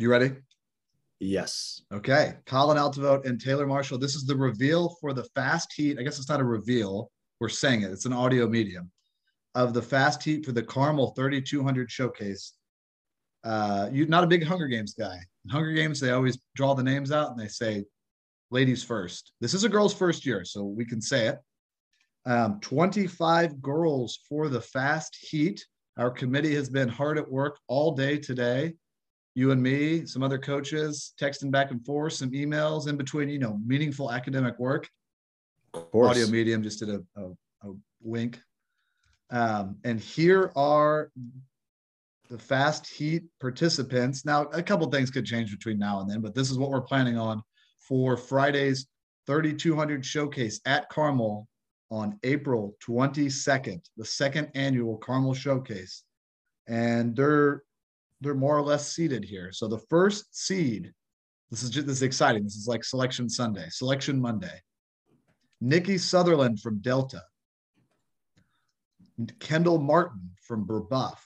You 0.00 0.08
ready? 0.08 0.30
Yes. 1.18 1.82
Okay. 1.92 2.34
Colin 2.46 2.78
Altavote 2.78 3.26
and 3.26 3.40
Taylor 3.40 3.66
Marshall. 3.66 3.98
This 3.98 4.14
is 4.14 4.24
the 4.24 4.36
reveal 4.36 4.96
for 5.00 5.12
the 5.12 5.24
fast 5.34 5.72
heat. 5.72 5.98
I 5.98 6.04
guess 6.04 6.20
it's 6.20 6.28
not 6.28 6.38
a 6.38 6.44
reveal. 6.44 7.10
We're 7.40 7.48
saying 7.48 7.82
it. 7.82 7.90
It's 7.90 8.04
an 8.04 8.12
audio 8.12 8.46
medium 8.46 8.92
of 9.56 9.74
the 9.74 9.82
fast 9.82 10.22
heat 10.22 10.46
for 10.46 10.52
the 10.52 10.62
Carmel 10.62 11.14
3200 11.16 11.90
showcase. 11.90 12.52
Uh, 13.42 13.88
you're 13.92 14.06
not 14.06 14.22
a 14.22 14.28
big 14.28 14.44
Hunger 14.44 14.68
Games 14.68 14.94
guy. 14.94 15.16
In 15.44 15.50
Hunger 15.50 15.72
Games, 15.72 15.98
they 15.98 16.12
always 16.12 16.38
draw 16.54 16.74
the 16.74 16.82
names 16.84 17.10
out 17.10 17.32
and 17.32 17.40
they 17.40 17.48
say 17.48 17.84
ladies 18.52 18.84
first. 18.84 19.32
This 19.40 19.52
is 19.52 19.64
a 19.64 19.68
girl's 19.68 19.94
first 19.94 20.24
year, 20.24 20.44
so 20.44 20.62
we 20.62 20.84
can 20.84 21.00
say 21.00 21.26
it. 21.26 21.38
Um, 22.24 22.60
25 22.60 23.60
girls 23.60 24.20
for 24.28 24.48
the 24.48 24.60
fast 24.60 25.18
heat. 25.20 25.66
Our 25.96 26.12
committee 26.12 26.54
has 26.54 26.70
been 26.70 26.88
hard 26.88 27.18
at 27.18 27.28
work 27.28 27.58
all 27.66 27.96
day 27.96 28.18
today. 28.18 28.74
You 29.38 29.52
and 29.52 29.62
me, 29.62 30.04
some 30.04 30.24
other 30.24 30.36
coaches, 30.36 31.14
texting 31.16 31.52
back 31.52 31.70
and 31.70 31.86
forth, 31.86 32.14
some 32.14 32.32
emails 32.32 32.88
in 32.88 32.96
between, 32.96 33.28
you 33.28 33.38
know, 33.38 33.60
meaningful 33.64 34.10
academic 34.10 34.58
work. 34.58 34.88
Of 35.74 35.92
course. 35.92 36.10
Audio 36.10 36.26
medium 36.26 36.60
just 36.60 36.80
did 36.80 36.88
a, 36.88 37.00
a, 37.14 37.30
a 37.62 37.72
wink. 38.02 38.40
Um, 39.30 39.76
and 39.84 40.00
here 40.00 40.50
are 40.56 41.12
the 42.28 42.36
fast 42.36 42.88
heat 42.88 43.26
participants. 43.40 44.24
Now, 44.24 44.46
a 44.46 44.60
couple 44.60 44.90
things 44.90 45.08
could 45.08 45.24
change 45.24 45.52
between 45.52 45.78
now 45.78 46.00
and 46.00 46.10
then, 46.10 46.20
but 46.20 46.34
this 46.34 46.50
is 46.50 46.58
what 46.58 46.70
we're 46.70 46.80
planning 46.80 47.16
on 47.16 47.40
for 47.78 48.16
Friday's 48.16 48.88
3200 49.28 50.04
showcase 50.04 50.60
at 50.66 50.88
Carmel 50.88 51.46
on 51.92 52.18
April 52.24 52.74
22nd, 52.84 53.82
the 53.96 54.04
second 54.04 54.50
annual 54.56 54.96
Carmel 54.96 55.32
showcase. 55.32 56.02
And 56.66 57.14
they're 57.14 57.62
they're 58.20 58.34
more 58.34 58.56
or 58.56 58.62
less 58.62 58.92
seeded 58.92 59.24
here. 59.24 59.52
So 59.52 59.68
the 59.68 59.78
first 59.78 60.34
seed, 60.36 60.92
this 61.50 61.62
is 61.62 61.70
just 61.70 61.86
this 61.86 61.96
is 61.96 62.02
exciting. 62.02 62.44
This 62.44 62.56
is 62.56 62.66
like 62.66 62.84
selection 62.84 63.28
Sunday, 63.28 63.66
selection 63.70 64.20
Monday. 64.20 64.60
Nikki 65.60 65.98
Sutherland 65.98 66.60
from 66.60 66.78
Delta. 66.78 67.22
Kendall 69.40 69.78
Martin 69.78 70.30
from 70.42 70.66
Brebeuf. 70.66 71.18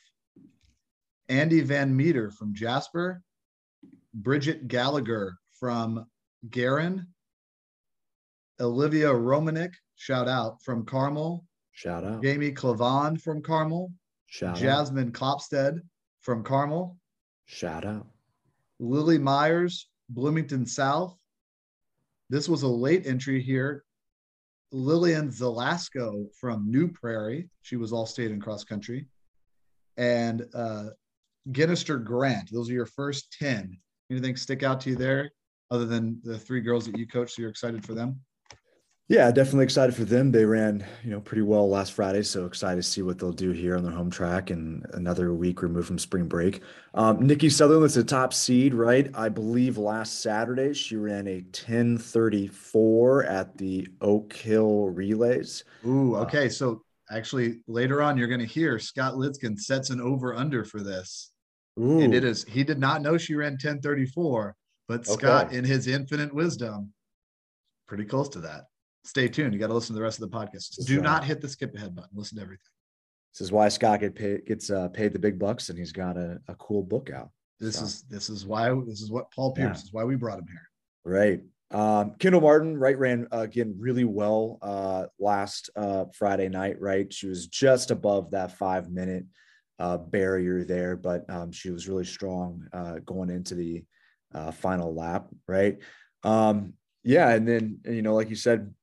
Andy 1.29 1.61
Van 1.61 1.95
Meter 1.95 2.31
from 2.31 2.55
Jasper. 2.55 3.23
Bridget 4.15 4.69
Gallagher 4.69 5.37
from 5.59 6.07
Guerin. 6.51 7.07
Olivia 8.61 9.09
Romanik, 9.09 9.75
shout 9.97 10.29
out 10.29 10.63
from 10.63 10.85
Carmel. 10.85 11.45
Shout 11.73 12.05
out. 12.05 12.23
Jamie 12.23 12.53
Clavon 12.53 13.21
from 13.21 13.43
Carmel. 13.43 13.91
Shout 14.27 14.57
out. 14.57 14.59
Jasmine 14.59 15.09
out. 15.09 15.13
Klopstead 15.13 15.81
from 16.23 16.43
Carmel. 16.43 16.97
Shout 17.47 17.85
out. 17.85 18.07
Lily 18.79 19.19
Myers, 19.19 19.89
Bloomington 20.09 20.67
South. 20.67 21.17
This 22.31 22.49
was 22.49 22.63
a 22.63 22.69
late 22.69 23.07
entry 23.07 23.43
here. 23.43 23.85
Lillian 24.73 25.29
Zelasco 25.29 26.27
from 26.35 26.71
New 26.71 26.89
Prairie. 26.89 27.51
She 27.61 27.77
was 27.77 27.93
all 27.93 28.07
state 28.07 28.31
and 28.31 28.43
cross 28.43 28.65
country. 28.65 29.07
And 29.99 30.47
uh, 30.55 30.91
Ginnister 31.51 32.03
Grant. 32.03 32.51
Those 32.51 32.71
are 32.71 32.75
your 32.75 32.87
first 32.87 33.37
10. 33.39 33.77
Anything 34.11 34.37
stick 34.37 34.63
out 34.63 34.81
to 34.83 34.91
you 34.91 34.97
there 34.97 35.31
other 35.71 35.85
than 35.85 36.21
the 36.23 36.39
three 36.39 36.61
girls 36.61 36.87
that 36.87 36.97
you 36.97 37.07
coach? 37.07 37.35
So 37.35 37.43
you're 37.43 37.51
excited 37.51 37.85
for 37.85 37.95
them? 37.95 38.21
Yeah, 39.13 39.31
definitely 39.31 39.65
excited 39.65 39.95
for 39.95 40.07
them. 40.07 40.33
They 40.33 40.47
ran, 40.47 40.87
you 41.05 41.11
know, 41.11 41.21
pretty 41.21 41.43
well 41.43 41.69
last 41.69 41.93
Friday, 41.93 42.23
so 42.23 42.47
excited 42.47 42.77
to 42.77 42.83
see 42.83 43.03
what 43.03 43.19
they'll 43.19 43.31
do 43.31 43.51
here 43.51 43.77
on 43.77 43.83
their 43.83 43.93
home 43.93 44.11
track 44.11 44.49
and 44.49 44.87
another 44.95 45.35
week 45.35 45.61
removed 45.61 45.87
from 45.87 45.99
spring 45.99 46.25
break. 46.25 46.63
Um, 46.95 47.27
Nikki 47.27 47.51
Sutherland 47.51 47.85
is 47.85 47.99
a 47.99 48.05
top 48.05 48.33
seed, 48.33 48.73
right? 48.73 49.11
I 49.13 49.29
believe 49.29 49.77
last 49.77 50.23
Saturday 50.23 50.73
she 50.73 50.97
ran 50.97 51.29
a 51.29 51.43
1034 51.43 53.25
at 53.25 53.59
the 53.59 53.87
Oak 54.01 54.33
Hill 54.33 54.89
Relays. 54.89 55.65
Ooh, 55.87 56.17
uh, 56.17 56.21
okay. 56.21 56.49
So 56.49 56.81
actually 57.11 57.61
later 57.67 58.01
on 58.01 58.17
you're 58.17 58.29
going 58.29 58.41
to 58.41 58.47
hear 58.47 58.79
Scott 58.79 59.17
Lidskin 59.17 59.59
sets 59.59 59.91
an 59.91 60.01
over 60.01 60.35
under 60.35 60.65
for 60.65 60.81
this. 60.81 61.33
Ooh. 61.79 62.01
And 62.01 62.15
it 62.15 62.25
is 62.25 62.45
he 62.45 62.65
did 62.65 62.79
not 62.79 63.03
know 63.03 63.19
she 63.19 63.35
ran 63.35 63.53
1034, 63.53 64.57
but 64.89 65.07
Scott 65.07 65.49
okay. 65.49 65.59
in 65.59 65.65
his 65.65 65.87
infinite 65.87 66.33
wisdom 66.33 66.95
pretty 67.87 68.07
close 68.07 68.31
to 68.31 68.39
that 68.41 68.69
stay 69.05 69.29
tuned. 69.29 69.53
You 69.53 69.61
got 69.61 69.69
to 69.69 69.75
listen 69.75 69.95
to 69.95 69.99
the 69.99 70.03
rest 70.03 70.21
of 70.21 70.31
the 70.31 70.37
podcast. 70.37 70.85
Do 70.87 71.01
not 71.01 71.25
hit 71.25 71.41
the 71.41 71.49
skip 71.49 71.75
ahead 71.75 71.95
button. 71.95 72.11
Listen 72.15 72.39
to 72.39 72.43
everything. 72.43 72.63
This 73.33 73.41
is 73.41 73.53
why 73.53 73.69
Scott 73.69 74.01
get 74.01 74.15
paid, 74.15 74.47
gets 74.47 74.71
uh, 74.71 74.89
paid 74.89 75.13
the 75.13 75.19
big 75.19 75.39
bucks, 75.39 75.71
and 75.71 75.79
he's 75.79 75.93
got 75.93 76.17
a, 76.17 76.39
a 76.49 76.55
cool 76.57 76.83
book 76.83 77.11
out. 77.11 77.31
This 77.61 77.77
so. 77.77 77.85
is 77.85 78.03
this 78.03 78.29
is 78.29 78.45
why 78.45 78.75
this 78.87 79.01
is 79.01 79.11
what 79.11 79.31
Paul 79.33 79.53
Pierce 79.53 79.79
yeah. 79.79 79.85
is 79.85 79.93
why 79.93 80.05
we 80.05 80.17
brought 80.17 80.39
him 80.39 80.49
here. 80.49 80.69
Right. 81.05 81.41
Um, 81.71 82.17
Kendall 82.19 82.43
Martin, 82.43 82.77
right, 82.77 82.99
ran 82.99 83.27
uh, 83.33 83.39
again 83.39 83.75
really 83.79 84.05
well 84.05 84.59
uh, 84.61 85.07
last 85.19 85.71
uh, 85.75 86.05
Friday 86.13 86.49
night. 86.49 86.81
Right, 86.81 87.13
she 87.13 87.27
was 87.27 87.47
just 87.47 87.91
above 87.91 88.33
that 88.33 88.59
five 88.59 88.91
minute 88.91 89.25
uh, 89.79 89.97
barrier 89.97 90.65
there, 90.65 90.97
but 90.97 91.29
um, 91.31 91.51
she 91.53 91.71
was 91.71 91.89
really 91.89 92.05
strong 92.05 92.67
uh, 92.75 92.99
going 93.07 93.31
into 93.31 93.55
the 93.55 93.85
uh, 94.35 94.51
final 94.51 94.95
lap. 94.95 95.29
Right. 95.49 95.79
Um, 96.25 96.75
yeah, 97.05 97.31
and 97.31 97.49
then 97.49 97.79
you 97.87 98.03
know, 98.03 98.15
like 98.15 98.29
you 98.29 98.37
said, 98.37 98.75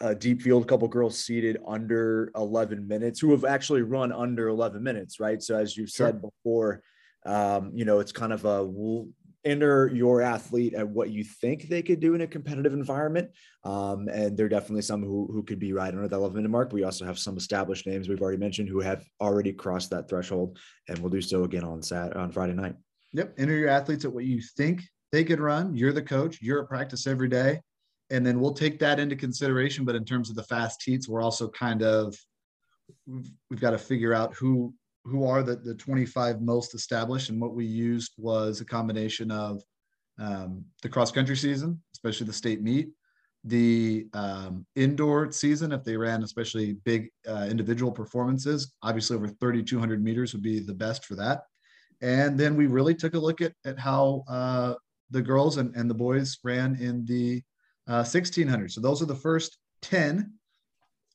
uh, 0.00 0.14
deep 0.14 0.42
field, 0.42 0.62
a 0.62 0.66
couple 0.66 0.88
girls 0.88 1.18
seated 1.18 1.58
under 1.66 2.30
11 2.36 2.86
minutes 2.86 3.20
who 3.20 3.30
have 3.32 3.44
actually 3.44 3.82
run 3.82 4.12
under 4.12 4.48
11 4.48 4.82
minutes, 4.82 5.18
right? 5.18 5.42
So 5.42 5.56
as 5.56 5.76
you've 5.76 5.90
said 5.90 6.20
sure. 6.20 6.30
before, 6.30 6.82
um, 7.26 7.72
you 7.74 7.84
know, 7.84 7.98
it's 7.98 8.12
kind 8.12 8.32
of 8.32 8.44
a 8.44 8.64
we'll 8.64 9.08
enter 9.44 9.90
your 9.94 10.20
athlete 10.20 10.74
at 10.74 10.86
what 10.86 11.10
you 11.10 11.24
think 11.24 11.68
they 11.68 11.82
could 11.82 12.00
do 12.00 12.14
in 12.14 12.20
a 12.20 12.26
competitive 12.26 12.72
environment. 12.72 13.30
Um, 13.64 14.08
and 14.08 14.36
there 14.36 14.46
are 14.46 14.50
definitely 14.50 14.82
some 14.82 15.02
who, 15.02 15.28
who 15.32 15.42
could 15.42 15.58
be 15.58 15.72
right 15.72 15.92
under 15.92 16.06
that 16.06 16.14
11 16.14 16.36
minute 16.36 16.50
mark. 16.50 16.72
We 16.72 16.84
also 16.84 17.04
have 17.04 17.18
some 17.18 17.36
established 17.36 17.86
names 17.86 18.08
we've 18.08 18.20
already 18.20 18.38
mentioned 18.38 18.68
who 18.68 18.80
have 18.80 19.04
already 19.20 19.52
crossed 19.52 19.90
that 19.90 20.08
threshold 20.08 20.58
and 20.88 20.98
will 20.98 21.10
do 21.10 21.22
so 21.22 21.44
again 21.44 21.64
on 21.64 21.82
Sat 21.82 22.16
on 22.16 22.30
Friday 22.30 22.54
night. 22.54 22.74
Yep. 23.14 23.34
Enter 23.38 23.56
your 23.56 23.68
athletes 23.68 24.04
at 24.04 24.12
what 24.12 24.24
you 24.24 24.42
think 24.56 24.82
they 25.12 25.24
could 25.24 25.40
run. 25.40 25.74
You're 25.74 25.92
the 25.92 26.02
coach. 26.02 26.38
You're 26.42 26.62
at 26.62 26.68
practice 26.68 27.06
every 27.06 27.28
day 27.28 27.60
and 28.10 28.24
then 28.24 28.40
we'll 28.40 28.54
take 28.54 28.78
that 28.78 28.98
into 28.98 29.16
consideration. 29.16 29.84
But 29.84 29.94
in 29.94 30.04
terms 30.04 30.30
of 30.30 30.36
the 30.36 30.44
fast 30.44 30.82
heats, 30.82 31.08
we're 31.08 31.22
also 31.22 31.48
kind 31.48 31.82
of 31.82 32.16
we've, 33.06 33.60
got 33.60 33.70
to 33.70 33.78
figure 33.78 34.14
out 34.14 34.34
who 34.34 34.74
who 35.04 35.26
are 35.26 35.42
the, 35.42 35.56
the 35.56 35.74
25 35.74 36.40
most 36.40 36.74
established. 36.74 37.30
And 37.30 37.40
what 37.40 37.54
we 37.54 37.64
used 37.64 38.12
was 38.18 38.60
a 38.60 38.64
combination 38.64 39.30
of 39.30 39.62
um, 40.18 40.64
the 40.82 40.88
cross 40.88 41.10
country 41.10 41.36
season, 41.36 41.80
especially 41.94 42.26
the 42.26 42.32
state 42.32 42.62
meet, 42.62 42.90
the 43.44 44.06
um, 44.12 44.66
indoor 44.76 45.30
season, 45.32 45.72
if 45.72 45.84
they 45.84 45.96
ran 45.96 46.22
especially 46.22 46.74
big 46.84 47.08
uh, 47.26 47.46
individual 47.48 47.92
performances, 47.92 48.74
obviously 48.82 49.16
over 49.16 49.28
3,200 49.28 50.02
meters 50.02 50.34
would 50.34 50.42
be 50.42 50.60
the 50.60 50.74
best 50.74 51.06
for 51.06 51.14
that. 51.14 51.42
And 52.02 52.38
then 52.38 52.56
we 52.56 52.66
really 52.66 52.94
took 52.94 53.14
a 53.14 53.18
look 53.18 53.40
at, 53.40 53.52
at 53.64 53.78
how 53.78 54.24
uh, 54.28 54.74
the 55.10 55.22
girls 55.22 55.56
and, 55.56 55.74
and 55.74 55.88
the 55.88 55.94
boys 55.94 56.38
ran 56.44 56.76
in 56.80 57.04
the 57.06 57.42
1600. 57.88 58.64
Uh, 58.64 58.68
so 58.68 58.80
those 58.80 59.02
are 59.02 59.06
the 59.06 59.14
first 59.14 59.58
10. 59.82 60.32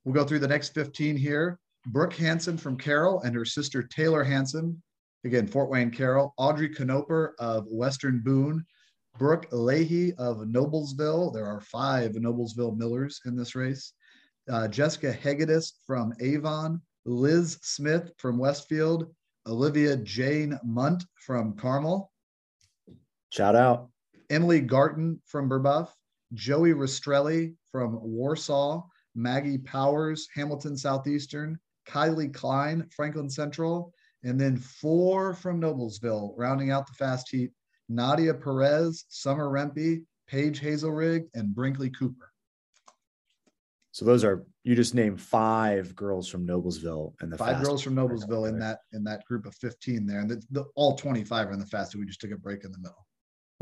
We'll 0.03 0.15
go 0.15 0.23
through 0.23 0.39
the 0.39 0.47
next 0.47 0.73
15 0.73 1.15
here. 1.15 1.59
Brooke 1.87 2.13
Hanson 2.13 2.57
from 2.57 2.77
Carroll 2.77 3.21
and 3.21 3.35
her 3.35 3.45
sister 3.45 3.83
Taylor 3.83 4.23
Hanson, 4.23 4.81
again, 5.25 5.47
Fort 5.47 5.69
Wayne 5.69 5.91
Carroll. 5.91 6.33
Audrey 6.37 6.69
Knoper 6.69 7.31
of 7.39 7.65
Western 7.67 8.21
Boone. 8.23 8.65
Brooke 9.17 9.45
Leahy 9.51 10.13
of 10.17 10.37
Noblesville. 10.37 11.33
There 11.33 11.45
are 11.45 11.61
five 11.61 12.13
Noblesville 12.13 12.75
Millers 12.77 13.21
in 13.25 13.35
this 13.35 13.53
race. 13.53 13.93
Uh, 14.49 14.67
Jessica 14.67 15.13
Hegedus 15.13 15.73
from 15.85 16.13
Avon. 16.19 16.81
Liz 17.05 17.59
Smith 17.61 18.11
from 18.17 18.37
Westfield. 18.37 19.13
Olivia 19.45 19.97
Jane 19.97 20.57
Munt 20.65 21.05
from 21.15 21.53
Carmel. 21.55 22.11
Shout 23.29 23.55
out. 23.55 23.89
Emily 24.29 24.61
Garton 24.61 25.21
from 25.25 25.49
Brebeuf. 25.49 25.89
Joey 26.33 26.73
Rastrelli 26.73 27.55
from 27.71 27.99
Warsaw, 28.01 28.83
Maggie 29.15 29.57
Powers, 29.59 30.27
Hamilton 30.33 30.77
Southeastern, 30.77 31.59
Kylie 31.87 32.33
Klein, 32.33 32.87
Franklin 32.95 33.29
Central, 33.29 33.93
and 34.23 34.39
then 34.39 34.57
four 34.57 35.33
from 35.33 35.59
Noblesville, 35.59 36.33
rounding 36.37 36.71
out 36.71 36.87
the 36.87 36.93
fast 36.93 37.29
heat, 37.29 37.51
Nadia 37.89 38.33
Perez, 38.33 39.05
Summer 39.09 39.49
Rempe, 39.49 40.03
Paige 40.27 40.61
Hazelrig, 40.61 41.27
and 41.33 41.53
Brinkley 41.53 41.89
Cooper. 41.89 42.29
So 43.91 44.05
those 44.05 44.23
are 44.23 44.43
you 44.63 44.75
just 44.75 44.95
named 44.95 45.21
five 45.21 45.95
girls 45.95 46.27
from 46.27 46.47
Noblesville 46.47 47.13
and 47.21 47.31
the 47.31 47.37
five 47.37 47.63
girls 47.63 47.83
from 47.83 47.95
Noblesville 47.95 48.49
in 48.49 48.57
that 48.57 48.79
in 48.91 49.03
that 49.03 49.23
group 49.25 49.45
of 49.45 49.53
15 49.55 50.07
there. 50.07 50.19
And 50.19 50.29
the, 50.31 50.41
the, 50.49 50.63
all 50.75 50.95
25 50.95 51.49
are 51.49 51.51
in 51.51 51.59
the 51.59 51.65
fast. 51.67 51.95
We 51.95 52.05
just 52.05 52.19
took 52.19 52.31
a 52.31 52.37
break 52.37 52.63
in 52.63 52.71
the 52.71 52.79
middle. 52.79 53.05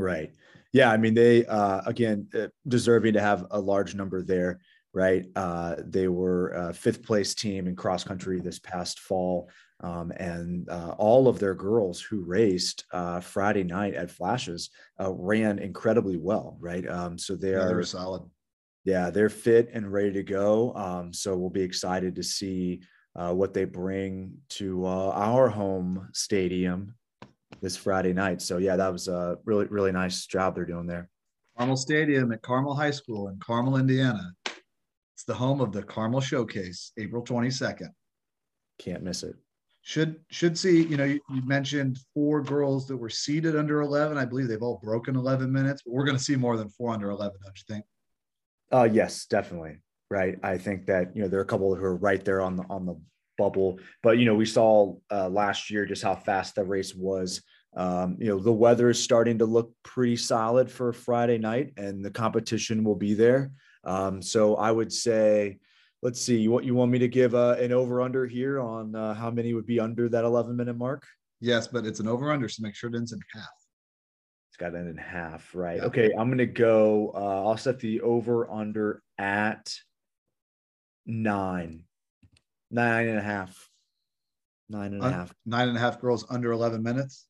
Right. 0.02 0.32
Yeah. 0.74 0.90
I 0.92 0.98
mean, 0.98 1.14
they, 1.14 1.46
uh, 1.46 1.82
again, 1.86 2.28
uh, 2.34 2.48
deserving 2.68 3.14
to 3.14 3.22
have 3.22 3.46
a 3.52 3.60
large 3.60 3.94
number 3.94 4.24
there, 4.24 4.60
right? 4.94 5.26
Uh, 5.36 5.76
they 5.86 6.08
were 6.08 6.50
a 6.50 6.74
fifth 6.74 7.04
place 7.04 7.36
team 7.36 7.68
in 7.68 7.76
cross 7.76 8.04
country 8.04 8.40
this 8.40 8.60
past 8.60 9.00
fall. 9.00 9.50
Um, 9.82 10.12
and 10.18 10.70
uh, 10.70 10.96
all 10.98 11.28
of 11.28 11.40
their 11.40 11.56
girls 11.56 12.02
who 12.02 12.24
raced 12.24 12.86
uh, 12.92 13.20
Friday 13.20 13.64
night 13.64 13.96
at 13.96 14.12
Flashes 14.12 14.70
uh, 15.00 15.12
ran 15.12 15.60
incredibly 15.60 16.18
well, 16.18 16.58
right? 16.60 16.88
Um, 16.88 17.18
so 17.18 17.36
they 17.36 17.54
Yeah, 17.54 17.66
are 17.72 17.84
solid. 17.84 18.24
yeah, 18.84 19.10
they're 19.10 19.30
fit 19.30 19.70
and 19.74 19.92
ready 19.92 20.14
to 20.14 20.24
go. 20.24 20.74
Um, 20.76 21.14
so 21.14 21.36
we'll 21.38 21.50
be 21.50 21.62
excited 21.62 22.16
to 22.16 22.24
see 22.24 22.82
uh, 23.16 23.34
what 23.34 23.54
they 23.54 23.66
bring 23.66 24.34
to 24.50 24.86
uh, 24.86 25.12
our 25.14 25.50
home 25.50 26.10
stadium 26.14 26.96
this 27.62 27.78
Friday 27.78 28.14
night. 28.14 28.42
So 28.42 28.58
yeah, 28.58 28.76
that 28.76 28.92
was 28.92 29.08
a 29.08 29.38
really 29.46 29.66
really 29.66 29.92
nice 29.92 30.26
job 30.26 30.56
they're 30.56 30.66
doing 30.66 30.88
there. 30.88 31.10
Carmel 31.58 31.78
Stadium 31.78 32.32
at 32.32 32.42
Carmel 32.42 32.74
High 32.74 32.92
School 32.92 33.28
in 33.28 33.38
Carmel, 33.40 33.78
Indiana. 33.78 34.34
It's 35.16 35.26
the 35.28 35.34
home 35.34 35.62
of 35.62 35.72
the 35.72 35.84
Carmel 35.84 36.22
Showcase, 36.22 36.92
April 36.98 37.24
22nd. 37.24 37.90
Can't 38.80 39.04
miss 39.04 39.22
it. 39.22 39.36
Should 39.84 40.20
should 40.30 40.58
see, 40.58 40.84
you 40.84 40.98
know, 40.98 41.04
you, 41.04 41.20
you 41.30 41.42
mentioned 41.44 42.00
four 42.14 42.42
girls 42.42 42.88
that 42.88 42.98
were 42.98 43.10
seated 43.10 43.56
under 43.56 43.82
11. 43.82 44.18
I 44.18 44.26
believe 44.26 44.48
they've 44.48 44.62
all 44.62 44.80
broken 44.84 45.16
11 45.16 45.52
minutes, 45.52 45.84
but 45.84 45.94
we're 45.94 46.06
going 46.06 46.18
to 46.18 46.24
see 46.24 46.36
more 46.36 46.58
than 46.58 46.70
four 46.70 46.92
under 46.92 47.10
11, 47.10 47.38
don't 47.44 47.58
you 47.58 47.76
think? 47.76 47.86
Uh, 48.72 48.90
yes, 48.92 49.26
definitely. 49.26 49.78
Right. 50.10 50.40
I 50.44 50.58
think 50.58 50.86
that 50.88 51.16
you 51.16 51.22
know 51.22 51.28
there 51.28 51.40
are 51.40 51.44
a 51.44 51.48
couple 51.48 51.74
who 51.74 51.84
are 51.84 51.96
right 51.96 52.24
there 52.24 52.42
on 52.42 52.56
the 52.56 52.64
on 52.70 52.86
the 52.86 53.00
bubble, 53.42 53.80
but 54.04 54.18
you 54.18 54.26
know 54.26 54.36
we 54.36 54.46
saw 54.46 54.96
uh, 55.12 55.30
last 55.30 55.70
year 55.72 55.86
just 55.86 56.04
how 56.04 56.16
fast 56.16 56.56
the 56.56 56.64
race 56.64 56.94
was. 56.94 57.42
Um, 57.76 58.18
you 58.20 58.28
know 58.28 58.40
the 58.40 58.52
weather 58.52 58.90
is 58.90 59.02
starting 59.02 59.38
to 59.40 59.46
look 59.46 59.72
pretty 59.84 60.18
solid 60.18 60.70
for 60.70 60.94
Friday 60.94 61.38
night, 61.38 61.74
and 61.78 62.06
the 62.06 62.12
competition 62.12 62.84
will 62.84 62.96
be 63.08 63.14
there. 63.14 63.52
Um, 63.84 64.22
so 64.22 64.56
I 64.56 64.72
would 64.72 64.94
say, 64.94 65.58
let's 66.02 66.22
see, 66.22 66.48
what 66.48 66.66
you 66.66 66.76
want 66.76 66.92
me 66.92 67.00
to 67.00 67.08
give 67.08 67.34
uh, 67.34 67.56
an 67.60 67.72
over 67.72 68.02
under 68.02 68.28
here 68.28 68.60
on 68.60 68.96
uh, 68.96 69.14
how 69.14 69.32
many 69.32 69.54
would 69.54 69.66
be 69.66 69.80
under 69.80 70.08
that 70.10 70.24
11 70.24 70.56
minute 70.56 70.78
mark? 70.78 71.08
Yes, 71.40 71.68
but 71.68 71.86
it's 71.88 72.00
an 72.00 72.08
over 72.08 72.32
under, 72.32 72.48
so 72.48 72.62
make 72.62 72.76
sure 72.76 72.90
it 72.90 72.96
ends 72.96 73.14
in 73.14 73.20
half. 73.34 73.50
It's 74.50 74.58
got 74.58 74.72
to 74.72 74.78
end 74.78 74.90
in 74.90 74.98
half, 74.98 75.56
right? 75.56 75.78
Yeah. 75.78 75.86
Okay, 75.86 76.12
I'm 76.18 76.30
gonna 76.30 76.46
go. 76.46 77.12
Uh, 77.16 77.48
I'll 77.48 77.58
set 77.58 77.80
the 77.80 78.02
over 78.02 78.52
under 78.52 79.02
at 79.18 79.74
nine, 81.06 81.84
nine 82.72 83.08
and 83.08 83.18
a 83.18 83.22
half, 83.22 83.70
nine 84.70 84.94
and 84.94 85.04
a 85.04 85.12
half. 85.12 85.34
Nine 85.46 85.68
and 85.68 85.78
a 85.78 85.80
half 85.80 86.02
girls 86.02 86.26
under 86.30 86.52
11 86.52 86.82
minutes. 86.82 87.28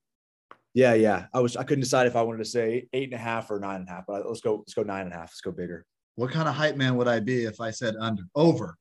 Yeah, 0.74 0.94
yeah. 0.94 1.26
I 1.34 1.40
was 1.42 1.58
I 1.58 1.64
couldn't 1.64 1.82
decide 1.82 2.08
if 2.08 2.16
I 2.16 2.22
wanted 2.22 2.40
to 2.40 2.46
say 2.46 2.88
eight 2.94 3.12
and 3.12 3.14
a 3.14 3.18
half 3.18 3.52
or 3.52 3.60
nine 3.60 3.82
and 3.82 3.90
a 3.90 3.92
half, 3.92 4.06
but 4.08 4.26
let's 4.26 4.42
go. 4.42 4.58
Let's 4.58 4.74
go 4.74 4.84
nine 4.84 5.06
and 5.06 5.14
a 5.14 5.18
half. 5.18 5.30
Let's 5.32 5.42
go 5.42 5.52
bigger. 5.52 5.86
What 6.16 6.32
kind 6.32 6.48
of 6.48 6.56
hype 6.56 6.78
man 6.78 6.96
would 6.98 7.08
I 7.08 7.20
be 7.20 7.44
if 7.44 7.60
I 7.60 7.72
said 7.72 7.96
under? 8.00 8.24
Over. 8.36 8.78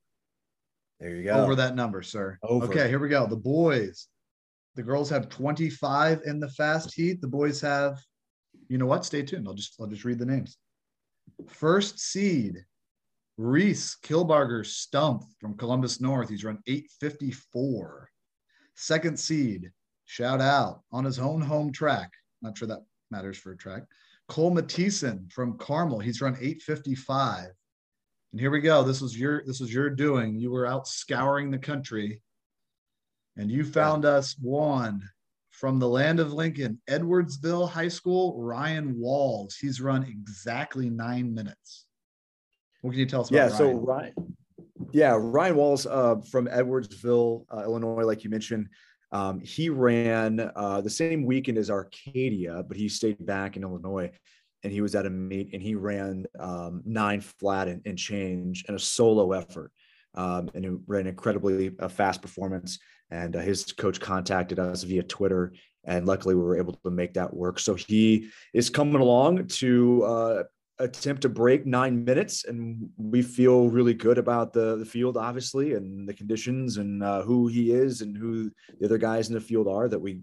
There 1.01 1.15
you 1.15 1.25
go. 1.25 1.33
Over 1.33 1.55
that 1.57 1.75
number, 1.75 2.03
sir. 2.03 2.39
Over. 2.43 2.67
Okay, 2.67 2.89
here 2.89 2.99
we 2.99 3.09
go. 3.09 3.27
The 3.27 3.37
boys. 3.37 4.07
The 4.77 4.83
girls 4.83 5.11
have 5.11 5.29
25 5.29 6.23
in 6.27 6.39
the 6.39 6.49
fast 6.51 6.95
heat. 6.95 7.21
The 7.21 7.29
boys 7.29 7.61
have, 7.61 7.99
you 8.69 8.79
know 8.79 8.87
what? 8.87 9.05
Stay 9.05 9.23
tuned. 9.23 9.49
I'll 9.49 9.55
just 9.55 9.75
I'll 9.81 9.89
just 9.89 10.05
read 10.05 10.19
the 10.19 10.27
names. 10.27 10.59
First 11.49 11.99
seed, 11.99 12.65
Reese 13.41 13.97
Kilbarger 14.03 14.67
Stump 14.67 15.25
from 15.41 15.57
Columbus 15.57 15.99
North. 15.99 16.29
He's 16.29 16.45
run 16.45 16.59
854. 16.67 18.11
Second 18.75 19.19
seed, 19.19 19.73
shout 20.05 20.43
out 20.43 20.83
on 20.93 21.07
his 21.07 21.19
own 21.19 21.41
home 21.41 21.73
track. 21.73 22.11
Not 22.43 22.59
sure 22.59 22.69
that 22.69 22.85
matters 23.11 23.39
for 23.39 23.53
a 23.53 23.57
track. 23.57 23.85
Cole 24.29 24.51
Mathieson 24.51 25.33
from 25.33 25.57
Carmel. 25.57 26.01
He's 26.01 26.21
run 26.21 26.35
855. 26.35 27.47
And 28.33 28.41
here 28.41 28.51
we 28.51 28.61
go. 28.61 28.83
This 28.83 29.01
was 29.01 29.19
your 29.19 29.43
this 29.47 29.59
was 29.59 29.73
your 29.73 29.89
doing. 29.89 30.39
You 30.39 30.51
were 30.51 30.67
out 30.67 30.87
scouring 30.87 31.51
the 31.51 31.59
country, 31.59 32.21
and 33.39 33.51
you 33.51 33.65
found 33.65 34.05
us 34.05 34.37
one 34.39 35.03
from 35.51 35.79
the 35.79 35.89
land 35.89 36.21
of 36.21 36.35
Lincoln, 36.35 36.79
Edwardsville 36.91 37.71
High 37.71 37.89
School. 37.89 38.39
Ryan 38.39 39.01
Walls. 39.01 39.57
He's 39.57 39.81
run 39.81 40.03
exactly 40.03 40.91
nine 40.91 41.35
minutes. 41.35 41.87
What 42.83 42.91
can 42.91 43.01
you 43.01 43.07
tell 43.07 43.23
us 43.23 43.31
yeah. 43.31 43.47
about 43.47 43.59
So 43.59 43.73
Ryan? 43.73 43.85
Ryan, 43.85 44.37
yeah, 44.93 45.17
Ryan 45.19 45.57
Walls 45.57 45.87
uh, 45.87 46.17
from 46.31 46.47
Edwardsville, 46.47 47.45
uh, 47.55 47.63
Illinois, 47.63 48.05
like 48.05 48.25
you 48.25 48.31
mentioned. 48.31 48.69
Um, 49.13 49.41
he 49.41 49.69
ran 49.71 50.51
uh, 50.55 50.81
the 50.81 50.91
same 50.91 51.25
weekend 51.25 51.59
as 51.59 51.71
Arcadia, 51.71 52.63
but 52.67 52.77
he 52.77 52.89
stayed 52.89 53.25
back 53.27 53.57
in 53.57 53.63
Illinois 53.63 54.13
and 54.63 54.73
he 54.73 54.81
was 54.81 54.95
at 54.95 55.07
a 55.07 55.11
meet 55.11 55.53
and 55.53 55.63
he 55.63 55.75
ran 55.75 56.27
um, 56.39 56.83
nine 56.85 57.21
flat 57.21 57.69
and, 57.69 57.83
and 57.87 57.99
change 57.99 58.65
in 58.69 58.75
a 58.75 58.79
solo 58.79 59.33
effort. 59.33 59.73
Um, 60.15 60.51
and 60.55 60.65
he 60.65 60.71
ran 60.87 61.07
incredibly 61.07 61.73
uh, 61.79 61.89
fast 61.89 62.23
performance. 62.23 62.79
And 63.11 63.35
uh, 63.35 63.41
his 63.41 63.73
coach 63.73 64.01
contacted 64.01 64.59
us 64.61 64.85
via 64.85 65.03
Twitter, 65.03 65.53
and 65.85 66.07
luckily 66.07 66.37
we 66.37 66.43
were 66.43 66.57
able 66.57 66.75
to 66.85 66.91
make 66.91 67.15
that 67.15 67.35
work. 67.35 67.59
So 67.59 67.75
he 67.75 68.29
is 68.55 68.71
coming 68.71 69.01
along 69.01 69.49
to 69.49 70.05
uh, 70.05 70.43
attempt 70.81 71.23
to 71.23 71.29
break 71.29 71.67
nine 71.67 72.05
minutes, 72.05 72.45
and 72.45 72.89
we 72.97 73.23
feel 73.23 73.69
really 73.69 73.95
good 73.95 74.19
about 74.19 74.53
the 74.53 74.77
the 74.77 74.85
field, 74.85 75.17
obviously, 75.17 75.75
and 75.75 76.09
the 76.09 76.15
conditions, 76.15 76.79
and 76.79 77.03
uh, 77.03 77.23
who 77.23 77.47
he 77.47 77.71
is, 77.73 78.01
and 78.01 78.17
who 78.17 78.51
the 78.79 78.87
other 78.87 78.99
guys 78.99 79.29
in 79.29 79.35
the 79.35 79.41
field 79.41 79.69
are. 79.69 79.89
That 79.89 80.01
we 80.01 80.21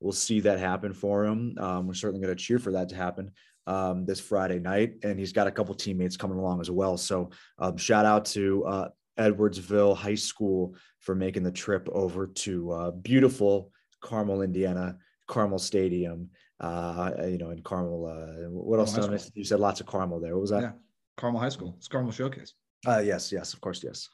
will 0.00 0.12
see 0.12 0.40
that 0.40 0.58
happen 0.58 0.92
for 0.92 1.24
him. 1.24 1.56
Um, 1.58 1.86
we're 1.86 1.94
certainly 1.94 2.24
going 2.24 2.36
to 2.36 2.42
cheer 2.42 2.58
for 2.58 2.72
that 2.72 2.88
to 2.88 2.96
happen 2.96 3.30
um, 3.66 4.04
this 4.04 4.20
Friday 4.20 4.58
night, 4.58 4.94
and 5.02 5.18
he's 5.18 5.32
got 5.32 5.46
a 5.46 5.50
couple 5.50 5.74
teammates 5.74 6.16
coming 6.16 6.38
along 6.38 6.60
as 6.60 6.70
well. 6.70 6.96
So 6.96 7.30
um, 7.58 7.76
shout 7.76 8.06
out 8.06 8.24
to 8.26 8.64
uh, 8.64 8.88
Edwardsville 9.18 9.96
High 9.96 10.14
School 10.14 10.74
for 10.98 11.14
making 11.14 11.42
the 11.42 11.52
trip 11.52 11.88
over 11.92 12.26
to 12.26 12.70
uh, 12.72 12.90
beautiful 12.90 13.70
Carmel, 14.00 14.42
Indiana, 14.42 14.96
Carmel 15.26 15.58
Stadium. 15.58 16.30
Uh, 16.60 17.10
you 17.26 17.38
know, 17.38 17.50
in 17.50 17.62
Carmel. 17.62 18.06
Uh, 18.06 18.48
what 18.50 18.78
else? 18.78 18.94
High 18.94 19.00
did 19.00 19.10
I 19.10 19.12
miss? 19.14 19.30
You 19.34 19.44
said 19.44 19.60
lots 19.60 19.80
of 19.80 19.86
Carmel 19.86 20.20
there. 20.20 20.34
What 20.34 20.42
was 20.42 20.50
that? 20.50 20.62
yeah, 20.62 20.72
Carmel 21.16 21.40
High 21.40 21.48
School. 21.48 21.74
It's 21.78 21.88
Carmel 21.88 22.12
Showcase. 22.12 22.54
Uh, 22.86 22.98
yes, 22.98 23.32
yes, 23.32 23.54
of 23.54 23.60
course, 23.60 23.82
yes. 23.82 24.08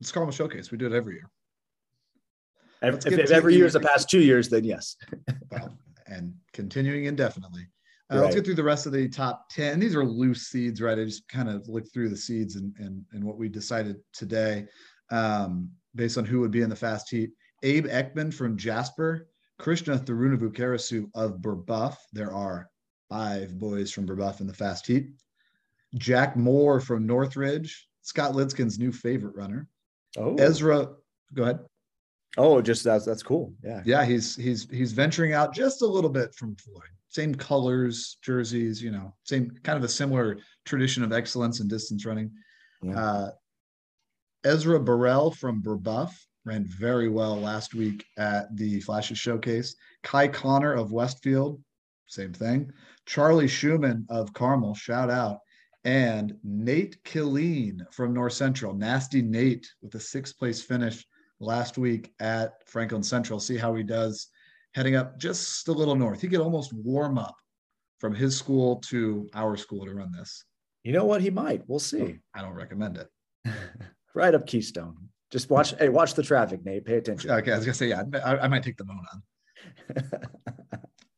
It's 0.00 0.12
Carmel 0.12 0.32
Showcase. 0.32 0.70
We 0.70 0.78
do 0.78 0.86
it 0.86 0.92
every 0.92 1.14
year. 1.14 1.30
If, 2.82 2.94
Let's 2.94 3.06
if, 3.06 3.18
if 3.18 3.30
every 3.30 3.54
year 3.54 3.66
is 3.66 3.74
the 3.74 3.80
past 3.80 4.08
two 4.08 4.20
years, 4.20 4.48
then 4.48 4.64
yes. 4.64 4.96
Well, 5.50 5.76
and 6.06 6.34
continuing 6.52 7.04
indefinitely. 7.04 7.66
Uh, 8.10 8.16
Let's 8.16 8.24
Right. 8.26 8.34
get 8.36 8.44
through 8.44 8.54
the 8.54 8.64
rest 8.64 8.86
of 8.86 8.92
the 8.92 9.08
top 9.08 9.48
10. 9.50 9.78
These 9.78 9.94
are 9.94 10.04
loose 10.04 10.48
seeds, 10.48 10.80
right? 10.80 10.98
I 10.98 11.04
just 11.04 11.28
kind 11.28 11.48
of 11.48 11.68
looked 11.68 11.92
through 11.92 12.08
the 12.08 12.16
seeds 12.16 12.56
and, 12.56 12.74
and, 12.78 13.04
and 13.12 13.22
what 13.22 13.36
we 13.36 13.48
decided 13.48 13.96
today 14.12 14.66
um, 15.10 15.70
based 15.94 16.18
on 16.18 16.24
who 16.24 16.40
would 16.40 16.50
be 16.50 16.62
in 16.62 16.70
the 16.70 16.76
fast 16.76 17.10
heat. 17.10 17.30
Abe 17.62 17.86
Ekman 17.86 18.32
from 18.32 18.56
Jasper, 18.56 19.28
Krishna 19.60 19.98
Thirunavukarasu 19.98 21.10
of 21.14 21.38
Brebeuf. 21.38 21.96
There 22.12 22.32
are 22.32 22.70
five 23.10 23.58
boys 23.58 23.92
from 23.92 24.06
Brebeuf 24.06 24.40
in 24.40 24.46
the 24.46 24.54
fast 24.54 24.86
heat. 24.86 25.08
Jack 25.96 26.36
Moore 26.36 26.80
from 26.80 27.06
Northridge, 27.06 27.88
Scott 28.00 28.32
Lidskin's 28.32 28.78
new 28.78 28.90
favorite 28.90 29.36
runner. 29.36 29.68
Oh, 30.16 30.34
Ezra, 30.36 30.88
go 31.34 31.42
ahead. 31.42 31.58
oh, 32.38 32.62
just 32.62 32.84
that's 32.84 33.04
that's 33.04 33.22
cool. 33.22 33.52
Yeah. 33.62 33.82
Yeah, 33.84 34.04
he's 34.04 34.34
he's 34.34 34.68
he's 34.70 34.92
venturing 34.92 35.34
out 35.34 35.54
just 35.54 35.82
a 35.82 35.86
little 35.86 36.10
bit 36.10 36.34
from 36.34 36.56
Floyd. 36.56 36.88
Same 37.08 37.34
colors, 37.34 38.16
jerseys, 38.22 38.82
you 38.82 38.90
know, 38.90 39.12
same 39.24 39.50
kind 39.62 39.76
of 39.76 39.84
a 39.84 39.88
similar 39.88 40.38
tradition 40.64 41.02
of 41.02 41.12
excellence 41.12 41.60
in 41.60 41.68
distance 41.68 42.06
running. 42.06 42.30
Yeah. 42.82 42.98
Uh, 42.98 43.30
Ezra 44.44 44.80
Burrell 44.80 45.32
from 45.32 45.62
Brebeuf 45.62 46.12
ran 46.50 46.64
very 46.64 47.08
well 47.08 47.38
last 47.38 47.76
week 47.76 48.04
at 48.18 48.54
the 48.56 48.80
Flashes 48.80 49.20
Showcase. 49.20 49.76
Kai 50.02 50.26
Connor 50.26 50.72
of 50.72 50.90
Westfield, 50.90 51.62
same 52.08 52.32
thing. 52.32 52.72
Charlie 53.06 53.46
Schumann 53.46 54.04
of 54.10 54.32
Carmel, 54.32 54.74
shout 54.74 55.10
out. 55.10 55.38
And 55.84 56.34
Nate 56.42 57.02
Killeen 57.04 57.82
from 57.92 58.12
North 58.12 58.32
Central, 58.32 58.74
Nasty 58.74 59.22
Nate 59.22 59.70
with 59.80 59.94
a 59.94 60.00
sixth 60.00 60.36
place 60.36 60.60
finish 60.60 61.06
last 61.38 61.78
week 61.78 62.12
at 62.18 62.68
Franklin 62.68 63.04
Central. 63.04 63.38
See 63.38 63.56
how 63.56 63.72
he 63.76 63.84
does 63.84 64.26
heading 64.74 64.96
up 64.96 65.20
just 65.20 65.68
a 65.68 65.72
little 65.72 65.94
north. 65.94 66.20
He 66.20 66.26
could 66.26 66.40
almost 66.40 66.72
warm 66.72 67.16
up 67.16 67.36
from 68.00 68.12
his 68.12 68.36
school 68.36 68.80
to 68.88 69.28
our 69.34 69.56
school 69.56 69.86
to 69.86 69.94
run 69.94 70.10
this. 70.10 70.44
You 70.82 70.92
know 70.92 71.04
what? 71.04 71.20
He 71.20 71.30
might. 71.30 71.62
We'll 71.68 71.78
see. 71.78 72.18
I 72.34 72.42
don't 72.42 72.54
recommend 72.54 72.98
it. 72.98 73.08
right 74.16 74.34
up 74.34 74.48
Keystone. 74.48 75.10
Just 75.30 75.50
watch. 75.50 75.74
Hey, 75.78 75.88
watch 75.88 76.14
the 76.14 76.22
traffic, 76.22 76.64
Nate. 76.64 76.84
Pay 76.84 76.96
attention. 76.96 77.30
Okay, 77.30 77.52
I 77.52 77.56
was 77.56 77.64
gonna 77.64 77.74
say, 77.74 77.88
yeah, 77.88 78.02
I, 78.24 78.38
I 78.38 78.48
might 78.48 78.62
take 78.62 78.76
the 78.76 78.84
Monon. 78.84 79.22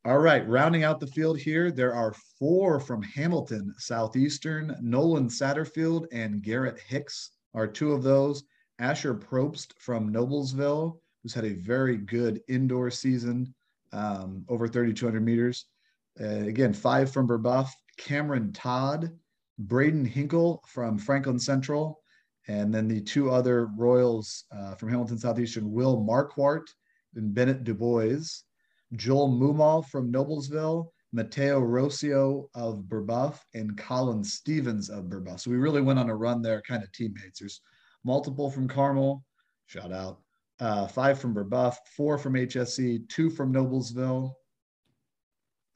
All 0.04 0.18
right, 0.18 0.46
rounding 0.48 0.82
out 0.82 0.98
the 0.98 1.06
field 1.06 1.38
here, 1.38 1.70
there 1.70 1.94
are 1.94 2.12
four 2.36 2.80
from 2.80 3.02
Hamilton 3.02 3.72
Southeastern. 3.78 4.76
Nolan 4.82 5.28
Satterfield 5.28 6.06
and 6.10 6.42
Garrett 6.42 6.80
Hicks 6.80 7.30
are 7.54 7.68
two 7.68 7.92
of 7.92 8.02
those. 8.02 8.42
Asher 8.80 9.14
Probst 9.14 9.74
from 9.78 10.12
Noblesville, 10.12 10.98
who's 11.22 11.32
had 11.32 11.44
a 11.44 11.54
very 11.54 11.96
good 11.96 12.40
indoor 12.48 12.90
season, 12.90 13.54
um, 13.92 14.44
over 14.48 14.66
3,200 14.66 15.24
meters. 15.24 15.66
Uh, 16.20 16.24
again, 16.24 16.72
five 16.72 17.12
from 17.12 17.28
Brebeuf. 17.28 17.68
Cameron 17.96 18.52
Todd, 18.52 19.12
Braden 19.58 20.04
Hinkle 20.04 20.64
from 20.66 20.98
Franklin 20.98 21.38
Central, 21.38 22.01
and 22.48 22.74
then 22.74 22.88
the 22.88 23.00
two 23.00 23.30
other 23.30 23.66
Royals 23.66 24.44
uh, 24.52 24.74
from 24.74 24.88
Hamilton 24.88 25.18
Southeastern, 25.18 25.70
Will 25.70 25.98
Marquardt 25.98 26.66
and 27.14 27.34
Bennett 27.34 27.64
Dubois, 27.64 28.42
Joel 28.94 29.28
Mumal 29.28 29.82
from 29.82 30.12
Noblesville, 30.12 30.88
Mateo 31.12 31.60
Rocio 31.60 32.48
of 32.54 32.84
Brebeuf, 32.84 33.38
and 33.54 33.76
Colin 33.76 34.24
Stevens 34.24 34.88
of 34.90 35.04
Brebeuf. 35.04 35.40
So 35.40 35.50
we 35.50 35.56
really 35.56 35.82
went 35.82 35.98
on 35.98 36.08
a 36.08 36.16
run 36.16 36.42
there, 36.42 36.62
kind 36.62 36.82
of 36.82 36.90
teammates. 36.92 37.38
There's 37.38 37.60
multiple 38.04 38.50
from 38.50 38.66
Carmel, 38.66 39.24
shout 39.66 39.92
out, 39.92 40.20
uh, 40.58 40.86
five 40.86 41.20
from 41.20 41.34
Brebeuf, 41.34 41.76
four 41.96 42.18
from 42.18 42.34
HSE, 42.34 43.08
two 43.08 43.30
from 43.30 43.52
Noblesville. 43.52 44.32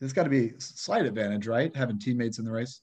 There's 0.01 0.13
got 0.13 0.25
to 0.25 0.31
be 0.31 0.53
slight 0.59 1.07
advantage, 1.07 1.47
right? 1.47 1.75
Having 1.75 2.01
teammates 2.01 2.39
in 2.39 2.45
the 2.45 2.53
race. 2.53 2.81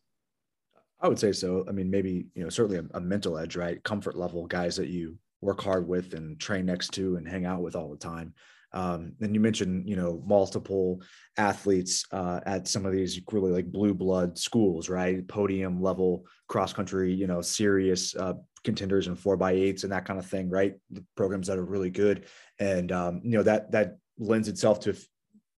I 1.04 1.08
would 1.10 1.20
say 1.20 1.34
so. 1.34 1.66
I 1.68 1.74
mean, 1.74 1.92
maybe, 1.92 2.28
you 2.34 2.44
know, 2.44 2.50
certainly 2.50 2.78
a, 2.78 2.98
a 2.98 3.02
mental 3.02 3.38
edge, 3.38 3.56
right? 3.58 3.84
Comfort 3.84 4.18
level 4.18 4.48
guys 4.48 4.78
that 4.78 4.88
you 4.88 5.18
work 5.42 5.62
hard 5.62 5.86
with 5.88 6.14
and 6.14 6.40
train 6.40 6.66
next 6.66 6.94
to 6.94 7.18
and 7.18 7.28
hang 7.28 7.46
out 7.46 7.62
with 7.62 7.76
all 7.76 7.92
the 7.92 7.98
time. 7.98 8.34
Um, 8.72 9.14
and 9.22 9.36
you 9.36 9.42
mentioned, 9.42 9.88
you 9.88 9.96
know, 9.96 10.24
multiple 10.26 11.02
athletes 11.38 12.06
uh, 12.12 12.40
at 12.46 12.68
some 12.68 12.86
of 12.86 12.94
these 12.94 13.20
really 13.32 13.52
like 13.52 13.72
blue 13.72 13.94
blood 13.94 14.38
schools, 14.38 14.90
right? 14.90 15.28
Podium 15.28 15.82
level 15.82 16.26
cross 16.48 16.74
country, 16.74 17.14
you 17.14 17.28
know, 17.28 17.42
serious 17.42 18.16
uh, 18.16 18.34
contenders 18.64 19.08
and 19.08 19.20
four 19.20 19.38
by 19.38 19.52
eights 19.52 19.84
and 19.84 19.92
that 19.92 20.06
kind 20.06 20.18
of 20.18 20.26
thing, 20.26 20.50
right? 20.50 20.74
The 20.90 21.04
programs 21.16 21.48
that 21.48 21.60
are 21.60 21.66
really 21.66 21.92
good, 21.92 22.26
and 22.60 22.92
um, 22.92 23.22
you 23.24 23.32
know 23.38 23.44
that 23.44 23.72
that 23.74 23.98
lends 24.18 24.48
itself 24.48 24.80
to 24.82 24.92
f- 24.92 25.06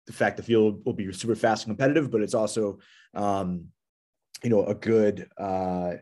the 0.07 0.13
fact 0.13 0.37
the 0.37 0.43
field 0.43 0.83
will 0.85 0.93
be 0.93 1.13
super 1.13 1.37
fast 1.37 1.67
and 1.67 1.77
competitive, 1.77 2.11
but 2.11 2.23
it's 2.23 2.35
also, 2.35 2.79
um, 3.15 3.67
you 4.45 4.51
know, 4.51 4.65
a 4.67 4.75
good 4.75 5.29
uh, 5.37 5.95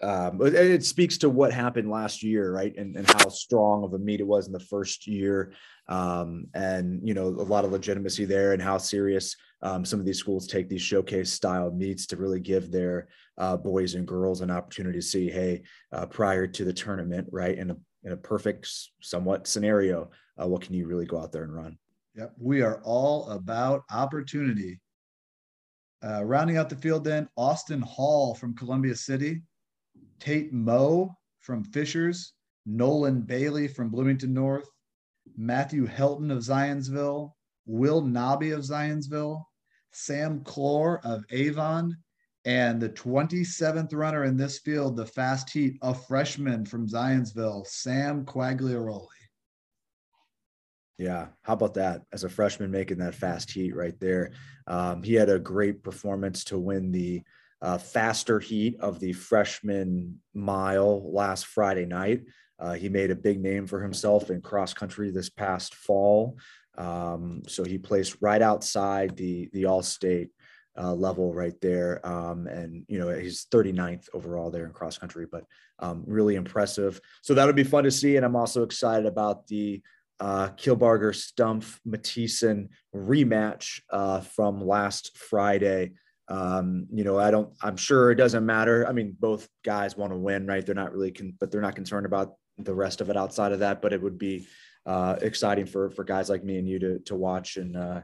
um, 0.00 0.38
it 0.42 0.84
speaks 0.84 1.18
to 1.18 1.28
what 1.28 1.52
happened 1.52 1.90
last 1.90 2.22
year, 2.22 2.52
right? 2.52 2.76
And, 2.76 2.96
and 2.96 3.06
how 3.08 3.28
strong 3.30 3.82
of 3.82 3.94
a 3.94 3.98
meet 3.98 4.20
it 4.20 4.26
was 4.26 4.46
in 4.46 4.52
the 4.52 4.60
first 4.60 5.06
year. 5.06 5.52
Um, 5.88 6.46
and, 6.54 7.00
you 7.06 7.14
know, 7.14 7.26
a 7.26 7.28
lot 7.28 7.64
of 7.64 7.72
legitimacy 7.72 8.24
there 8.24 8.52
and 8.52 8.62
how 8.62 8.78
serious 8.78 9.34
um, 9.62 9.84
some 9.84 9.98
of 9.98 10.06
these 10.06 10.18
schools 10.18 10.46
take 10.46 10.68
these 10.68 10.82
showcase 10.82 11.32
style 11.32 11.72
meets 11.72 12.06
to 12.06 12.16
really 12.16 12.38
give 12.38 12.70
their 12.70 13.08
uh, 13.38 13.56
boys 13.56 13.94
and 13.94 14.06
girls 14.06 14.40
an 14.40 14.52
opportunity 14.52 14.98
to 14.98 15.04
see, 15.04 15.30
hey, 15.30 15.62
uh, 15.92 16.06
prior 16.06 16.46
to 16.46 16.64
the 16.64 16.72
tournament, 16.72 17.26
right? 17.32 17.58
In 17.58 17.70
a, 17.70 17.76
in 18.04 18.12
a 18.12 18.16
perfect, 18.16 18.70
somewhat 19.00 19.48
scenario, 19.48 20.10
uh, 20.40 20.46
what 20.46 20.62
can 20.62 20.74
you 20.74 20.86
really 20.86 21.06
go 21.06 21.18
out 21.18 21.32
there 21.32 21.42
and 21.42 21.54
run? 21.54 21.76
Yep. 22.14 22.34
We 22.38 22.62
are 22.62 22.80
all 22.84 23.30
about 23.30 23.82
opportunity. 23.90 24.78
Uh, 26.02 26.24
rounding 26.24 26.56
out 26.56 26.68
the 26.68 26.76
field, 26.76 27.04
then 27.04 27.28
Austin 27.36 27.80
Hall 27.82 28.34
from 28.34 28.54
Columbia 28.54 28.94
City 28.94 29.42
Tate 30.20 30.52
Moe 30.52 31.16
from 31.40 31.64
Fishers, 31.64 32.34
Nolan 32.66 33.22
Bailey 33.22 33.68
from 33.68 33.90
Bloomington 33.90 34.32
North, 34.32 34.68
Matthew 35.36 35.86
Helton 35.86 36.30
of 36.30 36.38
Zionsville, 36.38 37.32
Will 37.66 38.00
Nobby 38.00 38.50
of 38.50 38.60
Zionsville, 38.60 39.42
Sam 39.92 40.40
Clore 40.40 41.04
of 41.04 41.24
Avon, 41.30 41.96
and 42.44 42.80
the 42.80 42.88
27th 42.90 43.92
runner 43.92 44.24
in 44.24 44.36
this 44.36 44.58
field, 44.60 44.96
the 44.96 45.06
fast 45.06 45.50
heat, 45.50 45.78
a 45.82 45.94
freshman 45.94 46.64
from 46.64 46.88
Zionsville, 46.88 47.66
Sam 47.66 48.24
Quagliaroli. 48.24 49.06
Yeah, 50.98 51.28
how 51.42 51.52
about 51.52 51.74
that? 51.74 52.02
As 52.12 52.24
a 52.24 52.28
freshman, 52.28 52.72
making 52.72 52.98
that 52.98 53.14
fast 53.14 53.50
heat 53.50 53.74
right 53.74 53.98
there. 54.00 54.32
Um, 54.66 55.02
he 55.02 55.14
had 55.14 55.30
a 55.30 55.38
great 55.38 55.82
performance 55.84 56.44
to 56.44 56.58
win 56.58 56.90
the 56.90 57.22
uh, 57.62 57.78
faster 57.78 58.40
heat 58.40 58.76
of 58.80 58.98
the 58.98 59.12
freshman 59.12 60.20
mile 60.34 61.12
last 61.12 61.46
Friday 61.46 61.86
night. 61.86 62.22
Uh, 62.58 62.72
he 62.72 62.88
made 62.88 63.12
a 63.12 63.16
big 63.16 63.40
name 63.40 63.66
for 63.66 63.80
himself 63.80 64.30
in 64.30 64.40
cross 64.40 64.74
country 64.74 65.10
this 65.10 65.30
past 65.30 65.74
fall. 65.74 66.36
Um, 66.76 67.42
so 67.46 67.62
he 67.62 67.78
placed 67.78 68.16
right 68.20 68.42
outside 68.42 69.16
the 69.16 69.48
the 69.52 69.66
all 69.66 69.82
state 69.82 70.30
uh, 70.78 70.94
level 70.94 71.34
right 71.34 71.60
there. 71.60 72.04
Um, 72.06 72.46
and, 72.46 72.84
you 72.88 72.98
know, 72.98 73.08
he's 73.08 73.46
39th 73.46 74.08
overall 74.14 74.50
there 74.50 74.64
in 74.64 74.72
cross 74.72 74.96
country, 74.96 75.26
but 75.30 75.44
um, 75.80 76.04
really 76.06 76.36
impressive. 76.36 77.00
So 77.22 77.34
that'll 77.34 77.52
be 77.52 77.64
fun 77.64 77.84
to 77.84 77.90
see. 77.90 78.16
And 78.16 78.24
I'm 78.24 78.36
also 78.36 78.62
excited 78.62 79.06
about 79.06 79.46
the 79.48 79.82
uh, 80.20 80.48
Kilbarger 80.50 81.14
Stumpf 81.14 81.78
Mattison 81.84 82.70
rematch 82.94 83.80
uh, 83.90 84.20
from 84.20 84.64
last 84.66 85.16
Friday. 85.16 85.92
Um, 86.28 86.86
you 86.92 87.04
know, 87.04 87.18
I 87.18 87.30
don't, 87.30 87.54
I'm 87.62 87.76
sure 87.76 88.10
it 88.10 88.16
doesn't 88.16 88.44
matter. 88.44 88.86
I 88.86 88.92
mean, 88.92 89.16
both 89.18 89.48
guys 89.64 89.96
want 89.96 90.12
to 90.12 90.18
win, 90.18 90.46
right? 90.46 90.64
They're 90.64 90.74
not 90.74 90.92
really, 90.92 91.10
con- 91.10 91.34
but 91.40 91.50
they're 91.50 91.62
not 91.62 91.74
concerned 91.76 92.06
about 92.06 92.34
the 92.58 92.74
rest 92.74 93.00
of 93.00 93.08
it 93.08 93.16
outside 93.16 93.52
of 93.52 93.60
that. 93.60 93.80
But 93.80 93.92
it 93.92 94.02
would 94.02 94.18
be 94.18 94.46
uh, 94.84 95.16
exciting 95.20 95.66
for 95.66 95.90
for 95.90 96.04
guys 96.04 96.28
like 96.28 96.44
me 96.44 96.58
and 96.58 96.68
you 96.68 96.78
to 96.78 96.98
to 97.00 97.14
watch 97.14 97.56
and 97.56 97.76
uh, 97.76 98.00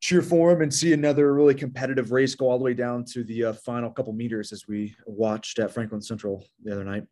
cheer 0.00 0.22
for 0.22 0.52
him 0.52 0.60
and 0.60 0.74
see 0.74 0.92
another 0.92 1.32
really 1.32 1.54
competitive 1.54 2.12
race 2.12 2.34
go 2.34 2.50
all 2.50 2.58
the 2.58 2.64
way 2.64 2.74
down 2.74 3.04
to 3.04 3.24
the 3.24 3.44
uh, 3.44 3.52
final 3.52 3.90
couple 3.90 4.12
meters 4.12 4.52
as 4.52 4.66
we 4.68 4.94
watched 5.06 5.58
at 5.58 5.72
Franklin 5.72 6.02
Central 6.02 6.44
the 6.62 6.72
other 6.72 6.84
night. 6.84 7.04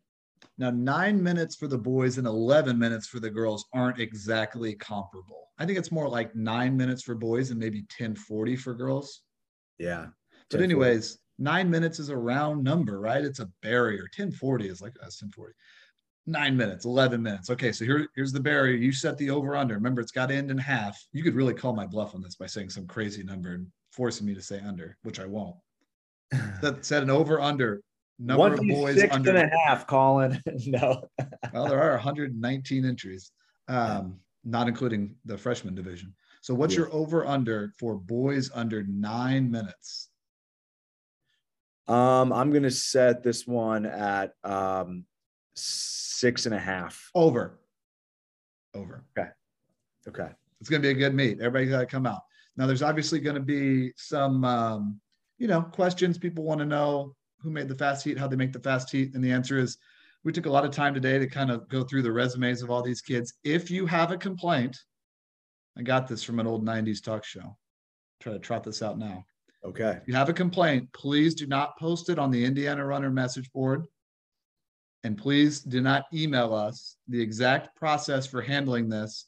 Now, 0.59 0.71
nine 0.71 1.23
minutes 1.23 1.57
for 1.57 1.67
the 1.67 1.79
boys 1.79 2.19
and 2.19 2.27
11 2.27 2.79
minutes 2.79 3.07
for 3.07 3.21
the 3.21 3.31
girls 3.31 3.65
aren't 3.73 4.01
exactly 4.01 4.75
comparable. 4.75 5.49
I 5.59 5.67
think 5.67 5.79
it's 5.79 5.93
more 5.93 6.09
like 6.09 6.35
nine 6.35 6.77
minutes 6.77 7.03
for 7.03 7.15
boys 7.15 7.51
and 7.51 7.59
maybe 7.59 7.81
1040 7.81 8.57
for 8.57 8.75
girls. 8.75 9.23
Yeah. 9.79 10.07
But 10.51 10.61
anyways, 10.61 11.19
nine 11.39 11.71
minutes 11.71 11.99
is 11.99 12.11
a 12.11 12.17
round 12.17 12.63
number, 12.63 13.01
right? 13.01 13.25
It's 13.25 13.41
a 13.41 13.51
barrier. 13.63 14.03
1040 14.17 14.69
is 14.69 14.83
like 14.83 14.93
that's 14.95 15.23
1040. 15.23 15.55
Nine 16.27 16.57
minutes, 16.57 16.85
11 16.85 17.21
minutes. 17.21 17.51
Okay, 17.51 17.73
so 17.73 17.85
here, 17.85 18.07
here's 18.15 18.33
the 18.33 18.41
barrier. 18.41 18.77
You 18.77 18.93
set 18.93 19.19
the 19.19 19.31
over 19.31 19.57
under. 19.57 19.75
Remember, 19.75 20.01
it's 20.01 20.13
got 20.13 20.27
to 20.27 20.35
end 20.35 20.51
in 20.51 20.59
half. 20.59 20.97
You 21.13 21.23
could 21.23 21.35
really 21.35 21.55
call 21.55 21.75
my 21.75 21.87
bluff 21.87 22.15
on 22.15 22.23
this 22.23 22.37
by 22.37 22.47
saying 22.47 22.71
some 22.71 22.87
crazy 22.87 23.25
number 23.25 23.55
and 23.55 23.67
forcing 23.91 24.27
me 24.27 24.35
to 24.35 24.43
say 24.43 24.61
under, 24.61 24.97
which 25.03 25.19
I 25.19 25.27
won't. 25.27 25.57
that 26.61 26.85
said 26.85 27.03
an 27.03 27.11
over 27.11 27.41
under 27.41 27.83
number 28.23 28.39
One 28.39 28.53
of 28.53 28.61
boys 28.61 29.01
six 29.01 29.15
under 29.15 29.31
and 29.35 29.53
a 29.53 29.57
half, 29.67 29.87
Colin. 29.87 30.41
no. 30.67 31.09
well, 31.53 31.67
there 31.67 31.83
are 31.83 31.93
119 31.93 32.85
entries, 32.85 33.33
um, 33.69 34.19
not 34.45 34.69
including 34.69 35.15
the 35.25 35.37
freshman 35.37 35.75
division. 35.75 36.15
So 36.41 36.55
what's 36.55 36.75
yeah. 36.75 36.81
your 36.81 36.95
over 36.95 37.27
under 37.27 37.73
for 37.79 37.95
boys 37.97 38.51
under 38.55 38.85
nine 38.85 39.51
minutes? 39.51 40.09
Um, 41.89 42.33
I'm 42.33 42.53
gonna 42.53 42.71
set 42.71 43.23
this 43.23 43.47
one 43.47 43.87
at 43.87 44.35
um 44.45 45.05
six 45.55 46.47
and 46.47 46.55
a 46.55 46.59
half. 46.59 47.11
Over. 47.15 47.59
Over. 48.75 49.05
Okay. 49.19 49.29
Okay. 50.09 50.29
It's 50.61 50.71
gonna 50.71 50.83
be 50.83 50.91
a 50.91 50.95
good 50.95 51.15
meet. 51.15 51.41
Everybody's 51.41 51.71
gotta 51.71 51.87
come 51.87 52.07
out. 52.07 52.23
Now 52.57 52.67
there's 52.67 52.83
obviously 52.83 53.19
gonna 53.19 53.41
be 53.41 53.93
some 53.97 54.45
um, 54.45 55.01
you 55.39 55.49
know, 55.49 55.61
questions 55.61 56.19
people 56.19 56.45
want 56.45 56.61
to 56.61 56.65
know 56.65 57.17
who 57.43 57.51
made 57.51 57.69
the 57.69 57.75
fast 57.75 58.05
heat, 58.05 58.19
how 58.19 58.29
they 58.29 58.37
make 58.37 58.53
the 58.53 58.61
fast 58.61 58.91
heat. 58.91 59.15
And 59.15 59.23
the 59.23 59.33
answer 59.33 59.59
is 59.59 59.79
we 60.25 60.33
took 60.33 60.47
a 60.47 60.51
lot 60.51 60.65
of 60.65 60.71
time 60.71 60.95
today 60.95 61.19
to 61.19 61.27
kind 61.27 61.51
of 61.51 61.69
go 61.69 61.83
through 61.83 62.03
the 62.03 62.13
resumes 62.13 62.63
of 62.63 62.71
all 62.71 62.83
these 62.83 63.03
kids. 63.03 63.35
If 63.45 63.71
you 63.71 63.87
have 63.87 64.13
a 64.13 64.17
complaint, 64.17 64.79
I 65.77 65.83
got 65.83 66.07
this 66.07 66.23
from 66.23 66.39
an 66.39 66.47
old 66.47 66.65
90s 66.65 67.03
talk 67.03 67.25
show. 67.25 67.57
Try 68.21 68.33
to 68.33 68.39
trot 68.39 68.63
this 68.63 68.83
out 68.83 68.99
now. 68.99 69.25
Okay. 69.65 69.99
If 70.01 70.09
you 70.09 70.15
have 70.15 70.29
a 70.29 70.35
complaint, 70.35 70.93
please 70.93 71.35
do 71.35 71.47
not 71.47 71.79
post 71.79 72.09
it 72.09 72.19
on 72.19 72.31
the 72.31 72.45
Indiana 72.45 72.85
Runner 72.85 73.11
message 73.11 73.51
board. 73.53 73.85
And 75.05 75.19
please 75.19 75.61
do 75.61 75.81
not 75.81 76.05
email 76.15 76.55
us 76.55 76.97
the 77.09 77.21
exact 77.21 77.75
process 77.77 78.27
for 78.27 78.41
handling 78.41 78.89
this. 78.89 79.27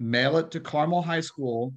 Mail 0.00 0.38
it 0.38 0.50
to 0.52 0.60
Carmel 0.60 1.02
High 1.02 1.20
School. 1.20 1.74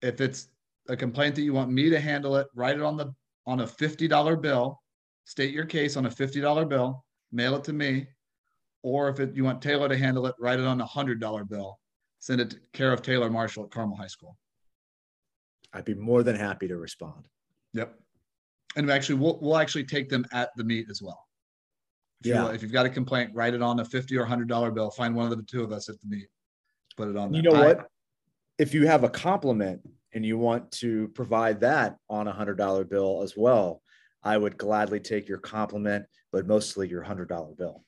If 0.00 0.20
it's 0.20 0.48
a 0.88 0.96
complaint 0.96 1.34
that 1.34 1.42
you 1.42 1.52
want 1.52 1.70
me 1.70 1.90
to 1.90 1.98
handle 1.98 2.36
it, 2.36 2.46
write 2.54 2.76
it 2.76 2.82
on 2.82 2.96
the 2.96 3.12
on 3.46 3.60
a 3.60 3.66
$50 3.66 4.40
bill, 4.40 4.80
state 5.24 5.52
your 5.52 5.64
case 5.66 5.96
on 5.96 6.06
a 6.06 6.10
$50 6.10 6.68
bill, 6.68 7.04
mail 7.32 7.56
it 7.56 7.64
to 7.64 7.72
me. 7.72 8.06
Or 8.82 9.08
if 9.08 9.18
it, 9.20 9.34
you 9.34 9.44
want 9.44 9.62
Taylor 9.62 9.88
to 9.88 9.96
handle 9.96 10.26
it, 10.26 10.34
write 10.38 10.60
it 10.60 10.66
on 10.66 10.80
a 10.80 10.86
$100 10.86 11.48
bill 11.48 11.78
send 12.24 12.40
it 12.40 12.48
to 12.48 12.56
care 12.72 12.90
of 12.90 13.02
Taylor 13.02 13.28
Marshall 13.28 13.64
at 13.64 13.70
Carmel 13.70 13.98
High 13.98 14.06
School. 14.06 14.34
I'd 15.74 15.84
be 15.84 15.92
more 15.92 16.22
than 16.22 16.36
happy 16.36 16.66
to 16.68 16.78
respond. 16.78 17.28
Yep. 17.74 17.94
And 18.76 18.90
actually, 18.90 19.16
we'll, 19.16 19.38
we'll 19.42 19.58
actually 19.58 19.84
take 19.84 20.08
them 20.08 20.24
at 20.32 20.48
the 20.56 20.64
meet 20.64 20.86
as 20.90 21.02
well. 21.02 21.22
If 22.22 22.28
yeah. 22.28 22.46
You, 22.46 22.54
if 22.54 22.62
you've 22.62 22.72
got 22.72 22.86
a 22.86 22.88
complaint, 22.88 23.32
write 23.34 23.52
it 23.52 23.60
on 23.60 23.78
a 23.78 23.84
50 23.84 24.16
or 24.16 24.24
$100 24.24 24.74
bill. 24.74 24.90
Find 24.90 25.14
one 25.14 25.30
of 25.30 25.36
the 25.36 25.42
two 25.42 25.62
of 25.62 25.70
us 25.70 25.90
at 25.90 26.00
the 26.00 26.08
meet. 26.08 26.26
Put 26.96 27.08
it 27.08 27.16
on 27.18 27.30
there. 27.30 27.42
You 27.42 27.50
know 27.50 27.56
I, 27.56 27.66
what? 27.66 27.88
If 28.58 28.72
you 28.72 28.86
have 28.86 29.04
a 29.04 29.10
compliment 29.10 29.82
and 30.14 30.24
you 30.24 30.38
want 30.38 30.70
to 30.70 31.08
provide 31.08 31.60
that 31.60 31.96
on 32.08 32.28
a 32.28 32.32
$100 32.32 32.88
bill 32.88 33.22
as 33.22 33.36
well, 33.36 33.82
I 34.22 34.38
would 34.38 34.56
gladly 34.56 35.00
take 35.00 35.28
your 35.28 35.38
compliment, 35.38 36.06
but 36.32 36.46
mostly 36.46 36.88
your 36.88 37.04
$100 37.04 37.56
bill. 37.56 37.84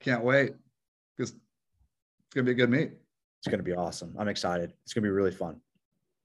Can't 0.00 0.24
wait 0.24 0.54
because 1.16 1.32
it's 1.32 2.34
gonna 2.34 2.44
be 2.44 2.52
a 2.52 2.54
good 2.54 2.70
meet. 2.70 2.92
It's 3.40 3.48
gonna 3.50 3.62
be 3.62 3.74
awesome. 3.74 4.14
I'm 4.18 4.28
excited. 4.28 4.72
It's 4.84 4.94
gonna 4.94 5.06
be 5.06 5.10
really 5.10 5.32
fun. 5.32 5.60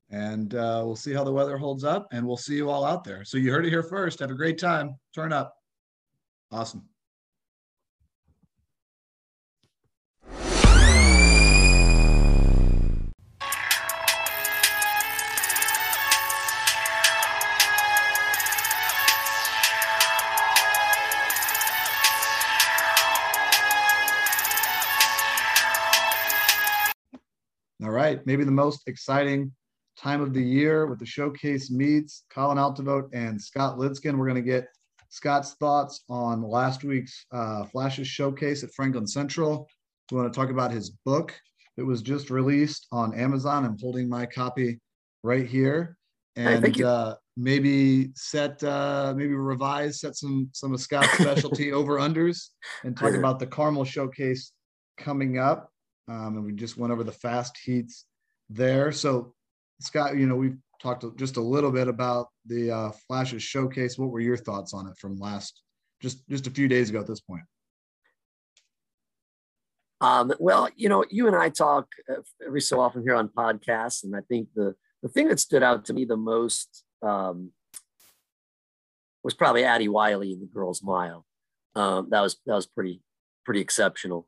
And 0.10 0.56
uh, 0.56 0.84
we'll 0.86 0.96
see 0.96 1.14
how 1.14 1.24
the 1.24 1.34
weather 1.34 1.58
holds 1.58 1.84
up, 1.84 2.08
and 2.14 2.26
we'll 2.26 2.38
see 2.38 2.56
you 2.56 2.70
all 2.70 2.86
out 2.86 3.04
there. 3.04 3.26
So 3.26 3.38
you 3.38 3.52
heard 3.52 3.66
it 3.66 3.70
here 3.70 3.84
first. 3.84 4.20
Have 4.20 4.32
a 4.32 4.36
great 4.36 4.58
time. 4.58 4.96
Turn 5.14 5.34
up. 5.34 5.54
Awesome. 6.52 6.88
Right. 27.80 28.26
Maybe 28.26 28.44
the 28.44 28.52
most 28.52 28.88
exciting 28.88 29.52
time 29.98 30.22
of 30.22 30.34
the 30.34 30.42
year 30.42 30.86
with 30.88 31.00
the 31.00 31.06
showcase 31.06 31.72
meets 31.72 32.24
Colin 32.32 32.58
Altivote 32.58 33.10
and 33.14 33.42
Scott 33.42 33.78
Lidskin. 33.78 34.18
We're 34.18 34.28
going 34.28 34.36
to 34.36 34.42
get 34.42 34.68
Scott's 35.10 35.54
thoughts 35.56 36.04
on 36.10 36.42
last 36.42 36.84
week's 36.84 37.26
uh, 37.32 37.66
Flashes 37.66 38.08
showcase 38.08 38.64
at 38.64 38.74
Franklin 38.74 39.08
Central. 39.08 39.68
We 40.12 40.18
want 40.18 40.32
to 40.32 40.40
talk 40.40 40.50
about 40.50 40.72
his 40.72 40.92
book 41.06 41.34
that 41.76 41.86
was 41.86 42.02
just 42.02 42.30
released 42.30 42.88
on 42.92 43.14
Amazon. 43.14 43.66
I'm 43.66 43.78
holding 43.80 44.10
my 44.10 44.26
copy 44.26 44.80
right 45.24 45.46
here. 45.46 45.98
And 46.36 46.82
uh, 46.84 47.16
maybe 47.36 48.12
set, 48.16 48.64
uh, 48.64 49.14
maybe 49.18 49.34
revise, 49.34 50.02
set 50.02 50.16
some 50.16 50.50
some 50.54 50.72
of 50.72 50.80
Scott's 50.80 51.12
specialty 51.14 51.74
over 51.74 51.98
unders, 51.98 52.50
and 52.84 52.96
talk 52.96 53.16
about 53.16 53.40
the 53.40 53.48
Carmel 53.48 53.86
showcase 53.86 54.52
coming 55.00 55.40
up. 55.40 55.72
Um, 56.08 56.38
and 56.38 56.46
we 56.46 56.54
just 56.54 56.78
went 56.78 56.94
over 56.94 57.04
the 57.04 57.12
fast 57.12 57.58
heats 57.58 58.06
there. 58.50 58.92
So, 58.92 59.34
Scott, 59.82 60.18
you 60.18 60.26
know, 60.26 60.36
we've 60.36 60.58
talked 60.82 61.06
just 61.18 61.38
a 61.38 61.42
little 61.42 61.72
bit 61.72 61.88
about 61.88 62.28
the 62.46 62.72
uh, 62.72 62.92
Flashes 63.08 63.44
showcase. 63.44 63.98
What 63.98 64.10
were 64.10 64.20
your 64.20 64.38
thoughts 64.38 64.74
on 64.74 64.88
it 64.88 64.98
from 64.98 65.20
last, 65.20 65.62
just 66.02 66.28
just 66.30 66.48
a 66.48 66.52
few 66.52 66.68
days 66.68 66.90
ago 66.90 67.00
at 67.00 67.08
this 67.08 67.20
point? 67.20 67.44
Um, 70.00 70.32
well, 70.40 70.70
you 70.76 70.90
know, 70.90 71.04
you 71.10 71.28
and 71.28 71.36
I 71.36 71.50
talk 71.50 71.88
uh, 72.10 72.22
every 72.46 72.62
so 72.62 72.80
often 72.80 73.02
here 73.02 73.16
on 73.16 73.30
podcasts, 73.30 74.04
and 74.04 74.16
I 74.16 74.22
think 74.22 74.50
the 74.56 74.76
the 75.02 75.10
thing 75.10 75.28
that 75.28 75.40
stood 75.40 75.64
out 75.64 75.86
to 75.86 75.94
me 75.94 76.06
the 76.06 76.18
most 76.18 76.84
um, 77.02 77.52
was 79.24 79.34
probably 79.34 79.64
Addie 79.64 79.90
Wiley 79.90 80.32
in 80.32 80.40
the 80.40 80.46
girls' 80.46 80.84
mile. 80.84 81.26
Um, 81.76 82.08
that 82.12 82.22
was 82.22 82.38
that 82.46 82.56
was 82.56 82.68
pretty 82.68 83.02
pretty 83.44 83.62
exceptional. 83.62 84.28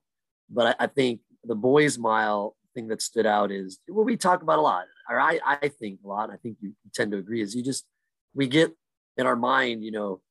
But 0.49 0.75
I, 0.79 0.85
I 0.85 0.87
think 0.87 1.21
the 1.43 1.55
boys' 1.55 1.97
mile 1.97 2.55
thing 2.73 2.87
that 2.89 3.01
stood 3.01 3.25
out 3.25 3.51
is 3.51 3.79
what 3.87 4.05
we 4.05 4.17
talk 4.17 4.41
about 4.41 4.59
a 4.59 4.61
lot, 4.61 4.85
or 5.09 5.19
I, 5.19 5.39
I 5.45 5.67
think 5.69 5.99
a 6.03 6.07
lot. 6.07 6.29
I 6.29 6.37
think 6.37 6.57
you 6.61 6.73
tend 6.93 7.11
to 7.11 7.17
agree 7.17 7.41
is 7.41 7.55
you 7.55 7.63
just 7.63 7.85
we 8.33 8.47
get 8.47 8.71
in 9.17 9.25
our 9.25 9.35
mind, 9.35 9.83
you 9.83 9.91
know, 9.91 10.21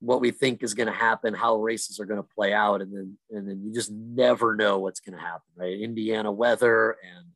what 0.00 0.20
we 0.20 0.30
think 0.30 0.62
is 0.62 0.74
going 0.74 0.86
to 0.86 0.92
happen, 0.92 1.34
how 1.34 1.56
races 1.56 2.00
are 2.00 2.06
going 2.06 2.22
to 2.22 2.28
play 2.34 2.52
out, 2.52 2.80
and 2.80 2.94
then 2.94 3.18
and 3.30 3.48
then 3.48 3.62
you 3.64 3.72
just 3.72 3.90
never 3.90 4.54
know 4.54 4.78
what's 4.78 5.00
going 5.00 5.16
to 5.16 5.22
happen, 5.22 5.50
right? 5.56 5.78
Indiana 5.78 6.32
weather 6.32 6.92
and 6.92 7.26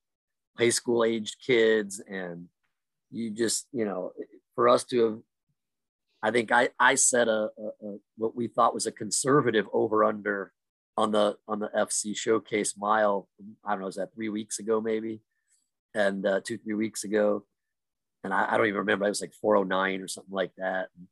high 0.59 0.71
school 0.71 1.05
aged 1.05 1.37
kids, 1.45 2.01
and 2.01 2.47
you 3.11 3.31
just 3.31 3.67
you 3.73 3.85
know, 3.85 4.13
for 4.55 4.69
us 4.69 4.85
to 4.85 5.05
have, 5.05 5.19
I 6.23 6.31
think 6.31 6.53
I 6.53 6.71
I 6.79 6.95
set 6.95 7.29
a, 7.29 7.49
a, 7.59 7.87
a 7.87 7.99
what 8.17 8.35
we 8.35 8.49
thought 8.49 8.75
was 8.75 8.87
a 8.87 8.93
conservative 8.93 9.67
over 9.73 10.05
under 10.05 10.53
on 10.97 11.13
the 11.13 11.37
on 11.49 11.59
the 11.59 11.71
FC 11.77 12.17
Showcase 12.17 12.77
Mile. 12.77 13.29
I 13.65 13.71
don't 13.71 13.81
know, 13.81 13.87
was 13.87 13.97
that 13.97 14.15
three 14.15 14.29
weeks 14.29 14.59
ago 14.59 14.81
maybe, 14.81 15.21
and 15.95 16.25
uh, 16.27 16.41
two 16.45 16.59
three 16.59 16.75
weeks 16.75 17.05
ago, 17.05 17.45
and 18.23 18.33
I, 18.33 18.53
I 18.53 18.57
don't 18.57 18.67
even 18.67 18.79
remember. 18.79 19.05
It 19.05 19.11
was 19.11 19.21
like 19.21 19.35
409 19.35 20.01
or 20.01 20.09
something 20.09 20.33
like 20.33 20.53
that. 20.59 20.89
And, 20.97 21.07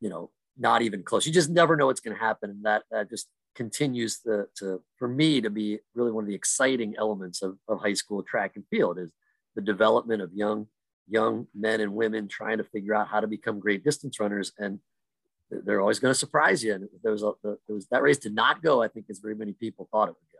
you 0.00 0.08
know, 0.08 0.30
not 0.58 0.82
even 0.82 1.02
close. 1.02 1.26
You 1.26 1.32
just 1.32 1.50
never 1.50 1.76
know 1.76 1.86
what's 1.86 2.00
going 2.00 2.16
to 2.16 2.22
happen, 2.22 2.50
and 2.50 2.64
that 2.64 2.84
that 2.90 3.10
just 3.10 3.28
continues 3.54 4.20
the 4.24 4.46
to 4.56 4.80
for 4.96 5.08
me 5.08 5.40
to 5.40 5.50
be 5.50 5.78
really 5.94 6.12
one 6.12 6.24
of 6.24 6.28
the 6.28 6.34
exciting 6.34 6.94
elements 6.96 7.42
of, 7.42 7.56
of 7.68 7.80
high 7.80 7.94
school 7.94 8.22
track 8.22 8.52
and 8.54 8.64
field 8.70 8.98
is 8.98 9.10
the 9.56 9.60
development 9.60 10.22
of 10.22 10.32
young 10.32 10.66
young 11.08 11.46
men 11.54 11.80
and 11.80 11.92
women 11.92 12.28
trying 12.28 12.58
to 12.58 12.64
figure 12.64 12.94
out 12.94 13.08
how 13.08 13.18
to 13.18 13.26
become 13.26 13.58
great 13.58 13.82
distance 13.82 14.20
runners 14.20 14.52
and 14.58 14.78
they're 15.50 15.80
always 15.80 15.98
going 15.98 16.12
to 16.12 16.18
surprise 16.18 16.62
you. 16.62 16.74
And 16.74 16.88
there 17.02 17.12
was, 17.12 17.22
a, 17.22 17.32
there 17.42 17.56
was 17.68 17.86
that 17.88 18.02
race 18.02 18.18
did 18.18 18.34
not 18.34 18.62
go, 18.62 18.82
I 18.82 18.88
think, 18.88 19.06
as 19.10 19.18
very 19.18 19.34
many 19.34 19.52
people 19.52 19.88
thought 19.90 20.08
it 20.08 20.14
would 20.14 20.32
go. 20.32 20.38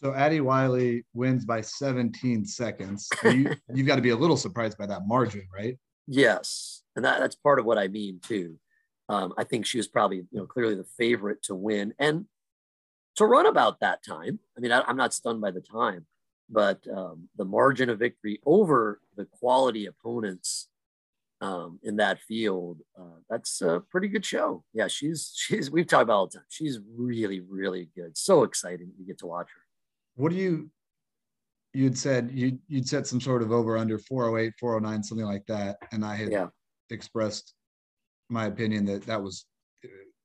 So 0.00 0.14
Addie 0.14 0.40
Wiley 0.40 1.04
wins 1.12 1.44
by 1.44 1.60
17 1.60 2.44
seconds. 2.44 3.08
You, 3.24 3.50
you've 3.74 3.86
got 3.86 3.96
to 3.96 4.02
be 4.02 4.10
a 4.10 4.16
little 4.16 4.36
surprised 4.36 4.78
by 4.78 4.86
that 4.86 5.06
margin, 5.06 5.46
right? 5.54 5.76
Yes, 6.06 6.82
and 6.96 7.04
that, 7.04 7.20
that's 7.20 7.36
part 7.36 7.58
of 7.58 7.66
what 7.66 7.78
I 7.78 7.88
mean 7.88 8.20
too. 8.22 8.58
Um, 9.08 9.34
I 9.36 9.44
think 9.44 9.66
she 9.66 9.78
was 9.78 9.88
probably, 9.88 10.18
you 10.18 10.26
know, 10.32 10.46
clearly 10.46 10.74
the 10.74 10.84
favorite 10.84 11.42
to 11.44 11.54
win 11.54 11.94
and 11.98 12.26
to 13.16 13.26
run 13.26 13.46
about 13.46 13.80
that 13.80 14.04
time. 14.04 14.38
I 14.56 14.60
mean, 14.60 14.70
I, 14.70 14.88
am 14.88 14.96
not 14.96 15.12
stunned 15.12 15.40
by 15.40 15.50
the 15.50 15.60
time, 15.60 16.06
but 16.48 16.86
um, 16.94 17.28
the 17.36 17.44
margin 17.44 17.90
of 17.90 17.98
victory 17.98 18.40
over 18.46 19.00
the 19.16 19.24
quality 19.24 19.86
opponents 19.86 20.68
um, 21.40 21.78
in 21.82 21.96
that 21.96 22.20
field, 22.20 22.78
uh, 22.98 23.18
that's 23.30 23.60
a 23.60 23.82
pretty 23.90 24.08
good 24.08 24.24
show. 24.24 24.64
Yeah, 24.72 24.88
she's 24.88 25.32
she's 25.36 25.70
we've 25.70 25.86
talked 25.86 26.04
about 26.04 26.14
all 26.14 26.26
the 26.26 26.38
time. 26.38 26.46
She's 26.48 26.78
really 26.96 27.40
really 27.40 27.90
good. 27.94 28.16
So 28.16 28.42
exciting 28.42 28.92
to 28.98 29.04
get 29.04 29.18
to 29.18 29.26
watch 29.26 29.48
her. 29.54 29.62
What 30.22 30.30
do 30.30 30.36
you? 30.36 30.70
You'd 31.74 31.98
said 31.98 32.30
you 32.32 32.58
you'd 32.68 32.88
set 32.88 33.06
some 33.06 33.20
sort 33.20 33.42
of 33.42 33.52
over 33.52 33.76
under 33.76 33.98
408, 33.98 34.54
409, 34.58 35.02
something 35.02 35.26
like 35.26 35.46
that, 35.46 35.76
and 35.92 36.04
I 36.04 36.16
had 36.16 36.32
yeah. 36.32 36.46
expressed 36.90 37.54
my 38.30 38.46
opinion 38.46 38.84
that 38.86 39.06
that 39.06 39.22
was 39.22 39.46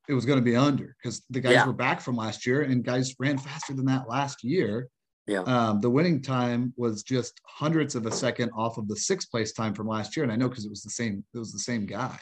it 0.08 0.14
was 0.14 0.26
going 0.26 0.40
to 0.40 0.44
be 0.44 0.56
under 0.56 0.96
because 1.02 1.24
the 1.30 1.40
guys 1.40 1.54
yeah. 1.54 1.66
were 1.66 1.74
back 1.74 2.02
from 2.02 2.16
last 2.16 2.46
year 2.46 2.64
and 2.64 2.84
guys 2.84 3.16
ran 3.20 3.38
faster 3.38 3.74
than 3.74 3.86
that 3.86 4.10
last 4.10 4.44
year. 4.44 4.90
Yeah. 5.26 5.42
Um, 5.42 5.80
the 5.80 5.90
winning 5.90 6.22
time 6.22 6.74
was 6.76 7.02
just 7.02 7.40
hundredths 7.46 7.96
of 7.96 8.06
a 8.06 8.12
second 8.12 8.52
off 8.58 8.78
of 8.78 8.88
the 8.90 8.96
sixth 8.96 9.32
place 9.32 9.54
time 9.54 9.74
from 9.74 9.88
last 9.88 10.18
year, 10.18 10.24
and 10.24 10.32
I 10.32 10.36
know 10.36 10.50
because 10.50 10.66
it 10.66 10.70
was 10.70 10.84
the 10.84 10.90
same. 10.90 11.24
It 11.34 11.38
was 11.38 11.54
the 11.54 11.60
same 11.60 11.86
guy. 11.86 12.20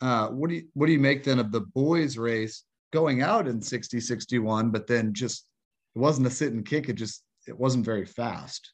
Uh, 0.00 0.28
what 0.28 0.48
do 0.48 0.56
you 0.56 0.68
what 0.74 0.86
do 0.86 0.92
you 0.92 1.00
make 1.00 1.24
then 1.24 1.40
of 1.40 1.50
the 1.50 1.60
boys 1.60 2.16
race 2.16 2.64
going 2.92 3.22
out 3.22 3.46
in 3.46 3.60
60 3.60 4.00
61 4.00 4.70
but 4.70 4.86
then 4.86 5.12
just 5.12 5.46
it 5.94 5.98
wasn't 5.98 6.26
a 6.26 6.30
sit 6.30 6.52
and 6.52 6.64
kick 6.64 6.88
it 6.88 6.94
just 6.94 7.22
it 7.46 7.58
wasn't 7.58 7.84
very 7.84 8.06
fast 8.06 8.72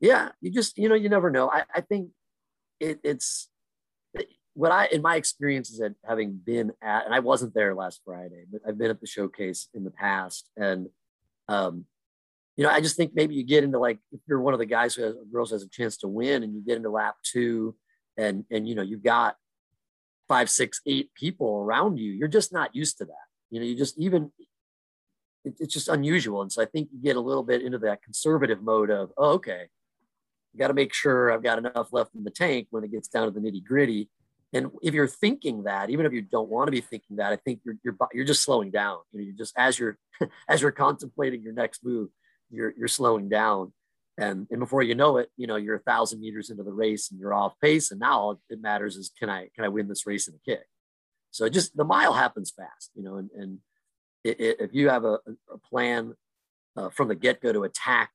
yeah 0.00 0.28
you 0.40 0.50
just 0.50 0.76
you 0.78 0.88
know 0.88 0.94
you 0.94 1.08
never 1.08 1.30
know 1.30 1.50
i, 1.50 1.64
I 1.74 1.80
think 1.80 2.10
it, 2.78 3.00
it's 3.02 3.48
what 4.54 4.70
i 4.70 4.86
in 4.86 5.02
my 5.02 5.16
experiences 5.16 5.80
at 5.80 5.94
having 6.04 6.34
been 6.44 6.72
at 6.82 7.06
and 7.06 7.14
i 7.14 7.20
wasn't 7.20 7.54
there 7.54 7.74
last 7.74 8.02
friday 8.04 8.44
but 8.50 8.60
i've 8.66 8.78
been 8.78 8.90
at 8.90 9.00
the 9.00 9.06
showcase 9.06 9.68
in 9.74 9.84
the 9.84 9.90
past 9.90 10.50
and 10.56 10.88
um 11.48 11.86
you 12.56 12.64
know, 12.64 12.70
I 12.70 12.80
just 12.80 12.96
think 12.96 13.12
maybe 13.14 13.34
you 13.34 13.44
get 13.44 13.64
into 13.64 13.78
like 13.78 13.98
if 14.12 14.20
you're 14.26 14.40
one 14.40 14.54
of 14.54 14.58
the 14.58 14.66
guys 14.66 14.94
who 14.94 15.02
has 15.02 15.14
girls 15.30 15.50
has 15.50 15.62
a 15.62 15.68
chance 15.68 15.98
to 15.98 16.08
win, 16.08 16.42
and 16.42 16.54
you 16.54 16.62
get 16.62 16.76
into 16.76 16.90
lap 16.90 17.16
two, 17.22 17.76
and 18.16 18.44
and 18.50 18.66
you 18.66 18.74
know 18.74 18.82
you've 18.82 19.04
got 19.04 19.36
five, 20.26 20.48
six, 20.48 20.80
eight 20.86 21.12
people 21.14 21.58
around 21.58 21.98
you. 21.98 22.12
You're 22.12 22.28
just 22.28 22.52
not 22.52 22.74
used 22.74 22.98
to 22.98 23.04
that. 23.04 23.26
You 23.50 23.60
know, 23.60 23.66
you 23.66 23.76
just 23.76 23.98
even 23.98 24.32
it, 25.44 25.54
it's 25.60 25.74
just 25.74 25.88
unusual, 25.88 26.40
and 26.40 26.50
so 26.50 26.62
I 26.62 26.64
think 26.64 26.88
you 26.92 27.02
get 27.02 27.16
a 27.16 27.20
little 27.20 27.42
bit 27.42 27.62
into 27.62 27.78
that 27.78 28.02
conservative 28.02 28.62
mode 28.62 28.90
of 28.90 29.12
oh, 29.18 29.32
okay, 29.32 29.66
got 30.56 30.68
to 30.68 30.74
make 30.74 30.94
sure 30.94 31.30
I've 31.30 31.42
got 31.42 31.58
enough 31.58 31.92
left 31.92 32.14
in 32.14 32.24
the 32.24 32.30
tank 32.30 32.68
when 32.70 32.84
it 32.84 32.90
gets 32.90 33.08
down 33.08 33.26
to 33.26 33.38
the 33.38 33.40
nitty 33.40 33.64
gritty. 33.64 34.08
And 34.54 34.70
if 34.80 34.94
you're 34.94 35.08
thinking 35.08 35.64
that, 35.64 35.90
even 35.90 36.06
if 36.06 36.12
you 36.12 36.22
don't 36.22 36.48
want 36.48 36.68
to 36.68 36.72
be 36.72 36.80
thinking 36.80 37.16
that, 37.16 37.32
I 37.32 37.36
think 37.36 37.60
you're 37.64 37.76
you're 37.84 37.96
you're 38.14 38.24
just 38.24 38.42
slowing 38.42 38.70
down. 38.70 39.00
You 39.12 39.20
know, 39.20 39.26
you're 39.26 39.36
just 39.36 39.52
as 39.58 39.78
you're 39.78 39.98
as 40.48 40.62
you're 40.62 40.70
contemplating 40.72 41.42
your 41.42 41.52
next 41.52 41.84
move 41.84 42.08
you're 42.50 42.72
you're 42.76 42.88
slowing 42.88 43.28
down. 43.28 43.72
And 44.18 44.46
and 44.50 44.60
before 44.60 44.82
you 44.82 44.94
know 44.94 45.18
it 45.18 45.30
you 45.36 45.46
know 45.46 45.56
you're 45.56 45.76
a 45.76 45.80
thousand 45.80 46.20
meters 46.20 46.48
into 46.48 46.62
the 46.62 46.72
race 46.72 47.10
and 47.10 47.20
you're 47.20 47.34
off 47.34 47.54
pace. 47.60 47.90
And 47.90 48.00
now 48.00 48.18
all 48.18 48.40
it 48.48 48.60
matters 48.60 48.96
is 48.96 49.10
can 49.18 49.28
i 49.28 49.48
can 49.54 49.64
i 49.64 49.68
win 49.68 49.88
this 49.88 50.06
race 50.06 50.28
in 50.28 50.34
a 50.34 50.50
kick? 50.50 50.66
So 51.30 51.48
just 51.48 51.76
the 51.76 51.84
mile 51.84 52.14
happens 52.14 52.50
fast 52.50 52.90
you 52.94 53.02
know 53.02 53.16
and, 53.16 53.30
and 53.36 53.58
it, 54.24 54.40
it, 54.40 54.56
if 54.60 54.74
you 54.74 54.88
have 54.88 55.04
a, 55.04 55.18
a 55.52 55.58
plan 55.70 56.14
uh, 56.76 56.90
from 56.90 57.08
the 57.08 57.14
get-go 57.14 57.52
to 57.52 57.64
attack 57.64 58.10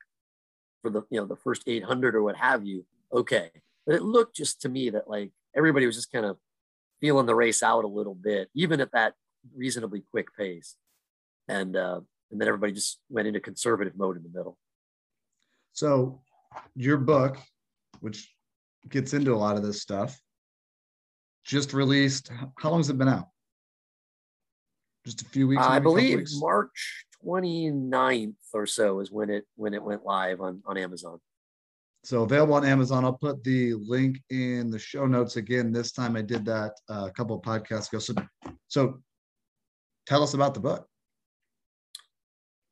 for 0.82 0.89
the 0.89 1.04
you 1.10 1.20
know 1.20 1.26
the 1.26 1.36
first 1.36 1.63
800 1.67 2.15
or 2.15 2.24
what 2.24 2.36
have 2.36 2.65
you 2.65 2.86
okay. 3.13 3.52
But 3.86 3.96
it 3.96 4.04
looked 4.04 4.36
just 4.36 4.62
to 4.62 4.70
me 4.70 4.89
that 4.91 5.10
like 5.10 5.32
everybody 5.56 5.86
was 5.86 5.96
just 5.96 6.12
kind 6.12 6.26
of 6.26 6.38
feeling 7.00 7.26
the 7.26 7.36
race 7.36 7.63
out 7.63 7.84
a 7.84 7.88
little 7.88 8.15
bit 8.15 8.50
even 8.54 8.80
at 8.80 8.91
that 8.94 9.13
reasonably 9.56 10.04
quick 10.12 10.28
pace. 10.38 10.76
And 11.48 11.76
uh, 11.76 12.02
and 12.32 12.39
then 12.39 12.48
everybody 12.48 12.74
just 12.74 13.00
went 13.10 13.28
into 13.28 13.39
conservative 13.39 13.98
mode 13.98 14.17
in 14.17 14.24
the 14.24 14.30
middle. 14.30 14.58
So, 15.74 16.22
your 16.76 16.98
book, 16.98 17.38
which 18.00 18.34
gets 18.89 19.13
into 19.13 19.34
a 19.34 19.36
lot 19.36 19.58
of 19.58 19.63
this 19.63 19.82
stuff, 19.82 20.20
just 21.46 21.74
released. 21.74 22.32
How 22.58 22.70
long 22.70 22.80
has 22.80 22.89
it 22.89 22.98
been 22.98 23.08
out? 23.08 23.28
Just 25.06 25.22
a 25.22 25.26
few 25.26 25.48
weeks. 25.48 25.63
I 25.63 25.80
believe 25.80 26.26
March 26.36 27.06
29th 27.26 28.36
or 28.54 28.65
so 28.65 29.00
is 29.00 29.12
when 29.12 29.30
it 29.30 29.46
when 29.56 29.74
it 29.74 29.82
went 29.82 30.06
live 30.06 30.41
on 30.41 30.62
on 30.65 30.78
Amazon. 30.78 31.20
So 32.04 32.24
available 32.24 32.56
on 32.56 32.65
Amazon. 32.65 33.06
I'll 33.06 33.13
put 33.13 33.44
the 33.44 33.76
link 33.76 34.22
in 34.30 34.72
the 34.72 34.80
show 34.80 35.06
notes 35.06 35.36
again. 35.36 35.72
This 35.72 35.91
time 35.91 36.15
I 36.15 36.22
did 36.22 36.46
that 36.46 36.74
uh, 36.89 37.06
a 37.08 37.12
couple 37.12 37.36
of 37.36 37.44
podcasts 37.44 37.89
ago. 37.89 38.00
So, 38.00 38.13
so 38.67 39.02
tell 40.08 40.24
us 40.24 40.34
about 40.34 40.56
the 40.56 40.60
book. 40.60 40.88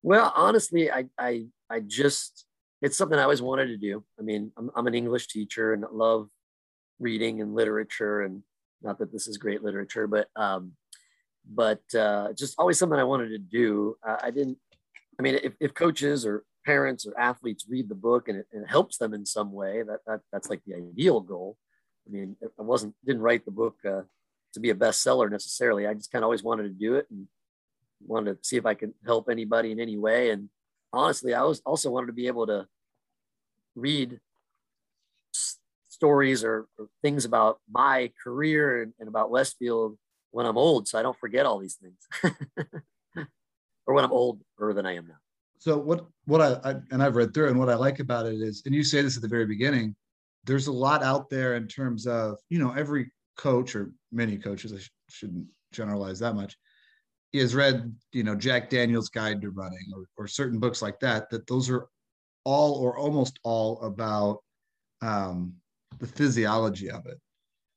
Well, 0.01 0.31
honestly, 0.35 0.91
I, 0.91 1.05
I, 1.17 1.45
I 1.69 1.81
just, 1.81 2.45
it's 2.81 2.97
something 2.97 3.19
I 3.19 3.23
always 3.23 3.41
wanted 3.41 3.67
to 3.67 3.77
do. 3.77 4.03
I 4.19 4.23
mean, 4.23 4.51
I'm, 4.57 4.71
I'm 4.75 4.87
an 4.87 4.95
English 4.95 5.27
teacher 5.27 5.73
and 5.73 5.83
love 5.91 6.29
reading 6.99 7.41
and 7.41 7.53
literature 7.53 8.21
and 8.21 8.43
not 8.81 8.99
that 8.99 9.11
this 9.11 9.27
is 9.27 9.37
great 9.37 9.63
literature, 9.63 10.07
but, 10.07 10.27
um, 10.35 10.73
but 11.49 11.81
uh, 11.97 12.31
just 12.33 12.55
always 12.57 12.79
something 12.79 12.99
I 12.99 13.03
wanted 13.03 13.29
to 13.29 13.37
do. 13.37 13.97
Uh, 14.07 14.17
I 14.23 14.31
didn't, 14.31 14.57
I 15.19 15.21
mean, 15.21 15.39
if, 15.43 15.53
if 15.59 15.73
coaches 15.73 16.25
or 16.25 16.43
parents 16.65 17.05
or 17.05 17.19
athletes 17.19 17.65
read 17.69 17.89
the 17.89 17.95
book 17.95 18.29
and 18.29 18.37
it, 18.37 18.47
and 18.53 18.63
it 18.63 18.69
helps 18.69 18.97
them 18.97 19.13
in 19.13 19.25
some 19.25 19.51
way, 19.51 19.83
that, 19.83 19.99
that 20.07 20.21
that's 20.31 20.49
like 20.49 20.61
the 20.65 20.75
ideal 20.75 21.19
goal. 21.19 21.57
I 22.07 22.11
mean, 22.11 22.35
I 22.57 22.61
wasn't 22.61 22.95
didn't 23.05 23.21
write 23.21 23.43
the 23.43 23.51
book 23.51 23.75
uh, 23.85 24.01
to 24.53 24.59
be 24.59 24.69
a 24.69 24.75
bestseller 24.75 25.29
necessarily. 25.29 25.87
I 25.87 25.93
just 25.93 26.11
kind 26.11 26.23
of 26.23 26.27
always 26.27 26.43
wanted 26.43 26.63
to 26.63 26.69
do 26.69 26.95
it 26.95 27.07
and 27.11 27.27
wanted 28.05 28.41
to 28.41 28.47
see 28.47 28.57
if 28.57 28.65
I 28.65 28.73
could 28.73 28.93
help 29.05 29.29
anybody 29.29 29.71
in 29.71 29.79
any 29.79 29.97
way. 29.97 30.31
And 30.31 30.49
honestly, 30.93 31.33
I 31.33 31.43
was 31.43 31.61
also 31.65 31.89
wanted 31.89 32.07
to 32.07 32.13
be 32.13 32.27
able 32.27 32.47
to 32.47 32.67
read 33.75 34.19
s- 35.35 35.57
stories 35.87 36.43
or, 36.43 36.67
or, 36.77 36.87
things 37.01 37.25
about 37.25 37.59
my 37.71 38.11
career 38.23 38.83
and, 38.83 38.93
and, 38.99 39.07
about 39.07 39.31
Westfield 39.31 39.97
when 40.31 40.45
I'm 40.45 40.57
old, 40.57 40.87
so 40.87 40.99
I 40.99 41.03
don't 41.03 41.17
forget 41.17 41.45
all 41.45 41.59
these 41.59 41.75
things, 41.75 42.33
or 43.85 43.93
when 43.93 44.03
I'm 44.03 44.11
older 44.11 44.39
than 44.73 44.85
I 44.85 44.95
am 44.95 45.07
now. 45.07 45.15
So 45.57 45.77
what 45.77 46.05
what 46.25 46.41
I, 46.41 46.69
I 46.69 46.75
and 46.91 47.03
I've 47.03 47.15
read 47.15 47.33
through 47.33 47.49
and 47.49 47.59
what 47.59 47.69
I 47.69 47.75
like 47.75 47.99
about 47.99 48.25
it 48.25 48.35
is, 48.35 48.61
and 48.65 48.73
you 48.73 48.83
say 48.83 49.01
this 49.01 49.17
at 49.17 49.21
the 49.21 49.27
very 49.27 49.45
beginning, 49.45 49.95
there's 50.45 50.67
a 50.67 50.71
lot 50.71 51.03
out 51.03 51.29
there 51.29 51.55
in 51.55 51.67
terms 51.67 52.07
of 52.07 52.37
you 52.49 52.59
know 52.59 52.71
every 52.71 53.11
coach 53.37 53.75
or 53.75 53.91
many 54.11 54.37
coaches, 54.37 54.73
I 54.73 54.77
sh- 54.77 54.91
shouldn't 55.09 55.45
generalize 55.71 56.19
that 56.19 56.35
much, 56.35 56.57
has 57.37 57.53
read, 57.53 57.95
you 58.11 58.23
know, 58.23 58.35
Jack 58.35 58.69
Daniels' 58.69 59.09
Guide 59.09 59.41
to 59.41 59.51
Running 59.51 59.91
or, 59.95 60.05
or 60.17 60.27
certain 60.27 60.59
books 60.59 60.81
like 60.81 60.99
that, 60.99 61.29
that 61.29 61.45
those 61.47 61.69
are 61.69 61.87
all 62.43 62.75
or 62.75 62.97
almost 62.97 63.39
all 63.43 63.79
about 63.81 64.39
um, 65.01 65.53
the 65.99 66.07
physiology 66.07 66.89
of 66.89 67.05
it. 67.05 67.19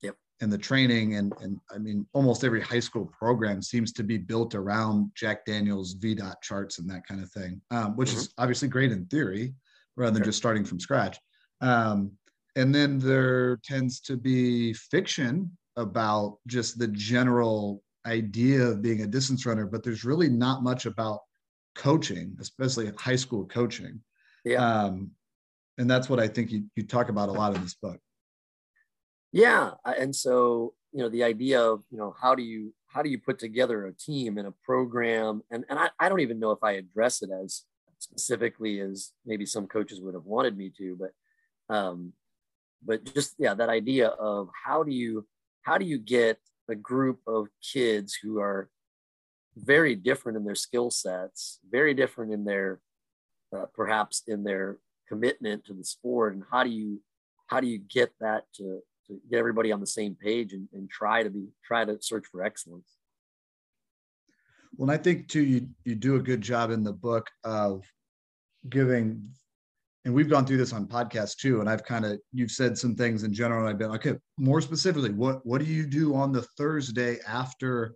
Yep. 0.02 0.16
And 0.40 0.50
the 0.50 0.58
training. 0.58 1.16
And, 1.16 1.32
and 1.40 1.60
I 1.70 1.78
mean, 1.78 2.06
almost 2.14 2.44
every 2.44 2.62
high 2.62 2.80
school 2.80 3.06
program 3.06 3.60
seems 3.60 3.92
to 3.92 4.02
be 4.02 4.16
built 4.16 4.54
around 4.54 5.10
Jack 5.14 5.44
Daniels' 5.44 5.96
VDOT 5.96 6.40
charts 6.42 6.78
and 6.78 6.88
that 6.90 7.06
kind 7.06 7.22
of 7.22 7.30
thing, 7.30 7.60
um, 7.70 7.94
which 7.96 8.10
mm-hmm. 8.10 8.20
is 8.20 8.34
obviously 8.38 8.68
great 8.68 8.92
in 8.92 9.04
theory 9.06 9.52
rather 9.96 10.12
than 10.12 10.22
sure. 10.22 10.28
just 10.28 10.38
starting 10.38 10.64
from 10.64 10.80
scratch. 10.80 11.18
Um, 11.60 12.12
and 12.56 12.74
then 12.74 12.98
there 12.98 13.56
tends 13.58 14.00
to 14.00 14.16
be 14.16 14.72
fiction 14.72 15.56
about 15.76 16.38
just 16.46 16.78
the 16.78 16.88
general 16.88 17.82
idea 18.06 18.62
of 18.62 18.82
being 18.82 19.02
a 19.02 19.06
distance 19.06 19.46
runner, 19.46 19.66
but 19.66 19.82
there's 19.82 20.04
really 20.04 20.28
not 20.28 20.62
much 20.62 20.86
about 20.86 21.20
coaching, 21.74 22.36
especially 22.40 22.90
high 22.98 23.16
school 23.16 23.46
coaching. 23.46 24.00
Yeah. 24.44 24.64
Um, 24.64 25.12
and 25.78 25.90
that's 25.90 26.08
what 26.08 26.20
I 26.20 26.28
think 26.28 26.50
you, 26.50 26.64
you 26.76 26.82
talk 26.82 27.08
about 27.08 27.28
a 27.28 27.32
lot 27.32 27.54
in 27.54 27.62
this 27.62 27.74
book. 27.74 27.98
Yeah. 29.32 29.72
And 29.84 30.14
so, 30.14 30.74
you 30.92 31.00
know, 31.00 31.08
the 31.08 31.24
idea 31.24 31.62
of, 31.62 31.84
you 31.90 31.96
know, 31.96 32.14
how 32.20 32.34
do 32.34 32.42
you, 32.42 32.74
how 32.88 33.02
do 33.02 33.08
you 33.08 33.18
put 33.18 33.38
together 33.38 33.86
a 33.86 33.92
team 33.92 34.36
and 34.36 34.46
a 34.46 34.54
program? 34.64 35.42
And, 35.50 35.64
and 35.70 35.78
I, 35.78 35.88
I 35.98 36.08
don't 36.08 36.20
even 36.20 36.38
know 36.38 36.50
if 36.50 36.62
I 36.62 36.72
address 36.72 37.22
it 37.22 37.30
as 37.42 37.62
specifically 37.98 38.80
as 38.80 39.12
maybe 39.24 39.46
some 39.46 39.66
coaches 39.66 40.00
would 40.00 40.14
have 40.14 40.26
wanted 40.26 40.58
me 40.58 40.70
to, 40.76 40.98
but, 40.98 41.74
um, 41.74 42.12
but 42.84 43.04
just, 43.14 43.36
yeah, 43.38 43.54
that 43.54 43.70
idea 43.70 44.08
of 44.08 44.50
how 44.66 44.82
do 44.82 44.92
you, 44.92 45.26
how 45.62 45.78
do 45.78 45.86
you 45.86 45.96
get 45.96 46.38
a 46.72 46.76
group 46.76 47.20
of 47.26 47.46
kids 47.62 48.14
who 48.14 48.40
are 48.40 48.68
very 49.56 49.94
different 49.94 50.36
in 50.38 50.44
their 50.44 50.56
skill 50.56 50.90
sets, 50.90 51.60
very 51.70 51.94
different 51.94 52.32
in 52.32 52.44
their 52.44 52.80
uh, 53.54 53.66
perhaps 53.74 54.22
in 54.26 54.42
their 54.42 54.78
commitment 55.06 55.64
to 55.66 55.74
the 55.74 55.84
sport, 55.84 56.34
and 56.34 56.42
how 56.50 56.64
do 56.64 56.70
you 56.70 57.00
how 57.48 57.60
do 57.60 57.66
you 57.66 57.78
get 57.78 58.10
that 58.18 58.44
to, 58.54 58.80
to 59.06 59.20
get 59.30 59.38
everybody 59.38 59.70
on 59.70 59.80
the 59.80 59.86
same 59.86 60.14
page 60.14 60.54
and, 60.54 60.68
and 60.72 60.88
try 60.88 61.22
to 61.22 61.28
be 61.30 61.48
try 61.62 61.84
to 61.84 61.98
search 62.00 62.24
for 62.32 62.42
excellence? 62.42 62.96
Well, 64.74 64.88
and 64.88 64.98
I 64.98 65.02
think 65.02 65.28
too, 65.28 65.44
you 65.44 65.68
you 65.84 65.94
do 65.94 66.16
a 66.16 66.20
good 66.20 66.40
job 66.40 66.70
in 66.70 66.82
the 66.82 66.94
book 66.94 67.28
of 67.44 67.84
giving 68.68 69.28
and 70.04 70.12
we've 70.12 70.28
gone 70.28 70.44
through 70.44 70.56
this 70.56 70.72
on 70.72 70.86
podcasts 70.86 71.36
too 71.36 71.60
and 71.60 71.68
i've 71.68 71.84
kind 71.84 72.04
of 72.04 72.18
you've 72.32 72.50
said 72.50 72.76
some 72.76 72.94
things 72.94 73.22
in 73.22 73.32
general 73.32 73.60
and 73.60 73.68
i've 73.68 73.78
been 73.78 73.90
okay 73.90 74.14
more 74.38 74.60
specifically 74.60 75.10
what 75.10 75.44
what 75.46 75.58
do 75.58 75.64
you 75.64 75.86
do 75.86 76.14
on 76.14 76.32
the 76.32 76.42
thursday 76.56 77.18
after 77.26 77.94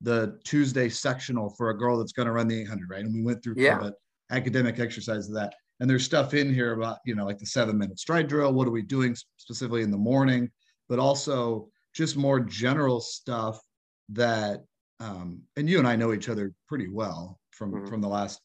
the 0.00 0.38
tuesday 0.44 0.88
sectional 0.88 1.50
for 1.50 1.70
a 1.70 1.78
girl 1.78 1.98
that's 1.98 2.12
going 2.12 2.26
to 2.26 2.32
run 2.32 2.48
the 2.48 2.60
800 2.60 2.90
right 2.90 3.04
and 3.04 3.14
we 3.14 3.22
went 3.22 3.42
through 3.42 3.54
yeah. 3.56 3.74
kind 3.74 3.86
of 3.86 3.94
academic 4.30 4.78
exercise 4.78 5.28
of 5.28 5.34
that 5.34 5.54
and 5.80 5.90
there's 5.90 6.04
stuff 6.04 6.34
in 6.34 6.52
here 6.52 6.72
about 6.72 6.98
you 7.04 7.14
know 7.14 7.24
like 7.24 7.38
the 7.38 7.46
seven 7.46 7.76
minute 7.78 7.98
stride 7.98 8.28
drill 8.28 8.52
what 8.52 8.66
are 8.66 8.72
we 8.72 8.82
doing 8.82 9.16
specifically 9.36 9.82
in 9.82 9.90
the 9.90 9.96
morning 9.96 10.50
but 10.88 10.98
also 10.98 11.68
just 11.94 12.16
more 12.16 12.40
general 12.40 13.00
stuff 13.00 13.60
that 14.08 14.60
um, 15.00 15.42
and 15.56 15.68
you 15.68 15.78
and 15.78 15.86
i 15.86 15.96
know 15.96 16.12
each 16.12 16.28
other 16.28 16.52
pretty 16.66 16.88
well 16.88 17.38
from 17.50 17.72
mm-hmm. 17.72 17.86
from 17.86 18.00
the 18.00 18.08
last 18.08 18.40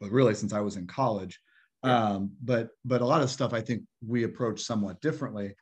but 0.00 0.10
really 0.10 0.34
since 0.34 0.52
i 0.52 0.60
was 0.60 0.76
in 0.76 0.86
college 0.86 1.40
um, 1.84 2.32
but 2.42 2.68
but 2.84 3.00
a 3.00 3.06
lot 3.06 3.22
of 3.22 3.30
stuff 3.30 3.52
I 3.52 3.60
think 3.60 3.82
we 4.06 4.24
approach 4.24 4.60
somewhat 4.60 5.00
differently. 5.00 5.54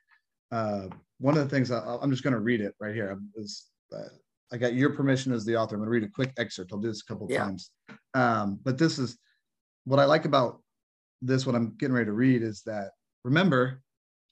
Uh, 0.51 0.87
one 1.19 1.37
of 1.37 1.43
the 1.43 1.55
things 1.55 1.71
I, 1.71 1.99
am 2.03 2.11
just 2.11 2.23
going 2.23 2.35
to 2.35 2.41
read 2.41 2.61
it 2.61 2.75
right 2.81 2.95
here 2.95 3.19
is 3.35 3.67
uh, 3.95 4.09
I 4.53 4.57
got 4.57 4.75
your 4.75 4.91
permission 4.91 5.33
as 5.33 5.45
the 5.45 5.57
author. 5.57 5.75
I'm 5.75 5.81
going 5.81 5.87
to 5.87 5.91
read 5.91 6.05
a 6.05 6.13
quick 6.13 6.33
excerpt. 6.37 6.73
I'll 6.73 6.79
do 6.79 6.89
this 6.89 7.03
a 7.03 7.05
couple 7.07 7.27
yeah. 7.31 7.39
times. 7.39 7.71
Um, 8.15 8.61
but 8.63 8.79
this 8.79 8.99
is 8.99 9.19
what 9.85 9.99
I 9.99 10.05
like 10.05 10.25
about 10.25 10.61
this. 11.23 11.47
What 11.47 11.55
I'm 11.55 11.75
getting 11.79 11.95
ready 11.95 12.07
to 12.07 12.13
read 12.13 12.43
is 12.43 12.63
that 12.67 12.91
remember, 13.25 13.81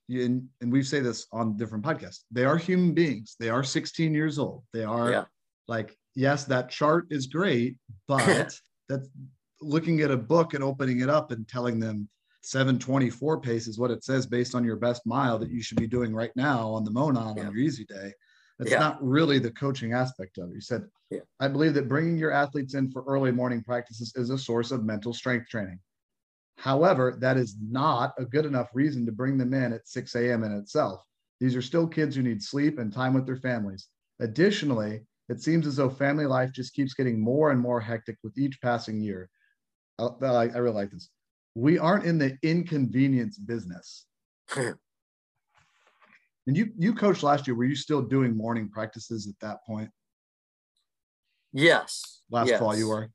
and, 0.09 0.47
and 0.61 0.71
we 0.71 0.83
say 0.83 1.01
this 1.01 1.27
on 1.33 1.57
different 1.57 1.85
podcasts. 1.85 2.21
They 2.31 2.45
are 2.45 2.57
human 2.57 2.93
beings. 2.93 3.37
They 3.41 3.49
are 3.49 3.65
16 3.65 4.13
years 4.13 4.39
old. 4.39 4.65
They 4.73 4.85
are 4.85 5.11
yeah. 5.11 5.25
like 5.69 5.97
yes, 6.15 6.45
that 6.45 6.69
chart 6.69 7.07
is 7.11 7.27
great, 7.27 7.77
but 8.09 8.55
that's 8.89 9.09
looking 9.61 10.01
at 10.01 10.11
a 10.11 10.17
book 10.17 10.55
and 10.55 10.65
opening 10.65 11.01
it 11.01 11.09
up 11.09 11.31
and 11.31 11.47
telling 11.47 11.79
them 11.81 12.09
724 12.43 13.41
pace 13.41 13.67
is 13.67 13.79
what 13.79 13.91
it 13.91 14.03
says 14.05 14.27
based 14.27 14.55
on 14.55 14.65
your 14.65 14.77
best 14.77 15.07
mile 15.07 15.39
that 15.39 15.51
you 15.51 15.63
should 15.63 15.79
be 15.79 15.87
doing 15.87 16.15
right 16.15 16.35
now 16.37 16.69
on 16.71 16.85
the 16.85 16.91
Monon 16.91 17.37
yeah. 17.37 17.45
on 17.45 17.53
your 17.53 17.57
easy 17.57 17.85
day. 17.85 18.13
That's 18.59 18.73
yeah. 18.73 18.79
not 18.79 19.03
really 19.03 19.39
the 19.39 19.51
coaching 19.53 19.93
aspect 19.93 20.39
of 20.39 20.51
it. 20.51 20.55
You 20.55 20.61
said, 20.61 20.85
yeah. 21.11 21.21
I 21.39 21.49
believe 21.49 21.75
that 21.75 21.89
bringing 21.89 22.19
your 22.19 22.31
athletes 22.31 22.75
in 22.75 22.91
for 22.91 23.05
early 23.07 23.33
morning 23.33 23.63
practices 23.63 24.13
is 24.17 24.31
a 24.31 24.39
source 24.39 24.71
of 24.71 24.85
mental 24.85 25.13
strength 25.13 25.49
training. 25.49 25.81
However, 26.59 27.17
that 27.21 27.39
is 27.39 27.57
not 27.61 28.13
a 28.19 28.25
good 28.27 28.45
enough 28.45 28.69
reason 28.75 29.07
to 29.07 29.13
bring 29.13 29.39
them 29.39 29.55
in 29.55 29.73
at 29.73 29.89
6 29.89 30.15
a.m. 30.15 30.45
in 30.45 30.53
itself. 30.53 31.03
These 31.41 31.57
are 31.57 31.63
still 31.63 31.87
kids 31.87 32.17
who 32.17 32.23
need 32.23 32.43
sleep 32.43 32.79
and 32.79 32.93
time 32.93 33.15
with 33.15 33.25
their 33.25 33.39
families. 33.39 33.89
Additionally, 34.21 35.01
it 35.31 35.41
seems 35.41 35.67
as 35.67 35.77
though 35.77 35.89
family 35.89 36.27
life 36.27 36.53
just 36.53 36.75
keeps 36.75 36.93
getting 36.93 37.19
more 37.19 37.51
and 37.51 37.59
more 37.59 37.81
hectic 37.81 38.19
with 38.23 38.37
each 38.37 38.61
passing 38.61 39.01
year. 39.01 39.31
I, 40.01 40.25
I 40.25 40.59
really 40.59 40.75
like 40.75 40.91
this. 40.91 41.11
We 41.55 41.79
aren't 41.79 42.05
in 42.05 42.19
the 42.19 42.39
inconvenience 42.43 43.39
business. 43.39 44.07
and 44.57 44.77
you 46.47 46.71
you 46.77 46.95
coached 46.95 47.23
last 47.23 47.47
year. 47.47 47.55
Were 47.55 47.65
you 47.65 47.77
still 47.77 48.03
doing 48.03 48.37
morning 48.37 48.69
practices 48.69 49.29
at 49.29 49.35
that 49.41 49.59
point? 49.67 49.91
Yes. 51.53 52.23
Last 52.31 52.49
yes. 52.49 52.59
fall, 52.59 52.77
you 52.77 52.89
were. 52.89 53.11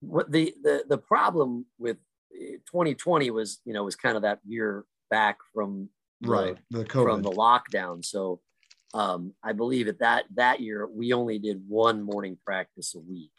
What 0.00 0.30
the 0.30 0.54
the 0.62 0.84
the 0.88 0.98
problem 0.98 1.66
with 1.78 1.96
2020 2.32 3.30
was 3.30 3.60
you 3.64 3.72
know 3.72 3.84
was 3.84 3.96
kind 3.96 4.16
of 4.16 4.22
that 4.22 4.40
year 4.46 4.84
back 5.10 5.38
from 5.52 5.88
the, 6.20 6.30
right 6.30 6.56
the 6.70 6.84
COVID. 6.84 7.04
from 7.04 7.22
the 7.22 7.30
lockdown. 7.30 8.04
So 8.04 8.40
um, 8.94 9.34
I 9.42 9.52
believe 9.52 9.88
at 9.88 10.00
that 10.00 10.24
that 10.34 10.60
year 10.60 10.86
we 10.86 11.12
only 11.12 11.38
did 11.38 11.62
one 11.66 12.02
morning 12.02 12.38
practice 12.44 12.94
a 12.94 13.00
week. 13.00 13.32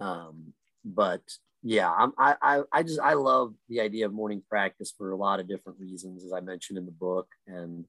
Um, 0.00 0.52
but 0.84 1.22
yeah, 1.64 1.90
I'm, 1.90 2.12
I, 2.18 2.36
I, 2.42 2.62
I 2.70 2.82
just, 2.82 3.00
I 3.00 3.14
love 3.14 3.54
the 3.70 3.80
idea 3.80 4.04
of 4.04 4.12
morning 4.12 4.42
practice 4.48 4.92
for 4.96 5.10
a 5.10 5.16
lot 5.16 5.40
of 5.40 5.48
different 5.48 5.80
reasons, 5.80 6.22
as 6.24 6.32
I 6.32 6.40
mentioned 6.40 6.78
in 6.78 6.84
the 6.84 6.92
book. 6.92 7.26
And, 7.46 7.86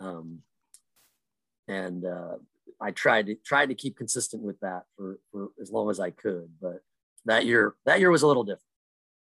um, 0.00 0.40
and, 1.68 2.04
uh, 2.04 2.36
I 2.80 2.90
tried 2.90 3.26
to 3.26 3.36
tried 3.36 3.66
to 3.66 3.74
keep 3.76 3.96
consistent 3.96 4.42
with 4.42 4.58
that 4.60 4.82
for, 4.96 5.20
for 5.30 5.50
as 5.62 5.70
long 5.70 5.90
as 5.90 6.00
I 6.00 6.10
could, 6.10 6.48
but 6.60 6.80
that 7.24 7.46
year, 7.46 7.76
that 7.86 8.00
year 8.00 8.10
was 8.10 8.22
a 8.22 8.26
little 8.26 8.42
different. 8.42 8.62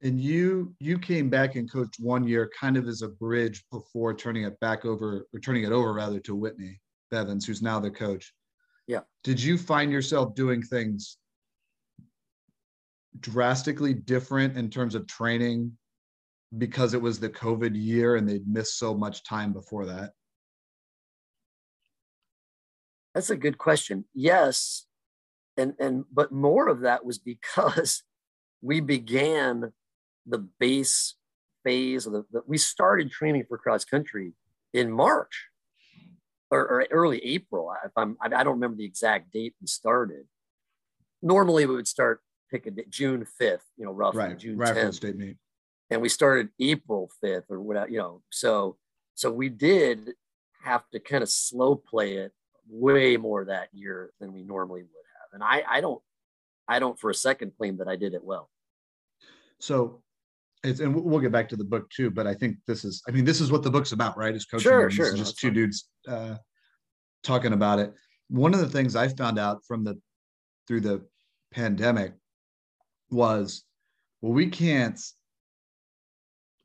And 0.01 0.19
you, 0.19 0.73
you 0.79 0.97
came 0.97 1.29
back 1.29 1.55
and 1.55 1.69
coached 1.69 1.99
one 1.99 2.25
year 2.25 2.49
kind 2.57 2.77
of 2.77 2.87
as 2.87 3.01
a 3.01 3.09
bridge 3.09 3.63
before 3.71 4.13
turning 4.13 4.45
it 4.45 4.57
back 4.61 4.85
over 4.85 5.27
or 5.33 5.39
turning 5.41 5.65
it 5.65 5.73
over 5.73 5.93
rather 5.93 6.19
to 6.21 6.33
Whitney 6.33 6.79
Bevins, 7.11 7.45
who's 7.45 7.61
now 7.61 7.79
the 7.79 7.91
coach. 7.91 8.33
Yeah. 8.87 9.01
Did 9.23 9.43
you 9.43 9.57
find 9.57 9.91
yourself 9.91 10.33
doing 10.33 10.63
things 10.63 11.17
drastically 13.19 13.93
different 13.93 14.57
in 14.57 14.69
terms 14.69 14.95
of 14.95 15.07
training 15.07 15.73
because 16.57 16.93
it 16.93 17.01
was 17.01 17.19
the 17.19 17.29
COVID 17.29 17.71
year 17.73 18.15
and 18.15 18.27
they'd 18.27 18.47
missed 18.47 18.77
so 18.77 18.93
much 18.93 19.23
time 19.23 19.53
before 19.53 19.85
that? 19.85 20.11
That's 23.13 23.29
a 23.29 23.37
good 23.37 23.57
question. 23.57 24.05
Yes. 24.13 24.85
And 25.57 25.73
and 25.79 26.05
but 26.11 26.31
more 26.31 26.69
of 26.69 26.81
that 26.81 27.05
was 27.05 27.17
because 27.17 28.03
we 28.61 28.79
began 28.79 29.73
the 30.25 30.39
base 30.59 31.15
phase 31.63 32.05
of 32.05 32.13
the, 32.13 32.25
the 32.31 32.41
we 32.47 32.57
started 32.57 33.11
training 33.11 33.45
for 33.47 33.57
cross 33.57 33.85
country 33.85 34.33
in 34.73 34.91
March 34.91 35.47
or, 36.49 36.59
or 36.59 36.87
early 36.89 37.19
April. 37.25 37.73
If 37.85 37.91
I'm 37.97 38.17
I 38.21 38.29
don't 38.29 38.53
remember 38.53 38.77
the 38.77 38.85
exact 38.85 39.31
date 39.31 39.55
we 39.61 39.67
started. 39.67 40.25
Normally 41.21 41.65
we 41.65 41.75
would 41.75 41.87
start 41.87 42.21
pick 42.51 42.67
a 42.67 42.71
day, 42.71 42.85
June 42.89 43.25
5th, 43.39 43.61
you 43.77 43.85
know, 43.85 43.91
roughly 43.91 44.19
right. 44.19 44.37
June 44.37 44.57
right 44.57 44.75
10th. 44.75 44.95
State 44.95 45.15
meet. 45.15 45.37
and 45.89 46.01
we 46.01 46.09
started 46.09 46.49
April 46.59 47.09
5th 47.23 47.49
or 47.49 47.61
whatever, 47.61 47.89
you 47.89 47.97
know. 47.97 48.21
So 48.29 48.77
so 49.15 49.31
we 49.31 49.49
did 49.49 50.13
have 50.63 50.87
to 50.91 50.99
kind 50.99 51.23
of 51.23 51.29
slow 51.29 51.75
play 51.75 52.17
it 52.17 52.33
way 52.69 53.17
more 53.17 53.45
that 53.45 53.69
year 53.73 54.11
than 54.19 54.33
we 54.33 54.43
normally 54.43 54.81
would 54.81 54.89
have. 54.89 55.33
And 55.33 55.43
I 55.43 55.63
I 55.67 55.81
don't 55.81 56.01
I 56.67 56.79
don't 56.79 56.99
for 56.99 57.09
a 57.09 57.15
second 57.15 57.53
claim 57.57 57.77
that 57.77 57.87
I 57.87 57.95
did 57.95 58.13
it 58.13 58.23
well. 58.23 58.49
So 59.59 60.01
it's 60.63 60.79
and 60.79 60.93
we'll 60.93 61.19
get 61.19 61.31
back 61.31 61.49
to 61.49 61.55
the 61.55 61.63
book 61.63 61.89
too, 61.89 62.11
but 62.11 62.27
I 62.27 62.33
think 62.33 62.57
this 62.67 62.85
is 62.85 63.01
I 63.07 63.11
mean 63.11 63.25
this 63.25 63.41
is 63.41 63.51
what 63.51 63.63
the 63.63 63.71
book's 63.71 63.93
about, 63.93 64.17
right? 64.17 64.35
Is 64.35 64.45
coaching. 64.45 64.69
Sure, 64.69 64.91
sure. 64.91 65.15
just 65.15 65.39
two 65.39 65.51
dudes 65.51 65.89
uh, 66.07 66.35
talking 67.23 67.53
about 67.53 67.79
it. 67.79 67.93
One 68.29 68.53
of 68.53 68.59
the 68.59 68.69
things 68.69 68.95
I 68.95 69.07
found 69.07 69.39
out 69.39 69.65
from 69.67 69.83
the 69.83 69.99
through 70.67 70.81
the 70.81 71.05
pandemic 71.51 72.13
was 73.11 73.63
well 74.21 74.33
we 74.33 74.47
can't 74.47 74.99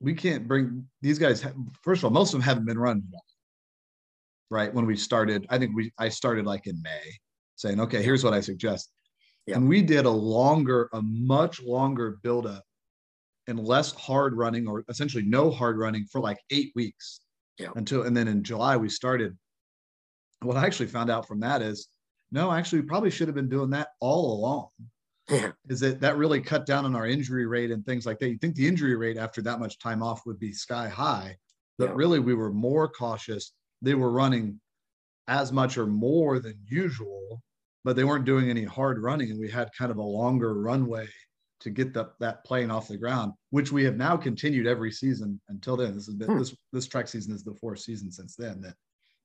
we 0.00 0.14
can't 0.14 0.46
bring 0.46 0.86
these 1.02 1.18
guys 1.18 1.44
first 1.82 2.00
of 2.00 2.04
all 2.04 2.10
most 2.10 2.28
of 2.28 2.40
them 2.40 2.42
haven't 2.42 2.66
been 2.66 2.78
run 2.78 3.02
right 4.50 4.72
when 4.72 4.86
we 4.86 4.96
started 4.96 5.46
i 5.50 5.58
think 5.58 5.74
we 5.74 5.92
i 5.98 6.08
started 6.08 6.46
like 6.46 6.66
in 6.66 6.80
may 6.82 7.02
saying 7.56 7.80
okay 7.80 8.02
here's 8.02 8.22
what 8.22 8.34
i 8.34 8.40
suggest 8.40 8.90
yeah. 9.46 9.56
and 9.56 9.68
we 9.68 9.82
did 9.82 10.04
a 10.04 10.10
longer 10.10 10.88
a 10.92 11.02
much 11.02 11.62
longer 11.62 12.18
build 12.22 12.46
up 12.46 12.62
and 13.48 13.60
less 13.60 13.92
hard 13.92 14.36
running 14.36 14.66
or 14.66 14.84
essentially 14.88 15.24
no 15.24 15.50
hard 15.50 15.78
running 15.78 16.04
for 16.10 16.20
like 16.20 16.38
eight 16.50 16.72
weeks 16.74 17.20
yeah. 17.58 17.68
until 17.76 18.02
and 18.02 18.16
then 18.16 18.28
in 18.28 18.42
july 18.42 18.76
we 18.76 18.88
started 18.88 19.36
what 20.42 20.56
i 20.56 20.64
actually 20.64 20.86
found 20.86 21.10
out 21.10 21.26
from 21.26 21.40
that 21.40 21.62
is 21.62 21.88
no, 22.32 22.50
actually, 22.50 22.80
we 22.80 22.86
probably 22.86 23.10
should 23.10 23.28
have 23.28 23.34
been 23.34 23.48
doing 23.48 23.70
that 23.70 23.88
all 24.00 24.38
along. 24.38 24.68
Yeah. 25.28 25.52
Is 25.68 25.80
that 25.80 26.00
that 26.00 26.16
really 26.16 26.40
cut 26.40 26.66
down 26.66 26.84
on 26.84 26.94
our 26.94 27.06
injury 27.06 27.46
rate 27.46 27.70
and 27.70 27.84
things 27.84 28.06
like 28.06 28.18
that? 28.20 28.28
You 28.28 28.38
think 28.38 28.54
the 28.54 28.68
injury 28.68 28.96
rate 28.96 29.16
after 29.16 29.42
that 29.42 29.58
much 29.58 29.78
time 29.78 30.02
off 30.02 30.24
would 30.26 30.38
be 30.38 30.52
sky 30.52 30.88
high, 30.88 31.36
but 31.78 31.88
yeah. 31.88 31.94
really 31.96 32.20
we 32.20 32.34
were 32.34 32.52
more 32.52 32.88
cautious. 32.88 33.52
They 33.82 33.94
were 33.94 34.10
running 34.10 34.60
as 35.28 35.52
much 35.52 35.78
or 35.78 35.86
more 35.86 36.38
than 36.38 36.58
usual, 36.64 37.42
but 37.84 37.96
they 37.96 38.04
weren't 38.04 38.24
doing 38.24 38.48
any 38.48 38.64
hard 38.64 39.02
running, 39.02 39.30
and 39.30 39.40
we 39.40 39.50
had 39.50 39.70
kind 39.76 39.90
of 39.90 39.96
a 39.96 40.02
longer 40.02 40.54
runway 40.54 41.08
to 41.58 41.70
get 41.70 41.92
the, 41.92 42.10
that 42.20 42.44
plane 42.44 42.70
off 42.70 42.86
the 42.86 42.96
ground, 42.96 43.32
which 43.50 43.72
we 43.72 43.82
have 43.82 43.96
now 43.96 44.16
continued 44.16 44.66
every 44.66 44.92
season 44.92 45.40
until 45.48 45.76
then. 45.76 45.94
This 45.94 46.06
has 46.06 46.14
been 46.14 46.28
hmm. 46.28 46.38
this 46.38 46.54
this 46.72 46.86
track 46.86 47.08
season 47.08 47.34
is 47.34 47.42
the 47.42 47.54
fourth 47.54 47.80
season 47.80 48.12
since 48.12 48.36
then 48.36 48.60
that 48.60 48.74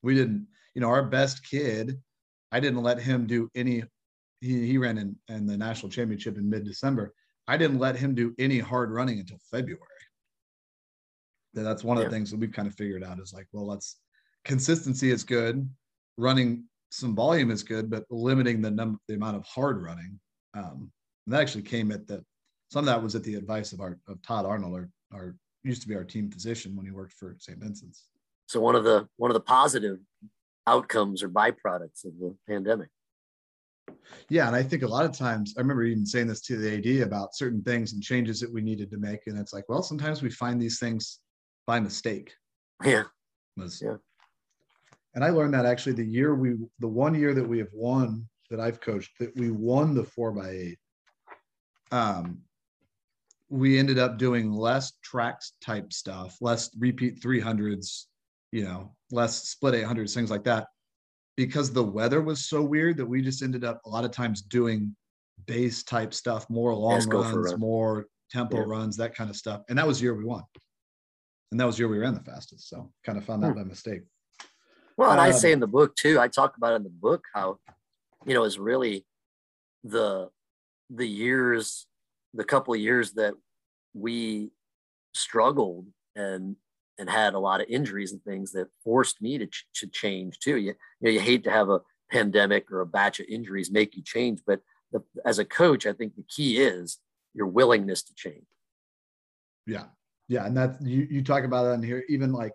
we 0.01 0.15
didn't, 0.15 0.47
you 0.73 0.81
know, 0.81 0.89
our 0.89 1.03
best 1.03 1.47
kid 1.47 1.99
I 2.51 2.59
didn't 2.59 2.83
let 2.83 2.99
him 2.99 3.27
do 3.27 3.49
any. 3.55 3.83
He, 4.41 4.67
he 4.67 4.77
ran 4.77 4.97
in, 4.97 5.15
in 5.29 5.45
the 5.45 5.57
national 5.57 5.89
championship 5.89 6.37
in 6.37 6.49
mid 6.49 6.65
December. 6.65 7.13
I 7.47 7.57
didn't 7.57 7.79
let 7.79 7.95
him 7.95 8.13
do 8.15 8.33
any 8.37 8.59
hard 8.59 8.91
running 8.91 9.19
until 9.19 9.37
February. 9.49 9.79
That's 11.53 11.83
one 11.83 11.97
of 11.97 12.03
yeah. 12.03 12.09
the 12.09 12.15
things 12.15 12.31
that 12.31 12.39
we've 12.39 12.51
kind 12.51 12.67
of 12.67 12.75
figured 12.75 13.03
out 13.03 13.19
is 13.19 13.33
like, 13.33 13.47
well, 13.51 13.67
let's 13.67 13.97
consistency 14.45 15.11
is 15.11 15.23
good, 15.23 15.69
running 16.17 16.65
some 16.91 17.15
volume 17.15 17.51
is 17.51 17.63
good, 17.63 17.89
but 17.89 18.05
limiting 18.09 18.61
the 18.61 18.71
number, 18.71 18.99
the 19.07 19.15
amount 19.15 19.37
of 19.37 19.45
hard 19.45 19.81
running. 19.81 20.19
Um, 20.53 20.91
and 21.25 21.33
that 21.33 21.41
actually 21.41 21.63
came 21.63 21.91
at 21.91 22.07
the 22.07 22.23
some 22.69 22.79
of 22.79 22.85
that 22.85 23.03
was 23.03 23.15
at 23.15 23.23
the 23.23 23.35
advice 23.35 23.73
of 23.73 23.81
our 23.81 23.99
of 24.07 24.21
Todd 24.21 24.45
Arnold, 24.45 24.73
our, 24.73 24.89
our 25.13 25.35
used 25.63 25.81
to 25.81 25.87
be 25.87 25.95
our 25.95 26.03
team 26.03 26.31
physician 26.31 26.75
when 26.75 26.85
he 26.85 26.91
worked 26.91 27.13
for 27.13 27.35
St. 27.39 27.59
Vincent's. 27.59 28.07
So 28.47 28.59
one 28.59 28.75
of 28.75 28.83
the 28.83 29.07
one 29.17 29.31
of 29.31 29.33
the 29.33 29.41
positive 29.41 29.99
outcomes 30.67 31.23
or 31.23 31.29
byproducts 31.29 32.05
of 32.05 32.17
the 32.19 32.35
pandemic. 32.47 32.89
Yeah, 34.29 34.47
and 34.47 34.55
I 34.55 34.63
think 34.63 34.83
a 34.83 34.87
lot 34.87 35.05
of 35.05 35.11
times 35.11 35.53
I 35.57 35.61
remember 35.61 35.83
even 35.83 36.05
saying 36.05 36.27
this 36.27 36.41
to 36.41 36.57
the 36.57 36.77
AD 36.77 37.07
about 37.07 37.35
certain 37.35 37.61
things 37.61 37.93
and 37.93 38.01
changes 38.01 38.39
that 38.39 38.51
we 38.51 38.61
needed 38.61 38.89
to 38.91 38.97
make, 38.97 39.21
and 39.27 39.37
it's 39.37 39.53
like, 39.53 39.67
well, 39.69 39.83
sometimes 39.83 40.21
we 40.21 40.29
find 40.29 40.61
these 40.61 40.79
things 40.79 41.19
by 41.67 41.79
mistake. 41.79 42.33
Yeah. 42.83 43.03
Was, 43.57 43.81
yeah. 43.81 43.95
And 45.13 45.23
I 45.23 45.29
learned 45.29 45.53
that 45.53 45.65
actually 45.65 45.93
the 45.93 46.05
year 46.05 46.35
we, 46.35 46.55
the 46.79 46.87
one 46.87 47.13
year 47.13 47.33
that 47.33 47.47
we 47.47 47.57
have 47.59 47.73
won 47.73 48.27
that 48.49 48.59
I've 48.59 48.79
coached, 48.81 49.11
that 49.19 49.35
we 49.35 49.51
won 49.51 49.93
the 49.93 50.03
four 50.03 50.31
by 50.31 50.49
eight. 50.49 50.79
Um, 51.91 52.39
we 53.49 53.77
ended 53.77 53.99
up 53.99 54.17
doing 54.17 54.53
less 54.53 54.93
tracks 55.03 55.53
type 55.61 55.91
stuff, 55.91 56.37
less 56.39 56.69
repeat 56.79 57.21
300s, 57.21 58.05
you 58.51 58.63
know, 58.63 58.95
less 59.11 59.49
split 59.49 59.73
800s, 59.73 60.13
things 60.13 60.31
like 60.31 60.45
that. 60.45 60.67
Because 61.37 61.71
the 61.71 61.83
weather 61.83 62.21
was 62.21 62.45
so 62.45 62.61
weird 62.61 62.97
that 62.97 63.05
we 63.05 63.21
just 63.21 63.41
ended 63.41 63.63
up 63.63 63.81
a 63.85 63.89
lot 63.89 64.05
of 64.05 64.11
times 64.11 64.41
doing 64.41 64.95
base 65.45 65.83
type 65.83 66.13
stuff, 66.13 66.49
more 66.49 66.73
long 66.73 67.07
runs, 67.07 67.51
run. 67.51 67.59
more 67.59 68.05
tempo 68.29 68.57
yeah. 68.57 68.63
runs, 68.65 68.97
that 68.97 69.15
kind 69.15 69.29
of 69.29 69.35
stuff. 69.35 69.61
And 69.69 69.77
that 69.77 69.87
was 69.87 69.99
the 69.99 70.03
year 70.03 70.15
we 70.15 70.25
won. 70.25 70.43
And 71.51 71.59
that 71.59 71.65
was 71.65 71.75
the 71.75 71.81
year 71.81 71.87
we 71.89 71.99
ran 71.99 72.13
the 72.13 72.21
fastest. 72.21 72.69
So 72.69 72.91
kind 73.05 73.17
of 73.17 73.25
found 73.25 73.43
that 73.43 73.51
hmm. 73.51 73.59
by 73.59 73.63
mistake. 73.63 74.01
Well, 74.97 75.11
and 75.11 75.19
um, 75.19 75.25
I 75.25 75.31
say 75.31 75.51
in 75.51 75.59
the 75.59 75.67
book 75.67 75.95
too, 75.95 76.19
I 76.19 76.27
talk 76.27 76.57
about 76.57 76.73
in 76.75 76.83
the 76.83 76.89
book 76.89 77.23
how, 77.33 77.57
you 78.25 78.33
know, 78.33 78.43
is 78.43 78.59
really 78.59 79.05
the 79.83 80.29
the 80.89 81.07
years, 81.07 81.87
the 82.33 82.43
couple 82.43 82.73
of 82.73 82.79
years 82.79 83.13
that 83.13 83.33
we 83.93 84.51
struggled 85.13 85.87
and 86.15 86.55
and 86.97 87.09
had 87.09 87.33
a 87.33 87.39
lot 87.39 87.61
of 87.61 87.67
injuries 87.69 88.11
and 88.11 88.23
things 88.23 88.51
that 88.51 88.67
forced 88.83 89.21
me 89.21 89.37
to, 89.37 89.47
ch- 89.47 89.65
to 89.73 89.87
change 89.87 90.39
too. 90.39 90.57
You, 90.57 90.73
you 90.99 91.01
know, 91.01 91.09
you 91.09 91.19
hate 91.19 91.43
to 91.45 91.51
have 91.51 91.69
a 91.69 91.81
pandemic 92.11 92.71
or 92.71 92.81
a 92.81 92.85
batch 92.85 93.19
of 93.19 93.25
injuries 93.27 93.71
make 93.71 93.95
you 93.95 94.03
change, 94.03 94.39
but 94.45 94.59
the, 94.91 95.01
as 95.25 95.39
a 95.39 95.45
coach, 95.45 95.85
I 95.85 95.93
think 95.93 96.15
the 96.15 96.25
key 96.27 96.59
is 96.59 96.99
your 97.33 97.47
willingness 97.47 98.03
to 98.03 98.13
change. 98.15 98.45
Yeah. 99.65 99.85
Yeah. 100.27 100.45
And 100.45 100.55
that's, 100.55 100.81
you, 100.81 101.07
you 101.09 101.23
talk 101.23 101.43
about 101.43 101.65
it 101.65 101.69
in 101.69 101.83
here, 101.83 102.03
even 102.09 102.33
like 102.33 102.53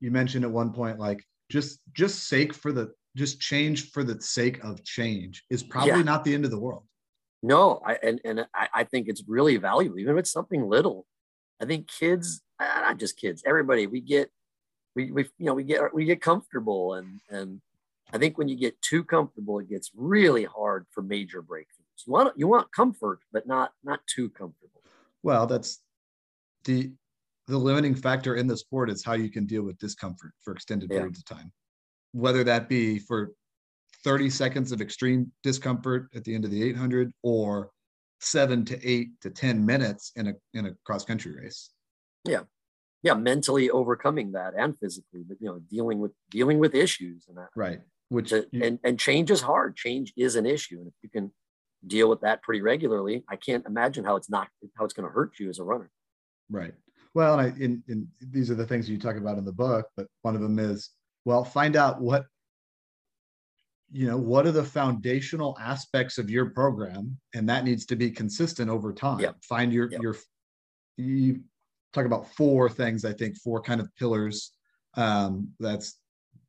you 0.00 0.10
mentioned 0.10 0.44
at 0.44 0.50
one 0.50 0.72
point, 0.72 0.98
like 0.98 1.24
just, 1.50 1.80
just 1.92 2.28
sake 2.28 2.54
for 2.54 2.72
the, 2.72 2.92
just 3.16 3.40
change 3.40 3.90
for 3.90 4.04
the 4.04 4.20
sake 4.20 4.62
of 4.62 4.84
change 4.84 5.42
is 5.50 5.62
probably 5.62 5.90
yeah. 5.90 6.02
not 6.02 6.22
the 6.22 6.34
end 6.34 6.44
of 6.44 6.50
the 6.50 6.60
world. 6.60 6.84
No, 7.42 7.80
I, 7.84 7.98
and, 8.02 8.20
and 8.24 8.46
I, 8.54 8.68
I 8.74 8.84
think 8.84 9.08
it's 9.08 9.24
really 9.26 9.56
valuable, 9.56 9.98
even 9.98 10.16
if 10.16 10.20
it's 10.20 10.32
something 10.32 10.68
little. 10.68 11.06
I 11.60 11.64
think 11.64 11.88
kids 11.88 12.42
uh, 12.58 12.80
not 12.82 12.98
just 12.98 13.16
kids, 13.16 13.42
everybody, 13.46 13.86
we 13.86 14.00
get, 14.00 14.30
we, 14.94 15.10
we, 15.10 15.24
you 15.38 15.46
know, 15.46 15.54
we 15.54 15.64
get, 15.64 15.94
we 15.94 16.04
get 16.04 16.22
comfortable. 16.22 16.94
And, 16.94 17.20
and 17.30 17.60
I 18.12 18.18
think 18.18 18.38
when 18.38 18.48
you 18.48 18.56
get 18.56 18.80
too 18.82 19.04
comfortable, 19.04 19.58
it 19.58 19.68
gets 19.68 19.90
really 19.94 20.44
hard 20.44 20.86
for 20.90 21.02
major 21.02 21.42
breakthroughs. 21.42 22.06
You 22.06 22.12
want, 22.12 22.38
you 22.38 22.48
want 22.48 22.72
comfort, 22.72 23.20
but 23.32 23.46
not, 23.46 23.72
not 23.84 24.00
too 24.06 24.30
comfortable. 24.30 24.82
Well, 25.22 25.46
that's 25.46 25.80
the, 26.64 26.92
the 27.46 27.58
limiting 27.58 27.94
factor 27.94 28.36
in 28.36 28.46
the 28.46 28.56
sport 28.56 28.90
is 28.90 29.04
how 29.04 29.14
you 29.14 29.30
can 29.30 29.46
deal 29.46 29.62
with 29.62 29.78
discomfort 29.78 30.32
for 30.42 30.52
extended 30.54 30.90
yeah. 30.90 30.98
periods 30.98 31.18
of 31.18 31.24
time, 31.24 31.52
whether 32.12 32.42
that 32.44 32.68
be 32.68 32.98
for 32.98 33.32
30 34.04 34.30
seconds 34.30 34.72
of 34.72 34.80
extreme 34.80 35.30
discomfort 35.42 36.08
at 36.14 36.24
the 36.24 36.34
end 36.34 36.44
of 36.44 36.50
the 36.50 36.62
800 36.62 37.12
or 37.22 37.70
seven 38.20 38.64
to 38.66 38.88
eight 38.88 39.08
to 39.20 39.30
10 39.30 39.64
minutes 39.64 40.12
in 40.16 40.28
a, 40.28 40.32
in 40.54 40.66
a 40.66 40.74
cross 40.84 41.04
country 41.04 41.34
race. 41.36 41.70
Yeah. 42.24 42.42
Yeah 43.02 43.14
mentally 43.14 43.70
overcoming 43.70 44.32
that 44.32 44.54
and 44.56 44.76
physically 44.78 45.22
but 45.26 45.36
you 45.40 45.46
know 45.46 45.60
dealing 45.70 46.00
with 46.00 46.12
dealing 46.30 46.58
with 46.58 46.74
issues 46.74 47.26
and 47.28 47.36
that. 47.36 47.48
Right 47.54 47.80
which 48.08 48.30
to, 48.30 48.46
you, 48.52 48.62
and 48.62 48.78
and 48.84 48.98
change 48.98 49.30
is 49.30 49.40
hard. 49.40 49.76
Change 49.76 50.12
is 50.16 50.36
an 50.36 50.46
issue 50.46 50.78
and 50.78 50.88
if 50.88 50.94
you 51.02 51.08
can 51.08 51.30
deal 51.86 52.08
with 52.08 52.22
that 52.22 52.42
pretty 52.42 52.62
regularly 52.62 53.22
i 53.28 53.36
can't 53.36 53.64
imagine 53.66 54.02
how 54.04 54.16
it's 54.16 54.30
not 54.30 54.48
how 54.76 54.84
it's 54.84 54.94
going 54.94 55.06
to 55.06 55.12
hurt 55.12 55.38
you 55.38 55.48
as 55.48 55.58
a 55.58 55.64
runner. 55.64 55.90
Right. 56.50 56.72
Well 57.14 57.38
and 57.38 57.42
i 57.42 57.58
in, 57.62 57.82
in 57.88 58.08
these 58.20 58.50
are 58.50 58.54
the 58.54 58.66
things 58.66 58.88
you 58.88 58.98
talk 58.98 59.16
about 59.16 59.38
in 59.38 59.44
the 59.44 59.52
book 59.52 59.86
but 59.96 60.06
one 60.22 60.34
of 60.34 60.40
them 60.40 60.58
is 60.58 60.90
well 61.24 61.44
find 61.44 61.76
out 61.76 62.00
what 62.00 62.26
you 63.92 64.06
know 64.06 64.16
what 64.16 64.46
are 64.46 64.52
the 64.52 64.64
foundational 64.64 65.56
aspects 65.60 66.18
of 66.18 66.28
your 66.28 66.50
program 66.50 67.16
and 67.34 67.48
that 67.48 67.64
needs 67.64 67.86
to 67.86 67.94
be 67.94 68.10
consistent 68.10 68.68
over 68.68 68.92
time 68.92 69.20
yep. 69.20 69.36
find 69.42 69.72
your 69.72 69.88
yep. 69.90 70.02
your 70.02 70.16
you 70.96 71.40
talk 71.96 72.06
about 72.06 72.32
four 72.34 72.68
things, 72.68 73.04
I 73.04 73.12
think, 73.12 73.36
four 73.36 73.60
kind 73.60 73.80
of 73.80 73.94
pillars. 73.96 74.52
Um, 74.94 75.48
that's 75.58 75.98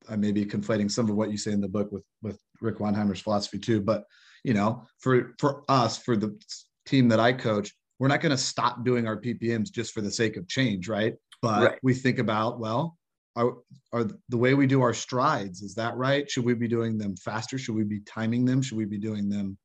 I 0.09 0.15
may 0.15 0.31
be 0.31 0.45
conflating 0.45 0.89
some 0.89 1.09
of 1.09 1.15
what 1.15 1.31
you 1.31 1.37
say 1.37 1.51
in 1.51 1.61
the 1.61 1.67
book 1.67 1.91
with 1.91 2.03
with 2.21 2.39
Rick 2.61 2.77
Weinheimer's 2.77 3.21
philosophy 3.21 3.59
too. 3.59 3.81
But 3.81 4.03
you 4.43 4.53
know, 4.53 4.85
for 4.99 5.33
for 5.39 5.63
us, 5.67 5.97
for 5.97 6.15
the 6.15 6.39
team 6.85 7.09
that 7.09 7.19
I 7.19 7.33
coach, 7.33 7.73
we're 7.99 8.07
not 8.07 8.21
going 8.21 8.31
to 8.31 8.37
stop 8.37 8.85
doing 8.85 9.07
our 9.07 9.19
PPMs 9.19 9.71
just 9.71 9.93
for 9.93 10.01
the 10.01 10.11
sake 10.11 10.37
of 10.37 10.47
change, 10.47 10.87
right? 10.87 11.15
But 11.41 11.63
right. 11.63 11.79
we 11.83 11.93
think 11.93 12.19
about 12.19 12.59
well, 12.59 12.97
are 13.37 13.53
are 13.93 14.05
the 14.29 14.37
way 14.37 14.53
we 14.53 14.67
do 14.67 14.81
our 14.81 14.93
strides 14.93 15.61
is 15.61 15.75
that 15.75 15.95
right? 15.95 16.29
Should 16.29 16.43
we 16.43 16.55
be 16.55 16.67
doing 16.67 16.97
them 16.97 17.15
faster? 17.15 17.57
Should 17.57 17.75
we 17.75 17.83
be 17.83 18.01
timing 18.01 18.43
them? 18.43 18.61
Should 18.61 18.77
we 18.77 18.85
be 18.85 18.97
doing 18.97 19.29
them 19.29 19.57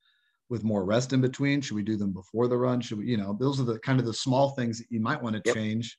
with 0.49 0.63
more 0.63 0.85
rest 0.85 1.13
in 1.13 1.21
between? 1.21 1.61
Should 1.61 1.75
we 1.75 1.83
do 1.83 1.97
them 1.97 2.13
before 2.13 2.47
the 2.47 2.57
run? 2.57 2.81
Should 2.81 2.99
we, 2.99 3.07
you 3.07 3.17
know, 3.17 3.37
those 3.41 3.59
are 3.59 3.65
the 3.65 3.79
kind 3.79 3.99
of 3.99 4.07
the 4.07 4.13
small 4.13 4.51
things 4.51 4.79
that 4.79 4.87
you 4.91 5.01
might 5.01 5.21
want 5.21 5.35
to 5.35 5.43
yep. 5.47 5.55
change 5.55 5.99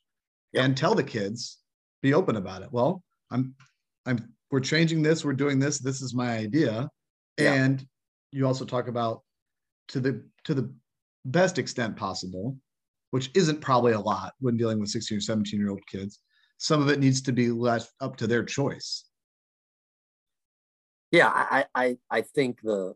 yep. 0.53 0.63
and 0.63 0.77
tell 0.77 0.93
the 0.93 1.03
kids, 1.03 1.57
be 2.03 2.13
open 2.13 2.35
about 2.35 2.61
it. 2.61 2.69
Well, 2.71 3.03
I'm, 3.31 3.55
I'm, 4.05 4.33
we're 4.51 4.59
changing 4.59 5.01
this, 5.01 5.25
we're 5.25 5.33
doing 5.33 5.57
this, 5.57 5.79
this 5.79 6.01
is 6.01 6.13
my 6.13 6.37
idea. 6.37 6.87
And 7.39 7.83
you 8.31 8.45
also 8.45 8.63
talk 8.63 8.87
about 8.87 9.23
to 9.87 9.99
the, 9.99 10.23
to 10.43 10.53
the 10.53 10.71
best 11.25 11.57
extent 11.57 11.95
possible, 11.95 12.55
which 13.09 13.31
isn't 13.33 13.59
probably 13.59 13.93
a 13.93 13.99
lot 13.99 14.33
when 14.39 14.55
dealing 14.55 14.79
with 14.79 14.89
16 14.89 15.17
or 15.17 15.21
17 15.21 15.59
year 15.59 15.71
old 15.71 15.85
kids. 15.87 16.19
Some 16.63 16.81
of 16.81 16.87
it 16.87 17.01
needs 17.01 17.21
to 17.23 17.33
be 17.33 17.51
left 17.51 17.91
up 17.99 18.15
to 18.15 18.25
their 18.25 18.45
choice. 18.45 19.03
Yeah, 21.11 21.27
I, 21.27 21.65
I, 21.75 21.97
I 22.09 22.21
think 22.21 22.61
the 22.61 22.95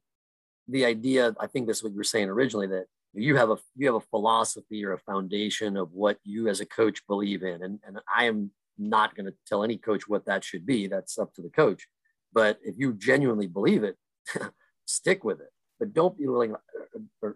the 0.70 0.86
idea, 0.86 1.36
I 1.38 1.48
think 1.48 1.68
this 1.68 1.78
is 1.78 1.84
what 1.84 1.92
you 1.92 1.98
were 1.98 2.06
saying 2.06 2.30
originally, 2.30 2.68
that 2.68 2.86
you 3.14 3.36
have 3.36 3.50
a 3.50 3.58
you 3.76 3.88
have 3.88 3.96
a 3.96 4.08
philosophy 4.10 4.86
or 4.86 4.94
a 4.94 5.00
foundation 5.00 5.76
of 5.76 5.92
what 5.92 6.18
you 6.24 6.48
as 6.48 6.62
a 6.62 6.66
coach 6.66 7.06
believe 7.08 7.44
in. 7.44 7.62
And, 7.62 7.80
and 7.86 8.00
I 8.16 8.24
am 8.24 8.52
not 8.78 9.16
going 9.16 9.26
to 9.26 9.36
tell 9.46 9.66
any 9.66 9.78
coach 9.78 10.08
what 10.08 10.26
that 10.28 10.46
should 10.46 10.66
be. 10.66 10.88
That's 10.88 11.18
up 11.18 11.34
to 11.34 11.42
the 11.42 11.50
coach. 11.50 11.90
But 12.32 12.60
if 12.64 12.76
you 12.78 12.94
genuinely 12.94 13.48
believe 13.48 13.84
it, 13.84 13.98
stick 14.86 15.26
with 15.26 15.42
it. 15.42 15.52
But 15.78 15.94
don't 15.94 16.18
be 16.18 16.26
willing 16.26 16.54
uh, 16.54 17.00
or 17.22 17.36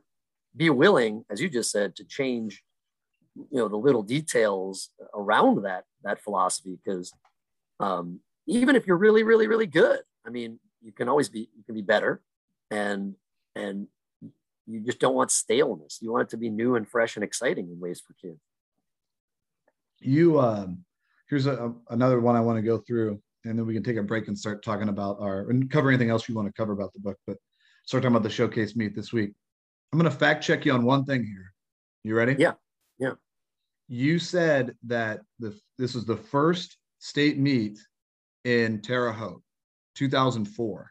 be 0.55 0.69
willing, 0.69 1.25
as 1.29 1.41
you 1.41 1.49
just 1.49 1.71
said, 1.71 1.97
to 1.97 2.05
change, 2.05 2.63
you 3.35 3.59
know, 3.59 3.67
the 3.67 3.75
little 3.75 4.03
details 4.03 4.91
around 5.13 5.63
that 5.63 5.83
that 6.03 6.21
philosophy. 6.21 6.77
Because 6.83 7.13
um, 7.79 8.19
even 8.47 8.75
if 8.75 8.87
you're 8.87 8.97
really, 8.97 9.23
really, 9.23 9.47
really 9.47 9.67
good, 9.67 9.99
I 10.25 10.29
mean, 10.29 10.59
you 10.81 10.91
can 10.91 11.09
always 11.09 11.29
be 11.29 11.49
you 11.55 11.63
can 11.65 11.75
be 11.75 11.81
better, 11.81 12.21
and 12.69 13.15
and 13.55 13.87
you 14.67 14.79
just 14.81 14.99
don't 14.99 15.15
want 15.15 15.31
staleness. 15.31 15.99
You 16.01 16.11
want 16.11 16.23
it 16.23 16.29
to 16.29 16.37
be 16.37 16.49
new 16.49 16.75
and 16.75 16.87
fresh 16.87 17.15
and 17.15 17.23
exciting 17.23 17.69
in 17.69 17.79
ways 17.79 18.01
for 18.01 18.13
kids. 18.13 18.39
You 19.99 20.39
um, 20.39 20.83
here's 21.29 21.47
a, 21.47 21.73
another 21.89 22.19
one 22.19 22.35
I 22.35 22.41
want 22.41 22.57
to 22.57 22.61
go 22.61 22.77
through, 22.77 23.21
and 23.45 23.57
then 23.57 23.65
we 23.65 23.73
can 23.73 23.83
take 23.83 23.97
a 23.97 24.03
break 24.03 24.27
and 24.27 24.37
start 24.37 24.63
talking 24.63 24.89
about 24.89 25.17
our 25.19 25.49
and 25.49 25.69
cover 25.69 25.89
anything 25.89 26.09
else 26.09 26.27
you 26.27 26.35
want 26.35 26.47
to 26.47 26.53
cover 26.53 26.73
about 26.73 26.93
the 26.93 26.99
book. 26.99 27.17
But 27.27 27.37
start 27.85 28.03
talking 28.03 28.15
about 28.15 28.23
the 28.23 28.29
showcase 28.29 28.75
meet 28.75 28.95
this 28.95 29.13
week. 29.13 29.33
I'm 29.91 29.99
going 29.99 30.09
to 30.09 30.17
fact 30.17 30.43
check 30.43 30.65
you 30.65 30.71
on 30.71 30.83
one 30.83 31.05
thing 31.05 31.23
here. 31.25 31.53
You 32.03 32.15
ready? 32.15 32.35
Yeah. 32.39 32.53
Yeah. 32.97 33.13
You 33.93 34.19
said 34.19 34.73
that 34.87 35.19
the 35.39 35.53
this 35.77 35.95
was 35.95 36.05
the 36.05 36.15
first 36.15 36.77
state 36.99 37.37
meet 37.37 37.77
in 38.45 38.81
Terre 38.81 39.11
Haute, 39.11 39.43
2004. 39.95 40.89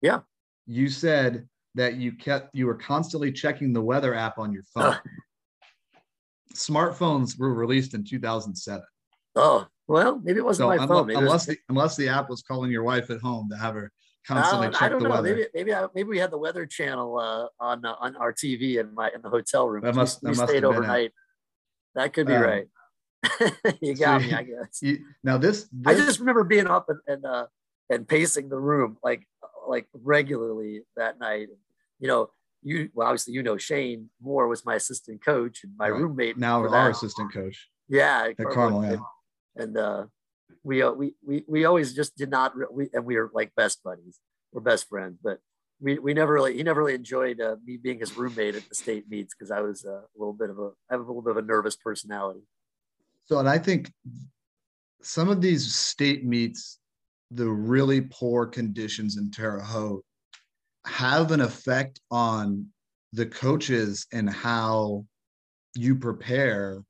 Yeah. 0.00 0.20
You 0.66 0.88
said 0.88 1.46
that 1.74 1.96
you 1.96 2.12
kept 2.12 2.54
you 2.54 2.64
were 2.64 2.74
constantly 2.74 3.30
checking 3.32 3.74
the 3.74 3.82
weather 3.82 4.14
app 4.14 4.38
on 4.38 4.50
your 4.50 4.62
phone. 4.74 4.96
Smartphones 6.54 7.38
were 7.38 7.52
released 7.52 7.92
in 7.92 8.02
2007. 8.02 8.82
Oh, 9.36 9.66
well, 9.86 10.22
maybe 10.24 10.38
it 10.38 10.44
wasn't 10.46 10.70
so 10.72 10.74
my 10.74 10.86
phone. 10.86 11.08
Maybe 11.08 11.18
unless 11.18 11.46
was... 11.46 11.56
the 11.56 11.58
unless 11.68 11.96
the 11.96 12.08
app 12.08 12.30
was 12.30 12.40
calling 12.40 12.70
your 12.70 12.82
wife 12.82 13.10
at 13.10 13.20
home 13.20 13.50
to 13.50 13.58
have 13.58 13.74
her 13.74 13.92
constantly 14.26 14.68
check 14.68 14.80
I 14.80 14.88
don't 14.88 15.02
the 15.02 15.08
know. 15.10 15.16
weather. 15.16 15.34
Maybe 15.34 15.48
maybe 15.52 15.74
I, 15.74 15.86
maybe 15.94 16.08
we 16.08 16.18
had 16.18 16.30
the 16.30 16.38
weather 16.38 16.64
channel 16.64 17.18
uh, 17.18 17.48
on 17.62 17.84
uh, 17.84 17.96
on 18.00 18.16
our 18.16 18.32
TV 18.32 18.80
in 18.80 18.94
my 18.94 19.10
in 19.14 19.20
the 19.20 19.28
hotel 19.28 19.68
room. 19.68 19.82
That 19.82 19.94
must, 19.94 20.22
we, 20.22 20.28
that 20.28 20.32
we 20.32 20.38
must 20.38 20.50
stayed 20.50 20.64
overnight. 20.64 21.12
That 21.94 22.12
could 22.12 22.26
be 22.26 22.34
um, 22.34 22.42
right. 22.42 22.66
you 23.80 23.94
got 23.94 24.20
so 24.20 24.26
me, 24.26 24.32
I 24.34 24.42
guess. 24.42 24.82
You, 24.82 25.04
now 25.22 25.38
this, 25.38 25.68
this, 25.72 25.86
I 25.86 25.94
just 25.94 26.20
remember 26.20 26.44
being 26.44 26.66
up 26.66 26.88
and 26.88 26.98
and, 27.06 27.24
uh, 27.24 27.46
and 27.90 28.08
pacing 28.08 28.48
the 28.48 28.58
room 28.58 28.96
like 29.02 29.26
like 29.66 29.86
regularly 29.92 30.82
that 30.96 31.18
night. 31.18 31.48
You 32.00 32.08
know, 32.08 32.30
you 32.62 32.90
well 32.94 33.08
obviously 33.08 33.34
you 33.34 33.42
know 33.42 33.56
Shane 33.56 34.10
Moore 34.20 34.48
was 34.48 34.64
my 34.64 34.74
assistant 34.74 35.24
coach 35.24 35.64
and 35.64 35.72
my 35.76 35.88
right. 35.88 36.00
roommate. 36.00 36.38
Now 36.38 36.66
our 36.66 36.90
assistant 36.90 37.32
coach. 37.32 37.68
Yeah, 37.88 38.28
at 38.38 38.46
Carmel. 38.46 38.82
And, 38.82 38.92
yeah. 38.92 39.62
and 39.62 39.76
uh, 39.76 40.04
we, 40.62 40.82
uh, 40.82 40.92
we 40.92 41.14
we 41.24 41.44
we 41.46 41.64
always 41.64 41.94
just 41.94 42.16
did 42.16 42.30
not 42.30 42.56
re- 42.56 42.66
we 42.70 42.88
and 42.92 43.04
we 43.04 43.16
were 43.16 43.30
like 43.34 43.54
best 43.54 43.82
buddies. 43.82 44.18
We're 44.52 44.62
best 44.62 44.88
friends, 44.88 45.18
but 45.22 45.38
we, 45.82 45.98
we 45.98 46.14
never 46.14 46.32
really 46.32 46.56
he 46.56 46.62
never 46.62 46.80
really 46.80 46.94
enjoyed 46.94 47.40
uh, 47.40 47.56
me 47.64 47.76
being 47.76 47.98
his 47.98 48.16
roommate 48.16 48.54
at 48.54 48.68
the 48.68 48.74
state 48.74 49.10
meets 49.10 49.34
because 49.34 49.50
I 49.50 49.60
was 49.60 49.84
uh, 49.84 49.90
a 49.90 50.16
little 50.16 50.32
bit 50.32 50.48
of 50.48 50.58
a 50.58 50.70
I 50.88 50.94
have 50.94 51.00
a 51.00 51.04
little 51.04 51.22
bit 51.22 51.32
of 51.32 51.36
a 51.38 51.42
nervous 51.42 51.76
personality. 51.76 52.42
So 53.26 53.38
and 53.38 53.48
I 53.48 53.58
think 53.58 53.92
some 55.02 55.28
of 55.28 55.40
these 55.40 55.74
state 55.74 56.24
meets, 56.24 56.78
the 57.32 57.48
really 57.48 58.02
poor 58.02 58.46
conditions 58.46 59.16
in 59.16 59.30
Terre 59.30 59.60
Haute 59.60 60.04
have 60.86 61.32
an 61.32 61.40
effect 61.40 62.00
on 62.10 62.66
the 63.12 63.26
coaches 63.26 64.06
and 64.12 64.30
how 64.30 65.04
you 65.74 65.96
prepare 65.96 66.82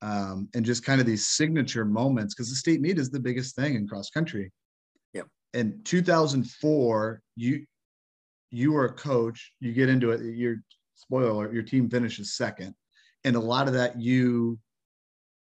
um, 0.00 0.48
and 0.54 0.64
just 0.64 0.84
kind 0.84 1.00
of 1.00 1.06
these 1.06 1.26
signature 1.26 1.84
moments 1.84 2.34
because 2.34 2.48
the 2.48 2.56
state 2.56 2.80
meet 2.80 2.98
is 2.98 3.10
the 3.10 3.20
biggest 3.20 3.56
thing 3.56 3.74
in 3.74 3.86
cross 3.86 4.10
country. 4.10 4.52
Yeah. 5.12 5.22
In 5.54 5.80
2004, 5.84 7.20
you 7.36 7.66
you 8.50 8.76
are 8.76 8.86
a 8.86 8.92
coach. 8.92 9.52
You 9.60 9.72
get 9.72 9.88
into 9.88 10.10
it. 10.10 10.20
Your 10.22 10.56
spoiler, 10.94 11.52
your 11.52 11.62
team 11.62 11.88
finishes 11.88 12.36
second, 12.36 12.74
and 13.24 13.36
a 13.36 13.40
lot 13.40 13.68
of 13.68 13.74
that 13.74 14.00
you 14.00 14.58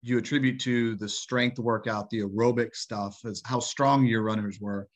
you 0.02 0.18
attribute 0.18 0.60
to 0.60 0.94
the 0.96 1.08
strength 1.08 1.58
workout, 1.58 2.08
the 2.10 2.20
aerobic 2.20 2.76
stuff, 2.76 3.18
as 3.24 3.42
how 3.44 3.58
strong 3.58 4.04
your 4.04 4.22
runners 4.22 4.60
were. 4.60 4.86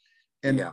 And 0.45 0.59
yeah. 0.59 0.73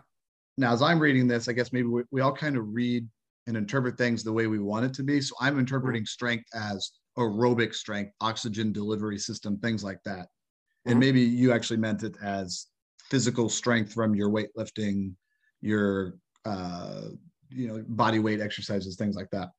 now, 0.57 0.73
as 0.73 0.81
I'm 0.83 0.99
reading 0.99 1.27
this, 1.27 1.47
I 1.47 1.53
guess 1.53 1.73
maybe 1.73 1.87
we, 1.87 2.03
we 2.11 2.21
all 2.21 2.33
kind 2.33 2.55
of 2.55 2.63
read 2.67 3.07
and 3.47 3.57
interpret 3.57 3.97
things 3.97 4.23
the 4.23 4.31
way 4.31 4.45
we 4.45 4.59
want 4.59 4.85
it 4.85 4.93
to 4.95 5.03
be. 5.03 5.21
So 5.21 5.33
I'm 5.41 5.57
interpreting 5.57 6.05
strength 6.05 6.45
as 6.53 6.91
aerobic 7.17 7.73
strength, 7.73 8.11
oxygen 8.21 8.71
delivery 8.71 9.17
system, 9.17 9.57
things 9.57 9.83
like 9.83 10.03
that. 10.05 10.27
Mm-hmm. 10.27 10.91
And 10.91 10.99
maybe 10.99 11.21
you 11.21 11.51
actually 11.51 11.77
meant 11.77 12.03
it 12.03 12.15
as 12.21 12.67
physical 13.09 13.49
strength 13.49 13.93
from 13.93 14.13
your 14.13 14.29
weightlifting, 14.29 15.13
your 15.61 16.19
uh, 16.47 17.01
you 17.49 17.67
know 17.67 17.83
body 17.87 18.19
weight 18.19 18.41
exercises, 18.41 18.95
things 18.95 19.15
like 19.15 19.29
that. 19.31 19.49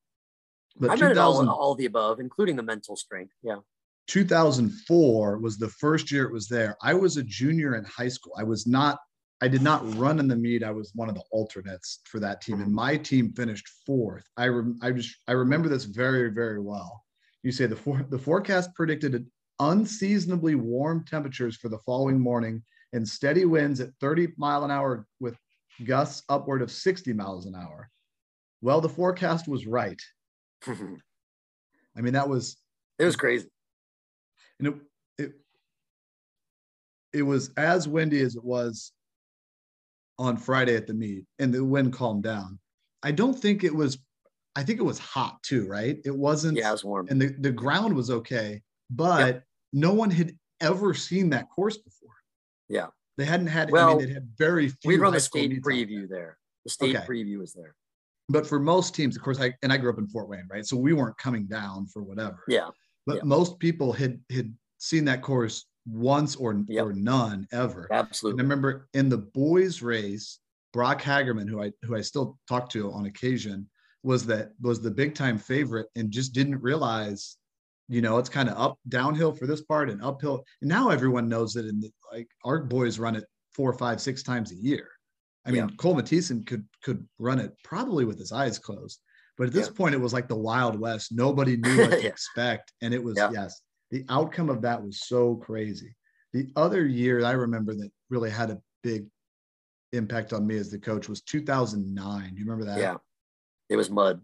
But 0.77 0.91
I 0.91 0.95
meant 0.95 1.17
all, 1.17 1.49
all 1.49 1.75
the 1.75 1.85
above, 1.85 2.19
including 2.19 2.55
the 2.55 2.63
mental 2.63 2.95
strength. 2.95 3.33
Yeah. 3.43 3.57
2004 4.07 5.37
was 5.37 5.57
the 5.57 5.67
first 5.67 6.11
year 6.11 6.25
it 6.25 6.33
was 6.33 6.47
there. 6.47 6.75
I 6.81 6.93
was 6.93 7.17
a 7.17 7.23
junior 7.23 7.75
in 7.75 7.83
high 7.85 8.07
school. 8.07 8.33
I 8.37 8.43
was 8.43 8.65
not, 8.65 8.97
I 9.41 9.47
did 9.47 9.61
not 9.61 9.81
run 9.97 10.19
in 10.19 10.27
the 10.27 10.35
meet. 10.35 10.63
I 10.63 10.71
was 10.71 10.91
one 10.95 11.09
of 11.09 11.15
the 11.15 11.23
alternates 11.31 11.99
for 12.05 12.19
that 12.19 12.41
team, 12.41 12.61
and 12.61 12.73
my 12.73 12.97
team 12.97 13.31
finished 13.33 13.67
fourth. 13.85 14.25
I 14.35 14.47
rem, 14.47 14.79
I 14.81 14.91
just 14.91 15.15
I 15.27 15.33
remember 15.33 15.69
this 15.69 15.85
very 15.85 16.29
very 16.29 16.59
well. 16.59 17.03
You 17.43 17.51
say 17.51 17.67
the 17.67 17.75
for, 17.75 18.05
the 18.09 18.19
forecast 18.19 18.73
predicted 18.75 19.25
unseasonably 19.59 20.55
warm 20.55 21.05
temperatures 21.05 21.57
for 21.57 21.69
the 21.69 21.79
following 21.79 22.19
morning 22.19 22.63
and 22.93 23.07
steady 23.07 23.45
winds 23.45 23.79
at 23.79 23.93
30 23.99 24.29
mile 24.37 24.63
an 24.63 24.71
hour 24.71 25.05
with 25.19 25.37
gusts 25.85 26.23
upward 26.29 26.61
of 26.61 26.71
60 26.71 27.13
miles 27.13 27.45
an 27.45 27.55
hour. 27.55 27.89
Well, 28.61 28.81
the 28.81 28.89
forecast 28.89 29.47
was 29.47 29.65
right. 29.65 30.01
I 30.67 32.01
mean, 32.01 32.13
that 32.13 32.29
was 32.29 32.57
it 32.97 33.05
was 33.05 33.15
crazy. 33.15 33.47
And 34.59 34.67
it, 34.67 34.73
it 35.17 35.31
it 37.13 37.21
was 37.23 37.51
as 37.57 37.87
windy 37.87 38.19
as 38.21 38.35
it 38.35 38.43
was 38.43 38.91
on 40.17 40.35
Friday 40.35 40.75
at 40.75 40.85
the 40.85 40.93
meet, 40.93 41.23
and 41.39 41.53
the 41.53 41.63
wind 41.63 41.93
calmed 41.93 42.23
down. 42.23 42.59
I 43.01 43.11
don't 43.11 43.33
think 43.33 43.63
it 43.63 43.73
was 43.73 43.97
I 44.55 44.63
think 44.63 44.79
it 44.79 44.83
was 44.83 44.99
hot 44.99 45.41
too, 45.43 45.67
right? 45.67 45.97
It 46.03 46.15
wasn't. 46.15 46.57
Yeah, 46.57 46.69
it 46.69 46.73
was 46.73 46.83
warm. 46.83 47.07
And 47.09 47.21
the, 47.21 47.35
the 47.39 47.51
ground 47.51 47.95
was 47.95 48.09
okay, 48.09 48.61
but 48.89 49.25
yep. 49.25 49.43
no 49.71 49.93
one 49.93 50.11
had 50.11 50.35
ever 50.59 50.93
seen 50.93 51.29
that 51.29 51.49
course 51.49 51.77
before. 51.77 52.09
Yeah. 52.67 52.87
They 53.19 53.25
hadn't 53.25 53.47
had, 53.47 53.69
well, 53.69 53.89
I 53.89 53.95
mean, 53.97 54.07
they 54.07 54.13
had 54.13 54.29
very 54.37 54.69
few. 54.69 54.87
We 54.87 54.97
run 54.97 55.11
the 55.11 55.19
state 55.19 55.61
preview 55.61 56.07
there. 56.07 56.37
The 56.63 56.69
state 56.69 56.95
okay. 56.95 57.05
preview 57.05 57.39
was 57.39 57.51
there. 57.51 57.75
But 58.29 58.47
for 58.47 58.61
most 58.61 58.95
teams, 58.95 59.17
of 59.17 59.21
course, 59.21 59.41
I 59.41 59.53
and 59.61 59.73
I 59.73 59.77
grew 59.77 59.91
up 59.91 59.97
in 59.97 60.07
Fort 60.07 60.29
Wayne, 60.29 60.47
right? 60.49 60.65
So 60.65 60.77
we 60.77 60.93
weren't 60.93 61.17
coming 61.17 61.45
down 61.45 61.87
for 61.87 62.01
whatever. 62.01 62.45
Yeah. 62.47 62.69
But 63.05 63.17
yeah. 63.17 63.23
most 63.25 63.59
people 63.59 63.91
had 63.91 64.21
had 64.31 64.55
seen 64.77 65.03
that 65.05 65.21
course 65.21 65.65
once 65.85 66.37
or 66.37 66.63
yep. 66.69 66.85
or 66.85 66.93
none 66.93 67.45
ever. 67.51 67.89
Absolutely. 67.91 68.39
And 68.39 68.41
I 68.41 68.43
remember 68.43 68.87
in 68.93 69.09
the 69.09 69.17
boys 69.17 69.81
race, 69.81 70.39
Brock 70.71 71.01
Hagerman, 71.01 71.49
who 71.49 71.61
I 71.61 71.73
who 71.81 71.97
I 71.97 72.01
still 72.01 72.39
talk 72.47 72.69
to 72.69 72.89
on 72.93 73.05
occasion, 73.05 73.69
was 74.03 74.25
that 74.27 74.51
was 74.61 74.79
the 74.79 74.91
big 74.91 75.13
time 75.13 75.37
favorite 75.37 75.87
and 75.97 76.09
just 76.09 76.31
didn't 76.31 76.61
realize 76.61 77.35
you 77.89 78.01
know 78.01 78.19
it's 78.19 78.29
kind 78.29 78.47
of 78.47 78.57
up 78.57 78.77
downhill 78.87 79.33
for 79.33 79.47
this 79.47 79.61
part 79.61 79.89
and 79.89 80.01
uphill. 80.01 80.45
And 80.61 80.69
now 80.69 80.89
everyone 80.89 81.27
knows 81.27 81.53
that 81.53 81.65
in 81.65 81.81
the, 81.81 81.91
like 82.13 82.27
our 82.45 82.59
boys 82.59 82.99
run 82.99 83.15
it 83.15 83.25
four 83.51 83.73
five 83.73 83.99
six 83.99 84.23
times 84.23 84.51
a 84.51 84.55
year. 84.55 84.87
I 85.45 85.51
mean 85.51 85.67
yeah. 85.67 85.75
cole 85.77 85.95
Matthiesen 85.95 86.45
could 86.45 86.65
could 86.83 87.05
run 87.17 87.39
it 87.39 87.53
probably 87.63 88.05
with 88.05 88.19
his 88.19 88.31
eyes 88.31 88.59
closed. 88.59 89.01
But 89.37 89.47
at 89.47 89.53
this 89.53 89.67
yeah. 89.67 89.73
point 89.73 89.95
it 89.95 90.01
was 90.01 90.13
like 90.13 90.27
the 90.27 90.35
wild 90.35 90.79
west. 90.79 91.11
Nobody 91.11 91.57
knew 91.57 91.77
what 91.77 91.91
to 91.91 92.05
expect. 92.05 92.71
And 92.81 92.93
it 92.93 93.03
was 93.03 93.15
yeah. 93.17 93.31
yes 93.33 93.61
the 93.89 94.05
outcome 94.07 94.49
of 94.49 94.61
that 94.61 94.83
was 94.83 95.01
so 95.07 95.35
crazy. 95.35 95.95
The 96.31 96.47
other 96.55 96.85
year 96.85 97.25
i 97.25 97.31
remember 97.31 97.73
that 97.73 97.89
really 98.11 98.29
had 98.29 98.51
a 98.51 98.61
big 98.83 99.07
impact 99.93 100.31
on 100.31 100.45
me 100.45 100.57
as 100.57 100.69
the 100.69 100.77
coach 100.77 101.09
was 101.09 101.21
2009 101.23 102.29
do 102.29 102.39
you 102.39 102.45
remember 102.45 102.65
that? 102.65 102.79
Yeah. 102.79 102.97
It 103.69 103.75
was 103.75 103.89
mud. 103.89 104.21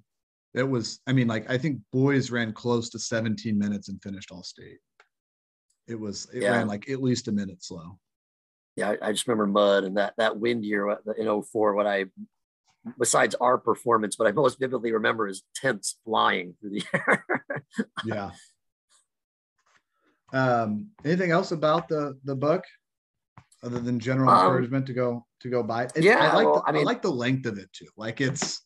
It 0.55 0.67
was, 0.67 0.99
I 1.05 1.13
mean, 1.13 1.27
like 1.27 1.49
I 1.49 1.57
think 1.57 1.79
boys 1.91 2.31
ran 2.31 2.53
close 2.53 2.89
to 2.91 2.99
17 2.99 3.57
minutes 3.57 3.89
and 3.89 4.01
finished 4.01 4.31
all 4.31 4.43
state. 4.43 4.79
It 5.87 5.99
was, 5.99 6.27
it 6.33 6.43
yeah. 6.43 6.51
ran 6.51 6.67
like 6.67 6.89
at 6.89 7.03
least 7.03 7.27
a 7.27 7.31
minute 7.31 7.63
slow. 7.63 7.99
Yeah, 8.75 8.91
I, 8.91 9.09
I, 9.09 9.11
just 9.11 9.27
remember 9.27 9.47
mud 9.47 9.85
and 9.85 9.95
that 9.95 10.15
that 10.17 10.37
wind 10.37 10.65
year 10.65 10.97
in 11.17 11.43
04 11.43 11.75
when 11.75 11.87
I 11.87 12.05
besides 12.97 13.35
our 13.35 13.57
performance, 13.57 14.17
what 14.19 14.27
I 14.27 14.31
most 14.31 14.59
vividly 14.59 14.91
remember 14.91 15.27
is 15.27 15.43
tents 15.55 15.97
flying 16.03 16.55
through 16.59 16.71
the 16.71 16.83
air. 16.93 17.25
yeah. 18.05 18.31
Um, 20.33 20.87
anything 21.03 21.31
else 21.31 21.51
about 21.51 21.87
the 21.87 22.17
the 22.25 22.35
book 22.35 22.63
other 23.63 23.79
than 23.79 23.99
general 23.99 24.29
um, 24.29 24.45
encouragement 24.45 24.85
to 24.87 24.93
go 24.93 25.25
to 25.41 25.49
go 25.49 25.63
buy 25.63 25.83
it? 25.83 25.93
It's, 25.95 26.05
yeah, 26.05 26.31
I 26.31 26.35
like 26.35 26.45
well, 26.45 26.55
the, 26.55 26.69
I, 26.69 26.71
mean, 26.71 26.81
I 26.81 26.85
like 26.85 27.01
the 27.01 27.11
length 27.11 27.45
of 27.45 27.57
it 27.57 27.71
too. 27.71 27.87
Like 27.95 28.21
it's 28.21 28.64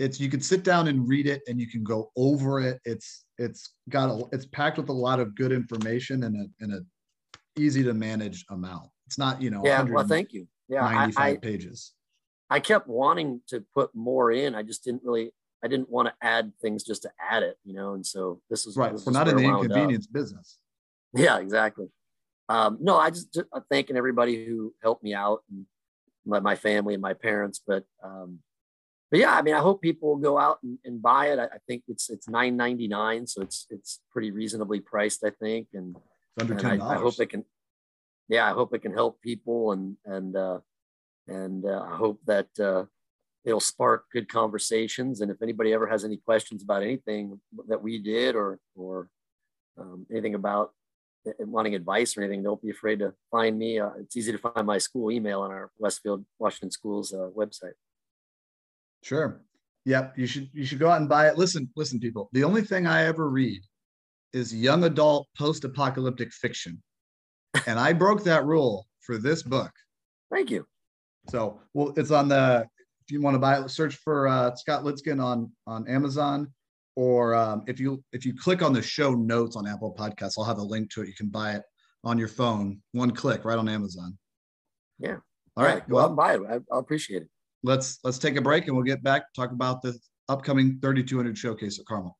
it's 0.00 0.18
you 0.18 0.30
can 0.30 0.40
sit 0.40 0.64
down 0.64 0.88
and 0.88 1.06
read 1.06 1.26
it 1.26 1.42
and 1.46 1.60
you 1.60 1.68
can 1.68 1.84
go 1.84 2.10
over 2.16 2.58
it. 2.58 2.80
It's 2.84 3.26
it's 3.36 3.74
got 3.90 4.08
a 4.08 4.24
it's 4.32 4.46
packed 4.46 4.78
with 4.78 4.88
a 4.88 4.94
lot 4.94 5.20
of 5.20 5.34
good 5.34 5.52
information 5.52 6.24
and 6.24 6.36
a 6.36 6.64
in 6.64 6.72
a 6.72 7.60
easy 7.60 7.84
to 7.84 7.92
manage 7.92 8.44
amount. 8.48 8.88
It's 9.06 9.18
not 9.18 9.42
you 9.42 9.50
know 9.50 9.60
yeah. 9.62 9.82
Well, 9.82 10.06
thank 10.06 10.32
you. 10.32 10.48
Yeah, 10.68 10.80
95 10.80 11.22
I, 11.22 11.36
pages. 11.36 11.92
I 12.48 12.60
kept 12.60 12.88
wanting 12.88 13.42
to 13.48 13.62
put 13.74 13.94
more 13.94 14.32
in. 14.32 14.54
I 14.54 14.62
just 14.62 14.82
didn't 14.82 15.02
really. 15.04 15.32
I 15.62 15.68
didn't 15.68 15.90
want 15.90 16.08
to 16.08 16.14
add 16.26 16.52
things 16.62 16.82
just 16.84 17.02
to 17.02 17.10
add 17.20 17.42
it, 17.42 17.58
you 17.64 17.74
know. 17.74 17.92
And 17.92 18.04
so 18.04 18.40
this 18.48 18.66
is 18.66 18.78
right. 18.78 18.92
This 18.92 19.04
We're 19.04 19.12
not 19.12 19.28
in 19.28 19.36
the 19.36 19.42
inconvenience 19.42 20.06
up. 20.06 20.14
business. 20.14 20.56
Yeah, 21.12 21.38
exactly. 21.38 21.88
Um, 22.48 22.78
no, 22.80 22.96
I 22.96 23.10
just, 23.10 23.34
just 23.34 23.46
uh, 23.52 23.60
thanking 23.70 23.98
everybody 23.98 24.46
who 24.46 24.72
helped 24.82 25.04
me 25.04 25.12
out 25.12 25.42
and 25.50 25.66
my, 26.24 26.40
my 26.40 26.56
family 26.56 26.94
and 26.94 27.02
my 27.02 27.12
parents. 27.12 27.60
But 27.66 27.84
um, 28.02 28.38
but 29.10 29.18
yeah, 29.18 29.34
I 29.34 29.42
mean, 29.42 29.54
I 29.54 29.60
hope 29.60 29.82
people 29.82 30.10
will 30.10 30.16
go 30.16 30.38
out 30.38 30.58
and, 30.62 30.78
and 30.84 31.02
buy 31.02 31.28
it. 31.28 31.38
I, 31.38 31.44
I, 31.44 31.58
think 31.66 31.82
it's 31.88 32.10
it's 32.10 32.28
nine 32.28 32.56
ninety 32.56 32.86
nine, 32.86 33.26
so 33.26 33.42
it's 33.42 33.66
it's 33.70 34.00
pretty 34.12 34.30
reasonably 34.30 34.80
priced, 34.80 35.24
I 35.24 35.30
think, 35.30 35.68
and 35.74 35.96
it's 35.96 36.42
under 36.42 36.54
ten 36.54 36.78
dollars. 36.78 36.92
I, 36.92 36.98
I, 36.98 37.02
hope 37.02 37.20
it 37.20 37.30
can. 37.30 37.44
Yeah, 38.28 38.48
I 38.48 38.52
hope 38.52 38.72
it 38.72 38.82
can 38.82 38.92
help 38.92 39.20
people, 39.20 39.72
and 39.72 39.96
and 40.04 40.36
uh, 40.36 40.58
and 41.26 41.64
uh, 41.64 41.86
I 41.90 41.96
hope 41.96 42.20
that 42.26 42.48
uh, 42.60 42.84
it'll 43.44 43.58
spark 43.58 44.04
good 44.12 44.28
conversations. 44.28 45.20
And 45.20 45.30
if 45.30 45.42
anybody 45.42 45.72
ever 45.72 45.88
has 45.88 46.04
any 46.04 46.16
questions 46.16 46.62
about 46.62 46.82
anything 46.82 47.40
that 47.66 47.82
we 47.82 47.98
did 47.98 48.36
or 48.36 48.60
or 48.76 49.08
um, 49.76 50.06
anything 50.10 50.36
about 50.36 50.70
wanting 51.40 51.74
advice 51.74 52.16
or 52.16 52.22
anything, 52.22 52.44
don't 52.44 52.62
be 52.62 52.70
afraid 52.70 53.00
to 53.00 53.12
find 53.30 53.58
me. 53.58 53.80
Uh, 53.80 53.90
it's 53.98 54.16
easy 54.16 54.30
to 54.30 54.38
find 54.38 54.66
my 54.66 54.78
school 54.78 55.10
email 55.10 55.40
on 55.40 55.50
our 55.50 55.70
Westfield 55.78 56.24
Washington 56.38 56.70
Schools 56.70 57.12
uh, 57.12 57.28
website. 57.36 57.74
Sure. 59.02 59.42
Yep. 59.86 60.18
You 60.18 60.26
should 60.26 60.50
you 60.52 60.64
should 60.64 60.78
go 60.78 60.90
out 60.90 61.00
and 61.00 61.08
buy 61.08 61.28
it. 61.28 61.38
Listen, 61.38 61.68
listen, 61.76 61.98
people. 61.98 62.28
The 62.32 62.44
only 62.44 62.62
thing 62.62 62.86
I 62.86 63.04
ever 63.04 63.28
read 63.28 63.62
is 64.32 64.54
young 64.54 64.84
adult 64.84 65.26
post-apocalyptic 65.36 66.32
fiction. 66.32 66.82
And 67.66 67.78
I 67.78 67.92
broke 67.92 68.22
that 68.24 68.44
rule 68.44 68.86
for 69.00 69.18
this 69.18 69.42
book. 69.42 69.72
Thank 70.30 70.50
you. 70.50 70.66
So 71.28 71.60
well, 71.74 71.92
it's 71.96 72.10
on 72.10 72.28
the 72.28 72.66
if 73.02 73.10
you 73.10 73.20
want 73.20 73.34
to 73.34 73.38
buy 73.38 73.58
it, 73.58 73.68
search 73.70 73.96
for 73.96 74.28
uh, 74.28 74.54
Scott 74.54 74.84
Lidskin 74.84 75.22
on 75.22 75.50
on 75.66 75.88
Amazon 75.88 76.52
or 76.96 77.34
um, 77.34 77.62
if 77.66 77.80
you 77.80 78.02
if 78.12 78.26
you 78.26 78.34
click 78.34 78.62
on 78.62 78.72
the 78.72 78.82
show 78.82 79.14
notes 79.14 79.56
on 79.56 79.66
Apple 79.66 79.94
Podcasts, 79.98 80.34
I'll 80.38 80.44
have 80.44 80.58
a 80.58 80.62
link 80.62 80.90
to 80.92 81.02
it. 81.02 81.08
You 81.08 81.14
can 81.14 81.28
buy 81.28 81.52
it 81.52 81.62
on 82.04 82.18
your 82.18 82.28
phone, 82.28 82.80
one 82.92 83.10
click, 83.12 83.44
right 83.44 83.58
on 83.58 83.68
Amazon. 83.68 84.18
Yeah. 84.98 85.16
All 85.56 85.64
right. 85.64 85.86
Go 85.88 85.96
well, 85.96 86.04
out 86.04 86.08
and 86.10 86.16
buy 86.16 86.34
it. 86.34 86.40
I, 86.48 86.54
I'll 86.72 86.80
appreciate 86.80 87.22
it. 87.22 87.28
Let's 87.62 87.98
let's 88.04 88.18
take 88.18 88.36
a 88.36 88.40
break 88.40 88.66
and 88.66 88.76
we'll 88.76 88.84
get 88.84 89.02
back 89.02 89.32
talk 89.34 89.52
about 89.52 89.82
the 89.82 89.98
upcoming 90.28 90.78
3200 90.80 91.36
showcase 91.36 91.78
at 91.78 91.86
Carmel. 91.86 92.16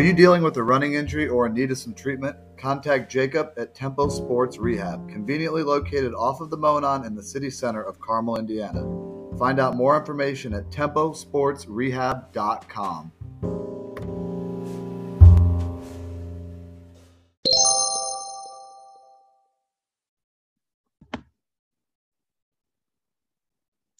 you 0.00 0.14
dealing 0.14 0.42
with 0.42 0.56
a 0.56 0.62
running 0.62 0.94
injury 0.94 1.28
or 1.28 1.44
in 1.44 1.52
need 1.52 1.70
of 1.70 1.76
some 1.76 1.92
treatment? 1.92 2.34
Contact 2.56 3.12
Jacob 3.12 3.50
at 3.58 3.74
Tempo 3.74 4.08
Sports 4.08 4.56
Rehab, 4.56 5.10
conveniently 5.10 5.62
located 5.62 6.14
off 6.14 6.40
of 6.40 6.48
the 6.48 6.56
Monon 6.56 7.04
in 7.04 7.14
the 7.14 7.22
city 7.22 7.50
center 7.50 7.82
of 7.82 8.00
Carmel, 8.00 8.38
Indiana. 8.38 8.80
Find 9.36 9.60
out 9.60 9.76
more 9.76 9.98
information 9.98 10.54
at 10.54 10.70
temposportsrehab.com. 10.70 13.12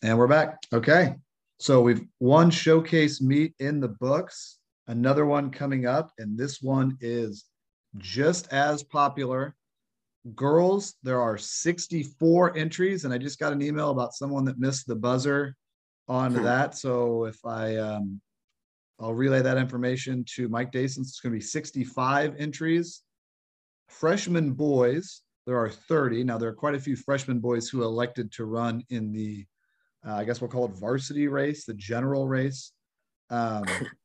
And 0.03 0.19
we're 0.19 0.27
back. 0.27 0.63
Okay. 0.73 1.15
So 1.59 1.83
we've 1.83 2.03
one 2.19 2.51
showcase 2.51 3.21
meet 3.21 3.55
in 3.59 3.81
the 3.81 3.89
books 3.89 4.61
another 4.91 5.25
one 5.25 5.51
coming 5.51 5.87
up, 5.87 6.11
and 6.19 6.37
this 6.37 6.61
one 6.61 6.99
is 7.01 7.45
just 7.99 8.53
as 8.53 8.83
popular. 8.83 9.55
Girls, 10.35 10.95
there 11.03 11.21
are 11.21 11.39
64 11.39 12.57
entries, 12.57 13.05
and 13.05 13.15
I 13.15 13.19
just 13.19 13.39
got 13.39 13.53
an 13.53 13.63
email 13.63 13.91
about 13.91 14.15
someone 14.15 14.45
that 14.47 14.59
missed 14.59 14.87
the 14.87 14.97
buzzer 14.97 15.57
on 16.09 16.35
hmm. 16.35 16.43
that. 16.43 16.77
So 16.77 17.25
if 17.25 17.39
I, 17.47 17.77
um, 17.77 18.21
I'll 18.99 19.15
relay 19.15 19.43
that 19.43 19.57
information 19.57 20.25
to 20.35 20.49
Mike 20.49 20.73
Dason. 20.73 21.03
It's 21.03 21.21
going 21.21 21.33
to 21.33 21.39
be 21.39 21.45
65 21.45 22.35
entries. 22.39 23.03
Freshman 23.89 24.53
boys, 24.53 25.23
there 25.47 25.59
are 25.59 25.71
30. 25.71 26.25
Now, 26.25 26.37
there 26.37 26.51
are 26.51 26.55
quite 26.55 26.75
a 26.75 26.81
few 26.81 26.97
freshman 26.97 27.39
boys 27.39 27.69
who 27.69 27.83
elected 27.83 28.31
to 28.33 28.45
run 28.45 28.85
in 28.91 29.13
the, 29.13 29.47
uh, 30.07 30.15
I 30.15 30.25
guess 30.25 30.41
we'll 30.41 30.51
call 30.51 30.65
it 30.67 30.73
varsity 30.73 31.29
race, 31.29 31.65
the 31.65 31.75
general 31.75 32.27
race. 32.27 32.73
Um, 33.31 33.65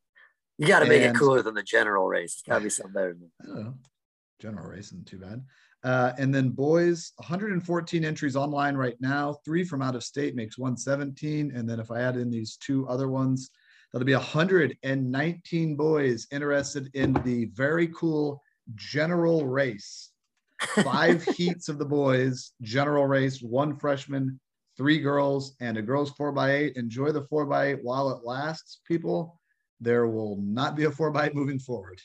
You 0.58 0.68
got 0.68 0.80
to 0.80 0.86
make 0.86 1.02
it 1.02 1.16
cooler 1.16 1.42
than 1.42 1.54
the 1.54 1.64
general 1.64 2.08
race. 2.08 2.36
It's 2.36 2.42
got 2.42 2.60
to 2.60 2.64
be 2.64 2.70
something 2.70 2.94
better. 2.94 3.18
Than 3.40 3.78
general 4.42 4.70
race 4.70 4.88
isn't 4.88 5.08
too 5.08 5.20
bad. 5.20 5.44
Uh, 5.84 6.14
and 6.18 6.34
then 6.34 6.50
boys, 6.50 7.12
114 7.18 8.06
entries 8.06 8.36
online 8.36 8.76
right 8.76 8.96
now. 9.00 9.38
Three 9.46 9.64
from 9.64 9.82
out 9.82 9.96
of 9.96 10.04
state 10.04 10.36
makes 10.36 10.58
117. 10.58 11.52
And 11.56 11.70
then 11.70 11.80
if 11.80 11.92
I 11.92 12.02
add 12.02 12.16
in 12.16 12.32
these 12.32 12.58
two 12.58 12.88
other 12.88 13.10
ones, 13.10 13.52
that'll 13.92 14.06
be 14.06 14.14
119 14.14 15.76
boys 15.76 16.28
interested 16.32 16.90
in 16.94 17.14
the 17.26 17.46
very 17.54 17.88
cool 17.90 18.42
general 18.76 19.46
race. 19.46 20.12
Five 20.84 21.24
heats 21.24 21.68
of 21.68 21.78
the 21.78 21.86
boys, 21.86 22.54
general 22.62 23.06
race, 23.06 23.42
one 23.42 23.78
freshman, 23.78 24.40
three 24.78 25.00
girls, 25.00 25.56
and 25.60 25.78
a 25.78 25.82
girls 25.82 26.12
four 26.12 26.32
by 26.32 26.54
eight. 26.54 26.78
Enjoy 26.78 27.12
the 27.12 27.24
four 27.24 27.46
by 27.46 27.68
eight 27.68 27.84
while 27.84 28.10
it 28.12 28.24
lasts, 28.24 28.82
people 28.88 29.40
there 29.82 30.08
will 30.08 30.38
not 30.38 30.76
be 30.76 30.86
a 30.86 30.92
four 30.92 31.12
by 31.12 31.28
eight 31.28 31.36
moving 31.36 31.60
forward. 31.60 32.02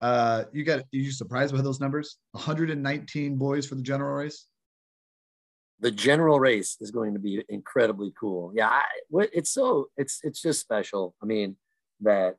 Uh, 0.00 0.44
you 0.52 0.64
got 0.64 0.84
you 0.92 1.10
surprised 1.10 1.54
by 1.54 1.60
those 1.60 1.80
numbers? 1.80 2.18
119 2.32 3.36
boys 3.36 3.66
for 3.66 3.74
the 3.74 3.82
general 3.82 4.14
race. 4.14 4.46
The 5.80 5.90
general 5.90 6.40
race 6.40 6.76
is 6.80 6.90
going 6.90 7.14
to 7.14 7.20
be 7.20 7.44
incredibly 7.48 8.12
cool. 8.18 8.52
Yeah, 8.54 8.68
I, 8.68 8.82
it's 9.32 9.50
so 9.50 9.88
it's 9.96 10.20
it's 10.22 10.40
just 10.40 10.60
special. 10.60 11.14
I 11.22 11.26
mean 11.26 11.56
that 12.00 12.36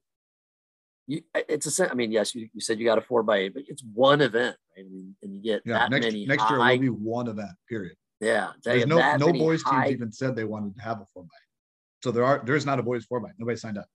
you 1.08 1.22
it's 1.34 1.80
a 1.80 1.92
I 1.92 1.94
mean 1.96 2.12
yes 2.12 2.34
you, 2.34 2.50
you 2.54 2.62
said 2.62 2.80
you 2.80 2.86
got 2.86 2.98
a 2.98 3.02
four 3.02 3.24
by 3.24 3.38
eight, 3.38 3.54
but 3.54 3.64
it's 3.68 3.84
one 3.94 4.22
event, 4.22 4.56
right? 4.78 4.86
I 4.86 4.90
mean, 4.90 5.16
and 5.22 5.36
you 5.36 5.42
get 5.42 5.62
yeah, 5.66 5.80
that 5.80 5.92
next, 5.92 6.06
many. 6.06 6.26
Next 6.26 6.50
year 6.50 6.60
will 6.60 6.78
be 6.78 6.90
one 6.90 7.28
event. 7.28 7.52
Period. 7.68 7.96
Yeah, 8.20 8.52
there's 8.64 8.86
no 8.86 9.18
no 9.18 9.32
boys 9.32 9.62
high, 9.64 9.86
teams 9.86 9.94
even 9.94 10.12
said 10.12 10.36
they 10.36 10.44
wanted 10.44 10.76
to 10.76 10.82
have 10.82 11.00
a 11.00 11.06
four 11.14 11.24
by. 11.24 11.30
So 12.04 12.12
there 12.12 12.26
are 12.26 12.42
there's 12.46 12.66
not 12.66 12.80
a 12.80 12.84
boys 12.84 13.06
four 13.06 13.20
by. 13.20 13.30
Nobody 13.38 13.58
signed 13.58 13.78
up. 13.78 13.88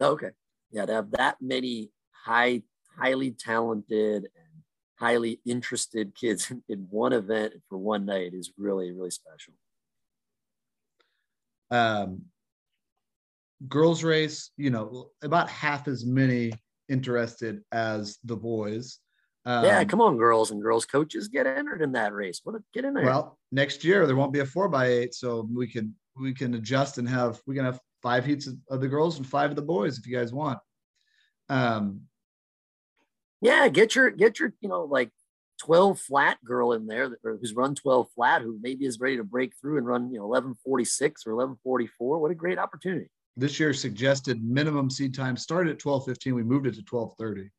Okay. 0.00 0.30
Yeah, 0.70 0.86
to 0.86 0.92
have 0.92 1.10
that 1.12 1.36
many 1.40 1.90
high, 2.10 2.62
highly 2.98 3.30
talented 3.30 4.24
and 4.24 4.62
highly 4.96 5.40
interested 5.46 6.14
kids 6.14 6.52
in 6.68 6.86
one 6.90 7.12
event 7.12 7.54
for 7.68 7.78
one 7.78 8.04
night 8.04 8.34
is 8.34 8.52
really, 8.58 8.90
really 8.92 9.10
special. 9.10 9.54
Um, 11.70 12.22
girls 13.68 14.04
race, 14.04 14.50
you 14.56 14.70
know, 14.70 15.10
about 15.22 15.48
half 15.48 15.88
as 15.88 16.04
many 16.04 16.52
interested 16.88 17.62
as 17.72 18.18
the 18.24 18.36
boys. 18.36 18.98
Um, 19.46 19.64
yeah, 19.64 19.84
come 19.84 20.00
on, 20.00 20.16
girls 20.16 20.50
and 20.50 20.60
girls 20.60 20.84
coaches, 20.84 21.28
get 21.28 21.46
entered 21.46 21.80
in 21.80 21.92
that 21.92 22.12
race. 22.12 22.40
What 22.42 22.60
get 22.74 22.84
in 22.84 22.94
there? 22.94 23.04
Well, 23.04 23.38
next 23.52 23.84
year 23.84 24.04
there 24.04 24.16
won't 24.16 24.32
be 24.32 24.40
a 24.40 24.46
four 24.46 24.68
by 24.68 24.86
eight, 24.86 25.14
so 25.14 25.48
we 25.54 25.68
can 25.68 25.94
we 26.20 26.34
can 26.34 26.54
adjust 26.54 26.98
and 26.98 27.08
have 27.08 27.40
we 27.46 27.54
can 27.54 27.64
have 27.64 27.80
five 28.02 28.26
heats 28.26 28.48
of 28.68 28.80
the 28.80 28.88
girls 28.88 29.18
and 29.18 29.26
five 29.26 29.50
of 29.50 29.56
the 29.56 29.62
boys 29.62 29.98
if 29.98 30.06
you 30.06 30.16
guys 30.16 30.32
want. 30.32 30.58
Um, 31.48 32.02
yeah, 33.40 33.68
get 33.68 33.94
your 33.94 34.10
get 34.10 34.40
your 34.40 34.52
you 34.60 34.68
know 34.68 34.82
like 34.82 35.10
12 35.62 36.00
flat 36.00 36.38
girl 36.44 36.72
in 36.72 36.86
there 36.86 37.08
that, 37.08 37.18
who's 37.22 37.54
run 37.54 37.74
12 37.74 38.08
flat 38.14 38.42
who 38.42 38.58
maybe 38.60 38.84
is 38.84 39.00
ready 39.00 39.16
to 39.16 39.24
break 39.24 39.52
through 39.60 39.78
and 39.78 39.86
run 39.86 40.10
you 40.12 40.18
know 40.18 40.26
1146 40.26 41.26
or 41.26 41.34
1144 41.34 42.18
what 42.18 42.30
a 42.30 42.34
great 42.34 42.58
opportunity 42.58 43.08
this 43.38 43.58
year 43.58 43.72
suggested 43.72 44.44
minimum 44.44 44.90
seed 44.90 45.14
time 45.14 45.36
started 45.36 45.70
at 45.70 45.84
1215 45.84 46.34
we 46.34 46.42
moved 46.42 46.66
it 46.66 46.74
to 46.74 46.84
1230 46.88 47.50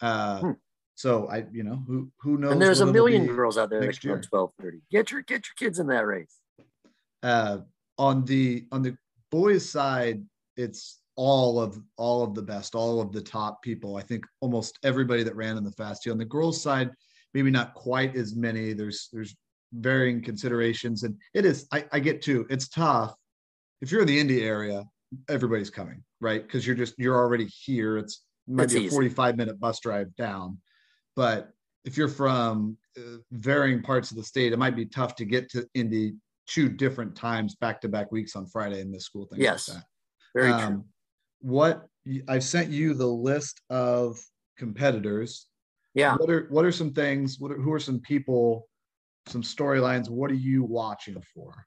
uh, 0.00 0.40
hmm. 0.40 0.52
So 1.00 1.28
i 1.28 1.44
you 1.52 1.62
know 1.62 1.82
who 1.86 2.10
who 2.20 2.36
knows 2.36 2.52
and 2.52 2.60
there's 2.60 2.80
a 2.80 2.86
million 2.86 3.26
girls 3.26 3.56
out 3.56 3.70
there 3.70 3.80
next 3.80 3.96
that 3.96 4.00
can 4.02 4.10
run 4.10 4.24
1230 4.30 4.82
get 4.90 5.10
your 5.10 5.22
get 5.22 5.46
your 5.46 5.54
kids 5.56 5.78
in 5.78 5.86
that 5.86 6.06
race 6.06 6.40
uh, 7.22 7.58
on 7.98 8.24
the 8.24 8.66
on 8.72 8.82
the 8.82 8.96
boys' 9.30 9.68
side, 9.68 10.22
it's 10.56 11.00
all 11.16 11.60
of 11.60 11.78
all 11.96 12.22
of 12.22 12.34
the 12.34 12.42
best, 12.42 12.74
all 12.74 13.00
of 13.00 13.12
the 13.12 13.20
top 13.20 13.62
people. 13.62 13.96
I 13.96 14.02
think 14.02 14.24
almost 14.40 14.78
everybody 14.82 15.22
that 15.22 15.36
ran 15.36 15.56
in 15.56 15.64
the 15.64 15.72
fast 15.72 16.04
heat. 16.04 16.10
On 16.10 16.18
the 16.18 16.24
girls' 16.24 16.62
side, 16.62 16.90
maybe 17.34 17.50
not 17.50 17.74
quite 17.74 18.16
as 18.16 18.34
many. 18.34 18.72
There's 18.72 19.08
there's 19.12 19.36
varying 19.72 20.22
considerations, 20.22 21.02
and 21.02 21.16
it 21.34 21.44
is. 21.44 21.66
I, 21.72 21.84
I 21.92 22.00
get 22.00 22.22
too. 22.22 22.46
It's 22.50 22.68
tough 22.68 23.14
if 23.80 23.92
you're 23.92 24.02
in 24.02 24.08
the 24.08 24.18
Indy 24.18 24.42
area. 24.42 24.84
Everybody's 25.28 25.70
coming, 25.70 26.02
right? 26.20 26.42
Because 26.42 26.66
you're 26.66 26.76
just 26.76 26.94
you're 26.98 27.16
already 27.16 27.46
here. 27.46 27.98
It's 27.98 28.22
maybe 28.46 28.86
a 28.86 28.90
45 28.90 29.36
minute 29.36 29.60
bus 29.60 29.80
drive 29.80 30.14
down, 30.16 30.58
but 31.16 31.50
if 31.84 31.96
you're 31.96 32.08
from 32.08 32.76
uh, 32.98 33.18
varying 33.32 33.82
parts 33.82 34.10
of 34.10 34.16
the 34.16 34.22
state, 34.22 34.52
it 34.52 34.58
might 34.58 34.76
be 34.76 34.86
tough 34.86 35.14
to 35.16 35.24
get 35.24 35.50
to 35.50 35.66
Indy 35.74 36.14
two 36.46 36.68
different 36.68 37.14
times 37.14 37.54
back 37.54 37.80
to 37.80 37.88
back 37.88 38.10
weeks 38.12 38.36
on 38.36 38.46
Friday 38.46 38.80
and 38.80 38.90
miss 38.90 39.04
school 39.04 39.26
things 39.26 39.42
yes, 39.42 39.68
like 39.68 39.78
that. 39.78 39.84
Very 40.34 40.52
um, 40.52 40.72
true. 40.72 40.84
What 41.40 41.86
I've 42.28 42.44
sent 42.44 42.70
you 42.70 42.94
the 42.94 43.06
list 43.06 43.60
of 43.70 44.18
competitors. 44.58 45.46
Yeah. 45.94 46.16
What 46.16 46.30
are 46.30 46.46
what 46.50 46.64
are 46.64 46.72
some 46.72 46.92
things? 46.92 47.38
What 47.38 47.52
are, 47.52 47.56
who 47.56 47.72
are 47.72 47.80
some 47.80 48.00
people? 48.00 48.68
Some 49.26 49.42
storylines. 49.42 50.08
What 50.08 50.30
are 50.30 50.34
you 50.34 50.64
watching 50.64 51.22
for? 51.34 51.66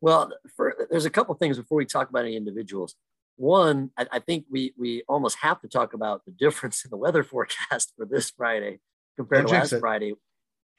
Well, 0.00 0.32
for, 0.56 0.74
there's 0.90 1.04
a 1.04 1.10
couple 1.10 1.34
things 1.36 1.56
before 1.56 1.78
we 1.78 1.86
talk 1.86 2.10
about 2.10 2.24
any 2.24 2.36
individuals. 2.36 2.96
One, 3.36 3.90
I, 3.96 4.06
I, 4.12 4.18
think 4.18 4.44
we 4.50 4.74
we 4.78 5.02
almost 5.08 5.38
have 5.40 5.60
to 5.62 5.68
talk 5.68 5.94
about 5.94 6.24
the 6.24 6.32
difference 6.32 6.84
in 6.84 6.90
the 6.90 6.96
weather 6.96 7.24
forecast 7.32 7.92
for 7.96 8.06
this 8.06 8.30
Friday 8.30 8.80
compared 9.16 9.46
Don't 9.46 9.54
to 9.54 9.60
last 9.60 9.72
it. 9.72 9.80
Friday. 9.80 10.14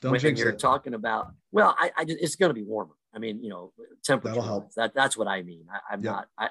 Don't 0.02 0.12
when 0.12 0.36
you're 0.36 0.50
it. 0.50 0.60
talking 0.60 0.94
about, 0.94 1.32
well, 1.52 1.76
I, 1.80 1.92
I 1.98 2.06
just, 2.06 2.20
it's 2.22 2.36
going 2.36 2.50
to 2.50 2.54
be 2.54 2.64
warmer. 2.64 2.94
I 3.14 3.20
mean, 3.20 3.44
you 3.44 3.50
know, 3.50 3.72
temperature. 4.04 4.36
That'll 4.36 4.44
help. 4.44 4.74
That 4.76 4.94
that's 4.94 5.16
what 5.16 5.28
I 5.28 5.44
mean. 5.44 5.66
I, 5.72 5.94
am 5.94 6.04
yep. 6.04 6.14
not. 6.14 6.28
I, 6.38 6.50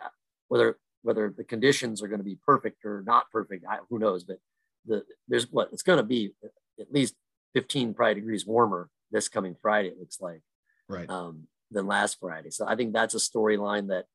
whether 0.48 0.78
whether 1.02 1.32
the 1.36 1.44
conditions 1.44 2.02
are 2.02 2.08
going 2.08 2.20
to 2.20 2.24
be 2.24 2.38
perfect 2.46 2.84
or 2.84 3.02
not 3.06 3.30
perfect, 3.30 3.64
I, 3.68 3.78
who 3.90 3.98
knows? 3.98 4.24
But 4.24 4.38
the 4.86 5.04
there's 5.28 5.50
what 5.50 5.70
it's 5.72 5.82
going 5.82 5.98
to 5.98 6.04
be 6.04 6.32
at 6.80 6.92
least 6.92 7.14
15 7.54 7.94
probably 7.94 8.14
degrees 8.14 8.46
warmer 8.46 8.88
this 9.10 9.28
coming 9.28 9.56
Friday. 9.60 9.88
It 9.88 9.98
looks 9.98 10.20
like, 10.20 10.40
right, 10.88 11.08
um, 11.10 11.48
than 11.70 11.86
last 11.86 12.18
Friday. 12.20 12.50
So 12.50 12.66
I 12.66 12.76
think 12.76 12.92
that's 12.92 13.14
a 13.14 13.18
storyline 13.18 13.88
that 13.88 14.06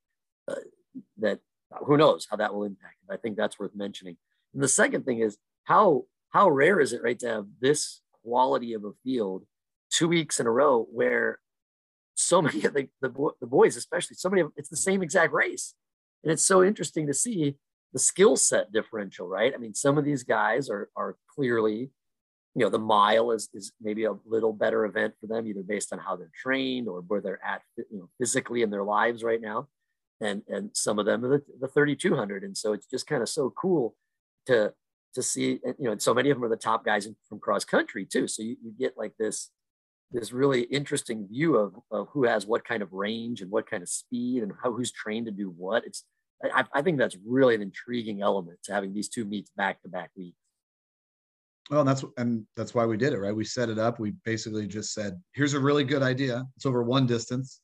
uh, 0.47 0.61
that 1.19 1.39
who 1.85 1.97
knows 1.97 2.27
how 2.29 2.37
that 2.37 2.53
will 2.53 2.63
impact. 2.63 2.95
I 3.09 3.17
think 3.17 3.37
that's 3.37 3.59
worth 3.59 3.75
mentioning. 3.75 4.17
And 4.53 4.63
the 4.63 4.67
second 4.67 5.05
thing 5.05 5.19
is 5.19 5.37
how 5.65 6.05
how 6.29 6.49
rare 6.49 6.79
is 6.79 6.93
it, 6.93 7.01
right, 7.01 7.17
to 7.19 7.27
have 7.27 7.45
this 7.61 8.01
quality 8.23 8.73
of 8.73 8.83
a 8.83 8.91
field 9.03 9.43
two 9.89 10.07
weeks 10.07 10.39
in 10.39 10.47
a 10.47 10.51
row 10.51 10.87
where 10.91 11.39
so 12.15 12.41
many 12.43 12.63
of 12.65 12.73
the, 12.73 12.89
the, 13.01 13.09
the 13.39 13.47
boys, 13.47 13.75
especially 13.75 14.15
so 14.15 14.29
many 14.29 14.41
of 14.41 14.51
it's 14.55 14.69
the 14.69 14.77
same 14.77 15.01
exact 15.01 15.33
race. 15.33 15.73
And 16.23 16.31
it's 16.31 16.43
so 16.43 16.63
interesting 16.63 17.07
to 17.07 17.13
see 17.13 17.55
the 17.93 17.99
skill 17.99 18.35
set 18.35 18.71
differential, 18.71 19.27
right? 19.27 19.53
I 19.53 19.57
mean, 19.57 19.73
some 19.73 19.97
of 19.97 20.03
these 20.03 20.23
guys 20.23 20.69
are, 20.69 20.89
are 20.95 21.15
clearly, 21.33 21.91
you 22.55 22.63
know, 22.63 22.69
the 22.69 22.79
mile 22.79 23.31
is, 23.31 23.49
is 23.53 23.71
maybe 23.79 24.05
a 24.05 24.15
little 24.25 24.51
better 24.51 24.85
event 24.85 25.13
for 25.21 25.27
them, 25.27 25.47
either 25.47 25.63
based 25.63 25.93
on 25.93 25.99
how 25.99 26.15
they're 26.15 26.31
trained 26.35 26.87
or 26.87 27.01
where 27.01 27.21
they're 27.21 27.43
at, 27.45 27.61
you 27.77 27.99
know, 27.99 28.09
physically 28.19 28.61
in 28.61 28.69
their 28.69 28.83
lives 28.83 29.23
right 29.23 29.39
now. 29.39 29.67
And, 30.19 30.41
and 30.47 30.71
some 30.73 30.99
of 30.99 31.05
them 31.05 31.23
are 31.23 31.29
the, 31.29 31.43
the 31.59 31.67
3,200. 31.67 32.43
And 32.43 32.57
so 32.57 32.73
it's 32.73 32.87
just 32.87 33.07
kind 33.07 33.21
of 33.21 33.29
so 33.29 33.53
cool 33.59 33.95
to, 34.47 34.73
to 35.13 35.23
see, 35.23 35.59
you 35.63 35.75
know, 35.79 35.91
and 35.91 36.01
so 36.01 36.13
many 36.13 36.29
of 36.29 36.37
them 36.37 36.43
are 36.43 36.49
the 36.49 36.55
top 36.55 36.83
guys 36.83 37.07
from 37.29 37.39
cross 37.39 37.63
country 37.63 38.05
too. 38.05 38.27
So 38.27 38.41
you, 38.41 38.57
you 38.63 38.73
get 38.77 38.97
like 38.97 39.13
this, 39.19 39.49
this 40.11 40.31
really 40.31 40.61
interesting 40.61 41.27
view 41.27 41.57
of, 41.57 41.75
of 41.91 42.07
who 42.11 42.23
has 42.23 42.47
what 42.47 42.65
kind 42.65 42.81
of 42.81 42.93
range 42.93 43.41
and 43.41 43.51
what 43.51 43.69
kind 43.69 43.83
of 43.83 43.89
speed 43.89 44.41
and 44.41 44.51
how 44.63 44.71
who's 44.71 44.91
trained 44.91 45.27
to 45.27 45.31
do 45.31 45.53
what. 45.55 45.85
It's 45.85 46.03
I, 46.43 46.65
I 46.73 46.81
think 46.81 46.97
that's 46.97 47.17
really 47.25 47.55
an 47.55 47.61
intriguing 47.61 48.21
element 48.21 48.59
to 48.63 48.73
having 48.73 48.93
these 48.93 49.09
two 49.09 49.25
meets 49.25 49.49
back 49.55 49.81
to 49.81 49.89
back 49.89 50.11
weeks. 50.15 50.37
Well, 51.69 51.81
and 51.81 51.89
that's 51.89 52.05
and 52.17 52.45
that's 52.55 52.73
why 52.73 52.85
we 52.85 52.95
did 52.95 53.13
it, 53.13 53.19
right? 53.19 53.35
We 53.35 53.43
set 53.43 53.69
it 53.69 53.79
up. 53.79 53.99
We 53.99 54.11
basically 54.23 54.67
just 54.67 54.93
said, 54.93 55.21
"Here's 55.33 55.53
a 55.53 55.59
really 55.59 55.83
good 55.83 56.01
idea. 56.01 56.45
It's 56.55 56.65
over 56.65 56.83
one 56.83 57.05
distance. 57.05 57.59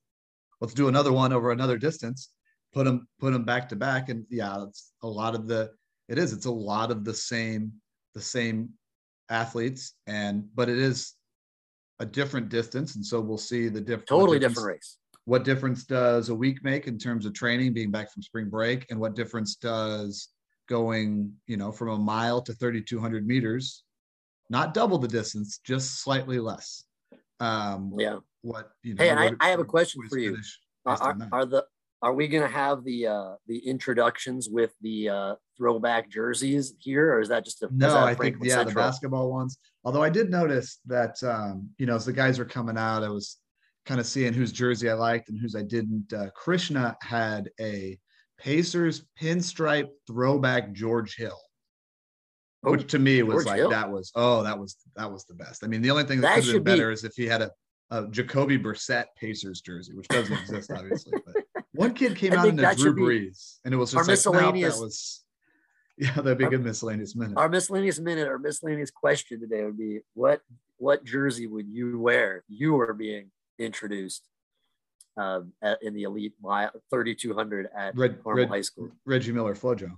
Let's 0.60 0.74
do 0.74 0.88
another 0.88 1.14
one 1.14 1.32
over 1.32 1.52
another 1.52 1.78
distance. 1.78 2.32
Put 2.74 2.86
them 2.86 3.08
put 3.20 3.34
them 3.34 3.46
back 3.46 3.70
to 3.70 3.76
back." 3.76 4.10
And 4.10 4.26
yeah, 4.30 4.64
it's 4.64 4.94
a 5.02 5.08
lot 5.08 5.36
of 5.36 5.48
the. 5.48 5.72
It 6.10 6.18
is. 6.18 6.34
It's 6.34 6.46
a 6.46 6.52
lot 6.52 6.92
of 6.92 7.06
the 7.06 7.14
same 7.14 7.74
the 8.14 8.22
same 8.22 8.70
athletes, 9.30 9.94
and 10.08 10.48
but 10.56 10.70
it 10.70 10.78
is 10.78 11.14
a 12.00 12.06
different 12.06 12.50
distance, 12.50 12.96
and 12.96 13.06
so 13.06 13.20
we'll 13.22 13.38
see 13.38 13.70
the 13.70 13.82
diff- 13.82 14.06
totally 14.06 14.40
different 14.40 14.68
race. 14.68 14.98
What 15.26 15.46
difference 15.46 15.86
does 15.86 16.30
a 16.30 16.36
week 16.36 16.64
make 16.64 16.88
in 16.88 16.98
terms 16.98 17.26
of 17.26 17.34
training, 17.34 17.74
being 17.74 17.92
back 17.92 18.12
from 18.12 18.22
spring 18.22 18.50
break, 18.50 18.86
and 18.90 19.00
what 19.00 19.16
difference 19.16 19.56
does 19.56 20.30
going, 20.68 21.34
you 21.48 21.58
know, 21.58 21.72
from 21.72 21.90
a 21.90 21.98
mile 21.98 22.42
to 22.42 22.54
3,200 22.54 23.26
meters, 23.26 23.84
not 24.50 24.74
double 24.74 24.98
the 24.98 25.08
distance, 25.08 25.60
just 25.64 26.02
slightly 26.02 26.40
less. 26.40 26.84
Um, 27.40 27.94
yeah. 27.98 28.18
What 28.42 28.72
you 28.84 28.96
know? 28.96 29.04
Hey, 29.04 29.12
I, 29.12 29.32
I 29.40 29.50
have 29.50 29.60
a 29.60 29.66
question 29.66 30.02
for 30.10 30.18
you. 30.18 30.38
Are, 30.86 31.18
are, 31.32 31.46
the 31.46 31.66
are 32.04 32.14
we 32.14 32.28
going 32.28 32.44
to 32.44 32.54
have 32.54 32.84
the 32.84 33.08
uh, 33.08 33.36
the 33.48 33.58
introductions 33.60 34.50
with 34.52 34.72
the 34.82 35.08
uh, 35.08 35.36
throwback 35.58 36.10
jerseys 36.12 36.74
here, 36.78 37.14
or 37.14 37.22
is 37.22 37.30
that 37.30 37.46
just 37.46 37.64
a 37.64 37.70
no? 37.72 37.98
I 37.98 38.14
think 38.14 38.36
yeah, 38.42 38.56
Central? 38.56 38.76
the 38.76 38.82
basketball 38.82 39.32
ones. 39.32 39.58
Although 39.86 40.04
I 40.04 40.10
did 40.10 40.30
notice 40.30 40.80
that 40.86 41.24
um, 41.24 41.70
you 41.78 41.86
know 41.86 41.96
as 41.96 42.06
the 42.06 42.12
guys 42.12 42.38
were 42.38 42.46
coming 42.46 42.78
out, 42.78 43.04
I 43.04 43.10
was 43.10 43.38
kind 43.86 44.02
of 44.02 44.06
seeing 44.06 44.34
whose 44.34 44.52
jersey 44.52 44.90
I 44.90 44.96
liked 44.96 45.30
and 45.30 45.40
whose 45.40 45.56
I 45.56 45.62
didn't. 45.62 46.12
Uh, 46.12 46.30
Krishna 46.36 46.98
had 47.02 47.50
a 47.60 47.98
Pacers 48.38 49.06
pinstripe 49.20 49.88
throwback 50.06 50.74
George 50.74 51.16
Hill, 51.16 51.40
oh, 52.66 52.72
which 52.72 52.92
to 52.92 53.00
me 53.00 53.24
was 53.24 53.36
George 53.36 53.46
like 53.46 53.58
Hill. 53.58 53.70
that 53.70 53.90
was 53.90 54.12
oh 54.16 54.44
that 54.44 54.60
was 54.60 54.76
that 54.98 55.10
was 55.10 55.24
the 55.24 55.36
best. 55.36 55.64
I 55.64 55.68
mean, 55.68 55.82
the 55.82 55.92
only 55.92 56.04
thing 56.04 56.20
that, 56.20 56.36
that 56.36 56.44
could 56.44 56.54
have 56.54 56.64
been 56.66 56.76
better 56.76 56.90
be... 56.90 56.96
is 56.96 57.06
if 57.06 57.14
he 57.16 57.28
had 57.28 57.44
a, 57.44 57.52
a 57.92 58.10
Jacoby 58.10 58.60
Brissett 58.60 59.06
Pacers 59.18 59.62
jersey, 59.62 59.94
which 59.96 60.10
doesn't 60.10 60.38
exist 60.38 60.70
obviously, 60.70 61.14
but 61.26 61.43
one 61.74 61.94
kid 61.94 62.16
came 62.16 62.34
out 62.34 62.48
in 62.48 62.60
a 62.60 62.76
Drew 62.76 62.96
Brees, 62.96 63.58
and 63.66 63.74
it 63.74 63.78
was 63.78 63.92
just 63.92 63.98
our 63.98 64.04
like, 64.04 64.10
miscellaneous. 64.10 64.76
that 64.76 64.84
was 64.84 65.24
yeah, 65.98 66.14
that'd 66.16 66.38
be 66.38 66.46
a 66.46 66.50
good 66.50 66.64
miscellaneous 66.64 67.16
minute. 67.16 67.38
Our 67.38 67.50
miscellaneous 67.50 68.00
minute, 68.00 68.28
our 68.28 68.40
miscellaneous 68.40 68.92
question 68.92 69.40
today 69.40 69.64
would 69.64 69.78
be 69.78 70.00
what 70.14 70.42
what 70.78 71.04
jersey 71.04 71.48
would 71.48 71.68
you 71.68 72.00
wear? 72.00 72.38
If 72.38 72.44
You 72.48 72.74
were 72.74 72.94
being 72.94 73.32
introduced 73.60 74.28
um, 75.18 75.54
at, 75.62 75.82
in 75.82 75.94
the 75.94 76.04
elite 76.04 76.34
mile 76.42 76.72
3200 76.90 77.70
at 77.76 77.96
Red, 77.96 78.18
Red, 78.26 78.50
High 78.50 78.62
School. 78.62 78.90
Reggie 79.06 79.32
Miller 79.32 79.56
Flojo. 79.56 79.92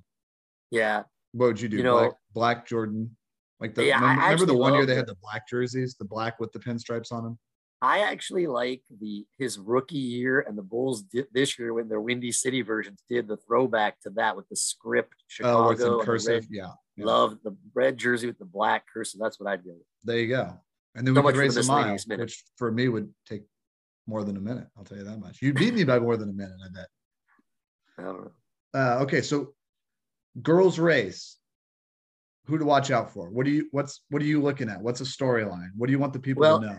Yeah. 0.71 1.03
What 1.31 1.47
would 1.47 1.61
you 1.61 1.69
do? 1.69 1.77
You 1.77 1.83
know, 1.83 1.97
black, 1.97 2.11
black 2.33 2.67
Jordan. 2.67 3.15
Like 3.59 3.73
the 3.73 3.85
yeah, 3.85 3.95
remember, 3.95 4.21
remember 4.21 4.45
the 4.45 4.57
one 4.57 4.73
year 4.73 4.85
they 4.85 4.95
had 4.95 5.07
the 5.07 5.15
black 5.21 5.47
jerseys, 5.47 5.95
the 5.95 6.05
black 6.05 6.39
with 6.41 6.51
the 6.51 6.59
pinstripes 6.59 7.11
on 7.11 7.23
them. 7.23 7.39
I 7.81 7.99
actually 7.99 8.47
like 8.47 8.81
the 8.99 9.25
his 9.37 9.59
rookie 9.59 9.97
year 9.97 10.45
and 10.47 10.57
the 10.57 10.63
Bulls 10.63 11.03
did 11.03 11.27
this 11.33 11.59
year 11.59 11.73
when 11.73 11.89
their 11.89 12.01
Windy 12.01 12.31
City 12.31 12.61
versions 12.61 13.03
did 13.09 13.27
the 13.27 13.37
throwback 13.37 13.99
to 14.01 14.09
that 14.11 14.35
with 14.35 14.47
the 14.49 14.55
script 14.55 15.13
Chicago 15.27 15.99
oh, 15.99 16.03
cursive. 16.03 16.43
Red, 16.43 16.47
yeah, 16.49 16.71
yeah, 16.95 17.05
love 17.05 17.37
the 17.43 17.55
red 17.73 17.97
jersey 17.97 18.27
with 18.27 18.39
the 18.39 18.45
black 18.45 18.85
cursive. 18.91 19.19
That's 19.21 19.39
what 19.39 19.49
I'd 19.49 19.63
do. 19.63 19.75
There 20.03 20.17
you 20.17 20.29
go. 20.29 20.57
And 20.95 21.05
then 21.05 21.13
so 21.13 21.21
we 21.21 21.33
could 21.33 21.39
race 21.39 21.57
a 21.57 21.63
mile, 21.63 21.97
which 22.07 22.43
for 22.57 22.71
me 22.71 22.87
would 22.87 23.13
take 23.27 23.43
more 24.07 24.23
than 24.23 24.37
a 24.37 24.41
minute. 24.41 24.67
I'll 24.77 24.85
tell 24.85 24.97
you 24.97 25.03
that 25.03 25.19
much. 25.19 25.41
You 25.41 25.53
beat 25.53 25.73
me 25.73 25.83
by 25.83 25.99
more 25.99 26.15
than 26.15 26.29
a 26.29 26.33
minute, 26.33 26.55
I 26.63 26.69
bet. 26.73 26.87
I 27.97 28.03
don't 28.03 28.21
know. 28.21 28.31
Uh, 28.73 29.03
okay, 29.03 29.21
so 29.21 29.53
girls 30.41 30.79
race. 30.79 31.37
Who 32.47 32.59
to 32.59 32.65
watch 32.65 32.91
out 32.91 33.11
for? 33.11 33.31
What 33.31 33.45
do 33.45 33.51
you 33.51 33.67
what's 33.71 34.03
what 34.09 34.21
are 34.21 34.25
you 34.25 34.39
looking 34.39 34.69
at? 34.69 34.79
What's 34.79 35.01
a 35.01 35.03
storyline? 35.03 35.69
What 35.75 35.87
do 35.87 35.91
you 35.91 35.97
want 35.97 36.13
the 36.13 36.19
people 36.19 36.41
well, 36.41 36.59
to 36.59 36.67
know? 36.67 36.77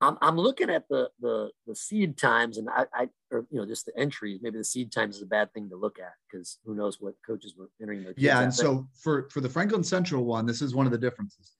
I'm, 0.00 0.16
I'm 0.22 0.36
looking 0.36 0.70
at 0.70 0.88
the 0.88 1.10
the 1.20 1.50
the 1.66 1.76
seed 1.76 2.16
times 2.16 2.56
and 2.56 2.68
I, 2.70 2.86
I 2.94 3.08
or 3.30 3.46
you 3.50 3.60
know 3.60 3.66
just 3.66 3.86
the 3.86 3.96
entries. 3.98 4.40
Maybe 4.42 4.58
the 4.58 4.64
seed 4.64 4.92
times 4.92 5.16
is 5.16 5.22
a 5.22 5.26
bad 5.26 5.52
thing 5.52 5.68
to 5.70 5.76
look 5.76 5.98
at 5.98 6.12
because 6.30 6.58
who 6.64 6.74
knows 6.74 6.98
what 7.00 7.14
coaches 7.26 7.54
were 7.56 7.70
entering 7.80 8.02
their. 8.02 8.14
Yeah, 8.16 8.40
and 8.40 8.54
so 8.54 8.86
for 8.94 9.28
for 9.30 9.40
the 9.40 9.48
Franklin 9.48 9.84
Central 9.84 10.24
one, 10.24 10.46
this 10.46 10.62
is 10.62 10.74
one 10.74 10.86
of 10.86 10.92
the 10.92 10.98
differences. 10.98 11.52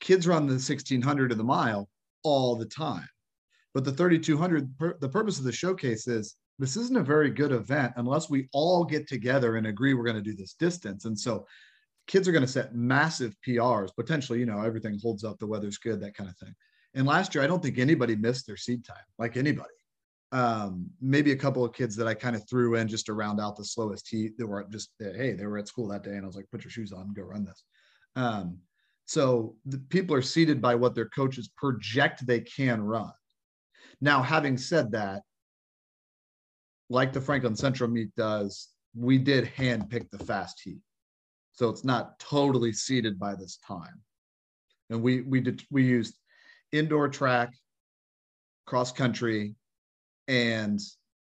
Kids 0.00 0.28
run 0.28 0.46
the 0.46 0.52
1600 0.52 1.32
of 1.32 1.38
the 1.38 1.44
mile 1.44 1.88
all 2.22 2.54
the 2.54 2.66
time, 2.66 3.08
but 3.74 3.84
the 3.84 3.92
3200. 3.92 4.72
the 5.00 5.08
purpose 5.08 5.38
of 5.38 5.44
the 5.44 5.52
showcase 5.52 6.06
is 6.06 6.36
this 6.58 6.76
isn't 6.76 6.96
a 6.96 7.02
very 7.02 7.30
good 7.30 7.52
event 7.52 7.92
unless 7.96 8.28
we 8.28 8.48
all 8.52 8.84
get 8.84 9.08
together 9.08 9.56
and 9.56 9.66
agree 9.66 9.94
we're 9.94 10.04
going 10.04 10.16
to 10.16 10.22
do 10.22 10.34
this 10.34 10.54
distance. 10.54 11.04
And 11.04 11.18
so 11.18 11.46
kids 12.08 12.26
are 12.26 12.32
going 12.32 12.44
to 12.44 12.50
set 12.50 12.74
massive 12.74 13.36
PRs, 13.46 13.94
potentially, 13.94 14.40
you 14.40 14.46
know, 14.46 14.60
everything 14.60 14.98
holds 15.00 15.22
up, 15.22 15.38
the 15.38 15.46
weather's 15.46 15.78
good, 15.78 16.00
that 16.00 16.16
kind 16.16 16.28
of 16.28 16.36
thing. 16.38 16.54
And 16.98 17.06
last 17.06 17.32
year, 17.32 17.44
I 17.44 17.46
don't 17.46 17.62
think 17.62 17.78
anybody 17.78 18.16
missed 18.16 18.44
their 18.44 18.56
seed 18.56 18.84
time, 18.84 18.96
like 19.20 19.36
anybody. 19.36 19.68
Um, 20.32 20.90
maybe 21.00 21.30
a 21.30 21.36
couple 21.36 21.64
of 21.64 21.72
kids 21.72 21.94
that 21.94 22.08
I 22.08 22.12
kind 22.12 22.34
of 22.34 22.46
threw 22.50 22.74
in 22.74 22.88
just 22.88 23.06
to 23.06 23.12
round 23.12 23.40
out 23.40 23.56
the 23.56 23.64
slowest 23.64 24.08
heat 24.08 24.36
that 24.36 24.46
were 24.48 24.66
just, 24.68 24.90
hey, 24.98 25.32
they 25.32 25.46
were 25.46 25.58
at 25.58 25.68
school 25.68 25.86
that 25.88 26.02
day. 26.02 26.16
And 26.16 26.24
I 26.24 26.26
was 26.26 26.34
like, 26.34 26.50
put 26.50 26.64
your 26.64 26.72
shoes 26.72 26.92
on 26.92 27.14
go 27.14 27.22
run 27.22 27.44
this. 27.44 27.62
Um, 28.16 28.58
so 29.04 29.54
the 29.64 29.78
people 29.78 30.16
are 30.16 30.22
seated 30.22 30.60
by 30.60 30.74
what 30.74 30.96
their 30.96 31.08
coaches 31.08 31.48
project 31.56 32.26
they 32.26 32.40
can 32.40 32.82
run. 32.82 33.12
Now, 34.00 34.20
having 34.20 34.58
said 34.58 34.90
that, 34.90 35.22
like 36.90 37.12
the 37.12 37.20
Franklin 37.20 37.54
Central 37.54 37.88
meet 37.88 38.12
does, 38.16 38.70
we 38.96 39.18
did 39.18 39.46
hand 39.46 39.88
pick 39.88 40.10
the 40.10 40.18
fast 40.18 40.60
heat. 40.64 40.80
So 41.52 41.68
it's 41.68 41.84
not 41.84 42.18
totally 42.18 42.72
seeded 42.72 43.20
by 43.20 43.36
this 43.36 43.58
time. 43.64 44.02
And 44.90 45.00
we 45.00 45.20
we 45.20 45.40
did 45.40 45.62
we 45.70 45.84
used 45.84 46.18
indoor 46.72 47.08
track, 47.08 47.52
cross 48.66 48.92
country, 48.92 49.54
and 50.26 50.80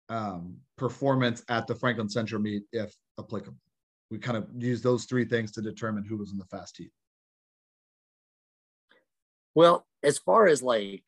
um, 0.09 0.55
performance 0.77 1.43
at 1.49 1.67
the 1.67 1.75
Franklin 1.75 2.09
Central 2.09 2.41
meet 2.41 2.63
if 2.71 2.95
applicable. 3.19 3.57
We 4.11 4.19
kind 4.19 4.37
of 4.37 4.47
use 4.57 4.81
those 4.81 5.05
three 5.05 5.25
things 5.25 5.51
to 5.53 5.61
determine 5.61 6.03
who 6.03 6.17
was 6.17 6.31
in 6.31 6.37
the 6.37 6.45
fast 6.45 6.77
heat. 6.77 6.91
Well, 9.55 9.85
as 10.03 10.17
far 10.17 10.47
as 10.47 10.61
like 10.61 11.03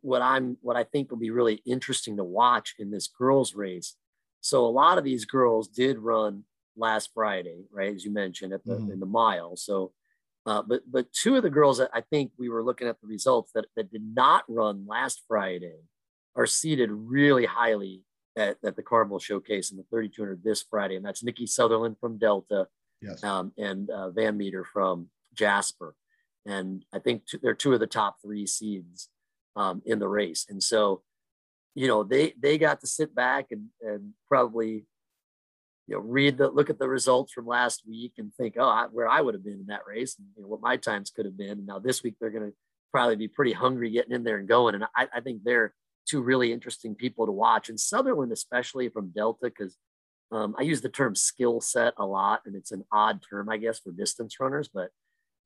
what 0.00 0.22
I'm 0.22 0.56
what 0.60 0.76
I 0.76 0.84
think 0.84 1.10
will 1.10 1.18
be 1.18 1.30
really 1.30 1.62
interesting 1.66 2.16
to 2.16 2.24
watch 2.24 2.74
in 2.78 2.90
this 2.90 3.08
girls 3.08 3.54
race. 3.54 3.96
So 4.40 4.64
a 4.64 4.68
lot 4.68 4.98
of 4.98 5.04
these 5.04 5.24
girls 5.24 5.68
did 5.68 5.98
run 5.98 6.44
last 6.76 7.10
Friday, 7.12 7.64
right? 7.72 7.94
As 7.94 8.04
you 8.04 8.12
mentioned 8.12 8.52
at 8.52 8.64
the 8.64 8.74
mm-hmm. 8.74 8.92
in 8.92 9.00
the 9.00 9.06
mile. 9.06 9.56
So 9.56 9.92
uh, 10.48 10.62
but 10.62 10.80
but 10.90 11.12
two 11.12 11.36
of 11.36 11.42
the 11.42 11.50
girls 11.50 11.76
that 11.76 11.90
I 11.92 12.00
think 12.00 12.32
we 12.38 12.48
were 12.48 12.64
looking 12.64 12.88
at 12.88 12.98
the 13.02 13.06
results 13.06 13.52
that, 13.52 13.66
that 13.76 13.92
did 13.92 14.02
not 14.14 14.44
run 14.48 14.86
last 14.88 15.22
Friday 15.28 15.76
are 16.34 16.46
seated 16.46 16.90
really 16.90 17.44
highly 17.44 18.00
at, 18.34 18.56
at 18.64 18.74
the 18.74 18.82
Carmel 18.82 19.18
Showcase 19.18 19.70
in 19.70 19.76
the 19.76 19.84
3200 19.90 20.42
this 20.42 20.62
Friday, 20.62 20.96
and 20.96 21.04
that's 21.04 21.22
Nikki 21.22 21.46
Sutherland 21.46 21.96
from 22.00 22.16
Delta, 22.16 22.66
yes. 23.02 23.22
um, 23.22 23.52
and 23.58 23.90
uh, 23.90 24.08
Van 24.08 24.38
Meter 24.38 24.64
from 24.64 25.10
Jasper, 25.34 25.94
and 26.46 26.82
I 26.94 26.98
think 26.98 27.24
they 27.30 27.38
they're 27.42 27.52
two 27.52 27.74
of 27.74 27.80
the 27.80 27.86
top 27.86 28.16
three 28.22 28.46
seeds 28.46 29.10
um, 29.54 29.82
in 29.84 29.98
the 29.98 30.08
race, 30.08 30.46
and 30.48 30.62
so 30.62 31.02
you 31.74 31.88
know 31.88 32.04
they 32.04 32.32
they 32.40 32.56
got 32.56 32.80
to 32.80 32.86
sit 32.86 33.14
back 33.14 33.48
and 33.50 33.66
and 33.82 34.14
probably 34.26 34.86
you 35.88 35.94
know 35.94 36.00
read 36.00 36.38
the 36.38 36.48
look 36.48 36.70
at 36.70 36.78
the 36.78 36.88
results 36.88 37.32
from 37.32 37.46
last 37.46 37.82
week 37.88 38.12
and 38.18 38.32
think 38.34 38.54
oh 38.58 38.68
I, 38.68 38.86
where 38.92 39.08
I 39.08 39.20
would 39.20 39.34
have 39.34 39.44
been 39.44 39.54
in 39.54 39.66
that 39.66 39.86
race 39.88 40.16
and 40.18 40.28
you 40.36 40.42
know, 40.42 40.48
what 40.48 40.60
my 40.60 40.76
times 40.76 41.10
could 41.10 41.24
have 41.24 41.36
been. 41.36 41.50
And 41.50 41.66
now 41.66 41.78
this 41.78 42.02
week 42.02 42.14
they're 42.20 42.30
going 42.30 42.50
to 42.50 42.56
probably 42.92 43.16
be 43.16 43.28
pretty 43.28 43.52
hungry 43.52 43.90
getting 43.90 44.12
in 44.12 44.22
there 44.22 44.38
and 44.38 44.48
going, 44.48 44.74
and 44.74 44.84
I, 44.94 45.08
I 45.14 45.20
think 45.20 45.42
they're 45.42 45.74
two 46.06 46.22
really 46.22 46.52
interesting 46.52 46.94
people 46.94 47.26
to 47.26 47.32
watch. 47.32 47.68
And 47.68 47.78
Sutherland, 47.78 48.32
especially 48.32 48.88
from 48.88 49.10
Delta, 49.10 49.38
because 49.42 49.76
um, 50.30 50.54
I 50.58 50.62
use 50.62 50.80
the 50.80 50.88
term 50.88 51.14
skill 51.14 51.60
set 51.60 51.94
a 51.96 52.06
lot, 52.06 52.42
and 52.46 52.54
it's 52.54 52.72
an 52.72 52.84
odd 52.92 53.20
term, 53.28 53.48
I 53.48 53.56
guess, 53.56 53.78
for 53.78 53.92
distance 53.92 54.36
runners, 54.40 54.68
but 54.72 54.90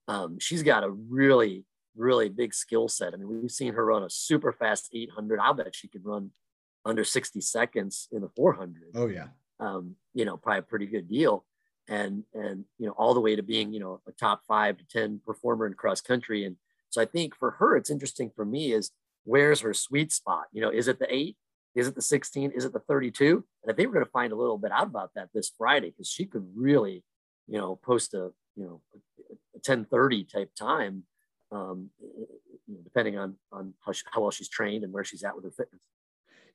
um, 0.08 0.38
she's 0.40 0.62
got 0.62 0.84
a 0.84 0.90
really, 0.90 1.64
really 1.96 2.28
big 2.28 2.54
skill 2.54 2.88
set. 2.88 3.14
I 3.14 3.16
mean, 3.16 3.28
we've 3.28 3.50
seen 3.50 3.74
her 3.74 3.84
run 3.84 4.02
a 4.02 4.10
super 4.10 4.52
fast 4.52 4.88
800. 4.92 5.38
I'll 5.38 5.54
bet 5.54 5.74
she 5.74 5.88
could 5.88 6.04
run 6.04 6.30
under 6.84 7.04
60 7.04 7.40
seconds 7.40 8.08
in 8.10 8.22
the 8.22 8.28
400. 8.28 8.90
Oh, 8.94 9.06
yeah. 9.06 9.28
Um, 9.60 9.96
you 10.14 10.24
know, 10.24 10.36
probably 10.36 10.60
a 10.60 10.62
pretty 10.62 10.86
good 10.86 11.08
deal. 11.08 11.44
And, 11.88 12.24
and, 12.34 12.64
you 12.78 12.86
know, 12.86 12.92
all 12.92 13.14
the 13.14 13.20
way 13.20 13.36
to 13.36 13.42
being, 13.42 13.72
you 13.72 13.80
know, 13.80 14.00
a 14.06 14.12
top 14.12 14.42
five 14.46 14.78
to 14.78 14.84
10 14.86 15.20
performer 15.24 15.66
in 15.66 15.74
cross 15.74 16.00
country. 16.00 16.44
And 16.44 16.56
so 16.90 17.00
I 17.00 17.06
think 17.06 17.36
for 17.36 17.52
her, 17.52 17.76
it's 17.76 17.90
interesting 17.90 18.30
for 18.34 18.44
me 18.44 18.72
is 18.72 18.90
where's 19.24 19.60
her 19.60 19.74
sweet 19.74 20.12
spot? 20.12 20.44
You 20.52 20.62
know, 20.62 20.70
is 20.70 20.88
it 20.88 20.98
the 20.98 21.12
eight? 21.12 21.36
Is 21.74 21.86
it 21.86 21.94
the 21.94 22.02
16? 22.02 22.52
Is 22.52 22.64
it 22.64 22.72
the 22.72 22.80
32? 22.80 23.44
And 23.62 23.72
I 23.72 23.74
think 23.74 23.88
we're 23.88 23.94
going 23.94 24.04
to 24.04 24.10
find 24.10 24.32
a 24.32 24.36
little 24.36 24.58
bit 24.58 24.72
out 24.72 24.86
about 24.86 25.10
that 25.14 25.30
this 25.32 25.50
Friday 25.56 25.90
because 25.90 26.08
she 26.08 26.26
could 26.26 26.46
really, 26.54 27.02
you 27.48 27.58
know, 27.58 27.76
post 27.76 28.14
a, 28.14 28.30
you 28.56 28.64
know, 28.64 28.80
a 28.94 29.34
1030 29.54 30.24
type 30.24 30.50
time, 30.54 31.04
um, 31.50 31.90
depending 32.84 33.18
on, 33.18 33.36
on 33.50 33.74
how, 33.84 33.92
she, 33.92 34.02
how 34.12 34.20
well 34.20 34.30
she's 34.30 34.48
trained 34.48 34.84
and 34.84 34.92
where 34.92 35.04
she's 35.04 35.24
at 35.24 35.34
with 35.34 35.44
her 35.44 35.50
fitness. 35.50 35.80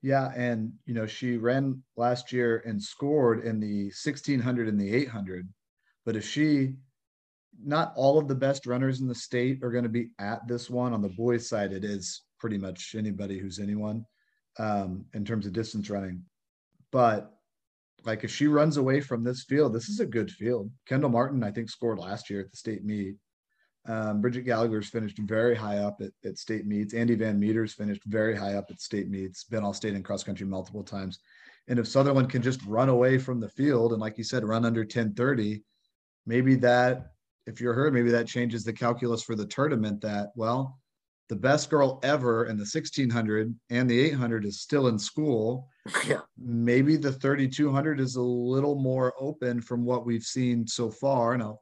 Yeah. 0.02 0.32
And, 0.36 0.74
you 0.86 0.94
know, 0.94 1.06
she 1.06 1.38
ran 1.38 1.82
last 1.96 2.32
year 2.32 2.64
and 2.66 2.82
scored 2.82 3.44
in 3.44 3.60
the 3.60 3.86
1600 3.86 4.68
and 4.68 4.80
the 4.80 4.94
800. 4.94 5.48
But 6.06 6.16
if 6.16 6.26
she, 6.26 6.74
not 7.64 7.94
all 7.96 8.18
of 8.18 8.28
the 8.28 8.36
best 8.36 8.66
runners 8.66 9.02
in 9.02 9.08
the 9.08 9.16
state 9.16 9.64
are 9.64 9.72
going 9.72 9.84
to 9.84 9.90
be 9.90 10.10
at 10.20 10.48
this 10.48 10.70
one 10.70 10.94
on 10.94 11.02
the 11.02 11.10
boys' 11.10 11.50
side, 11.50 11.74
it 11.74 11.84
is 11.84 12.24
pretty 12.40 12.58
much 12.58 12.96
anybody 12.96 13.40
who's 13.40 13.60
anyone 13.60 14.06
um, 14.60 15.06
in 15.14 15.26
terms 15.26 15.46
of 15.46 15.54
distance 15.54 15.90
running. 15.90 16.24
But 16.92 17.32
like 18.06 18.24
if 18.24 18.32
she 18.32 18.48
runs 18.48 18.78
away 18.78 19.02
from 19.02 19.24
this 19.24 19.44
field, 19.44 19.74
this 19.74 19.90
is 19.90 20.00
a 20.00 20.06
good 20.06 20.32
field. 20.32 20.72
Kendall 20.88 21.10
Martin, 21.10 21.44
I 21.44 21.52
think, 21.52 21.70
scored 21.70 22.00
last 22.00 22.30
year 22.30 22.40
at 22.42 22.52
the 22.52 22.58
state 22.58 22.86
meet. 22.86 23.16
Um, 23.88 24.22
Bridget 24.22 24.42
Gallagher's 24.42 24.90
finished 24.90 25.18
very 25.18 25.56
high 25.56 25.78
up 25.78 26.02
at, 26.02 26.12
at 26.26 26.38
state 26.38 26.66
meets. 26.66 26.94
Andy 26.94 27.16
Van 27.16 27.40
Meters 27.40 27.74
finished 27.74 28.04
very 28.06 28.36
high 28.36 28.56
up 28.56 28.66
at 28.70 28.82
state 28.82 29.10
meets, 29.10 29.46
been 29.46 29.64
all 29.64 29.74
state 29.74 29.94
and 29.94 30.04
cross 30.04 30.24
country 30.24 30.46
multiple 30.46 30.84
times. 30.84 31.20
And 31.70 31.80
if 31.80 31.88
Sutherland 31.88 32.30
can 32.30 32.42
just 32.42 32.64
run 32.66 32.90
away 32.90 33.18
from 33.18 33.40
the 33.40 33.50
field 33.50 33.94
and, 33.94 34.02
like 34.02 34.18
you 34.18 34.24
said, 34.24 34.44
run 34.44 34.66
under 34.66 34.82
1030, 34.82 35.64
maybe 36.26 36.56
that, 36.56 37.12
if 37.46 37.62
you're 37.62 37.74
her, 37.74 37.90
maybe 37.90 38.12
that 38.12 38.28
changes 38.28 38.64
the 38.64 38.74
calculus 38.74 39.24
for 39.24 39.36
the 39.36 39.46
tournament 39.46 40.02
that, 40.02 40.32
well, 40.36 40.80
the 41.30 41.36
best 41.36 41.70
girl 41.70 42.00
ever 42.04 42.46
in 42.46 42.58
the 42.58 42.62
1600 42.62 43.54
and 43.70 43.90
the 43.90 44.00
800 44.00 44.46
is 44.46 44.62
still 44.62 44.88
in 44.88 45.00
school. 45.00 45.70
Yeah. 46.06 46.20
Maybe 46.38 46.98
the 46.98 47.14
3200 47.14 48.02
is 48.02 48.18
a 48.18 48.22
little 48.22 48.76
more 48.76 49.14
open 49.18 49.62
from 49.62 49.86
what 49.86 50.06
we've 50.06 50.24
seen 50.24 50.68
so 50.68 50.92
far. 50.92 51.38
Now, 51.38 51.60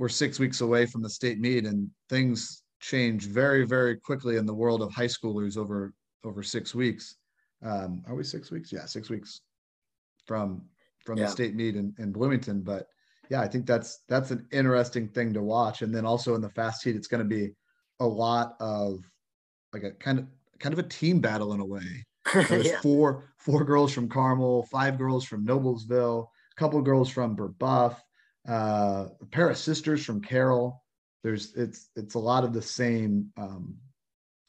we're 0.00 0.08
six 0.08 0.38
weeks 0.38 0.62
away 0.62 0.86
from 0.86 1.02
the 1.02 1.10
state 1.10 1.38
meet, 1.38 1.66
and 1.66 1.90
things 2.08 2.62
change 2.80 3.26
very, 3.26 3.66
very 3.66 3.98
quickly 3.98 4.38
in 4.38 4.46
the 4.46 4.54
world 4.54 4.80
of 4.80 4.90
high 4.90 5.04
schoolers 5.04 5.58
over 5.58 5.92
over 6.24 6.42
six 6.42 6.74
weeks. 6.74 7.16
Um, 7.62 8.02
are 8.08 8.14
we 8.14 8.24
six 8.24 8.50
weeks? 8.50 8.72
Yeah, 8.72 8.86
six 8.86 9.10
weeks 9.10 9.42
from 10.26 10.62
from 11.04 11.18
yeah. 11.18 11.26
the 11.26 11.30
state 11.30 11.54
meet 11.54 11.76
in, 11.76 11.94
in 11.98 12.12
Bloomington. 12.12 12.62
But 12.62 12.86
yeah, 13.28 13.42
I 13.42 13.46
think 13.46 13.66
that's 13.66 14.00
that's 14.08 14.30
an 14.30 14.46
interesting 14.52 15.06
thing 15.06 15.34
to 15.34 15.42
watch. 15.42 15.82
And 15.82 15.94
then 15.94 16.06
also 16.06 16.34
in 16.34 16.40
the 16.40 16.48
fast 16.48 16.82
heat, 16.82 16.96
it's 16.96 17.06
going 17.06 17.22
to 17.22 17.28
be 17.28 17.50
a 18.00 18.06
lot 18.06 18.56
of 18.58 19.04
like 19.74 19.82
a 19.82 19.90
kind 19.90 20.18
of 20.18 20.24
kind 20.60 20.72
of 20.72 20.78
a 20.78 20.88
team 20.88 21.20
battle 21.20 21.52
in 21.52 21.60
a 21.60 21.66
way. 21.66 22.06
There's 22.48 22.68
yeah. 22.68 22.80
four 22.80 23.34
four 23.36 23.64
girls 23.64 23.92
from 23.92 24.08
Carmel, 24.08 24.62
five 24.72 24.96
girls 24.96 25.26
from 25.26 25.44
Noblesville, 25.44 26.24
a 26.24 26.56
couple 26.56 26.80
girls 26.80 27.10
from 27.10 27.36
Brebeuf, 27.36 27.96
uh, 28.50 29.06
a 29.20 29.26
pair 29.26 29.48
of 29.48 29.56
sisters 29.56 30.04
from 30.04 30.20
Carroll. 30.20 30.82
There's 31.22 31.54
it's 31.54 31.88
it's 31.94 32.14
a 32.14 32.18
lot 32.18 32.44
of 32.44 32.52
the 32.52 32.62
same 32.62 33.30
um, 33.36 33.76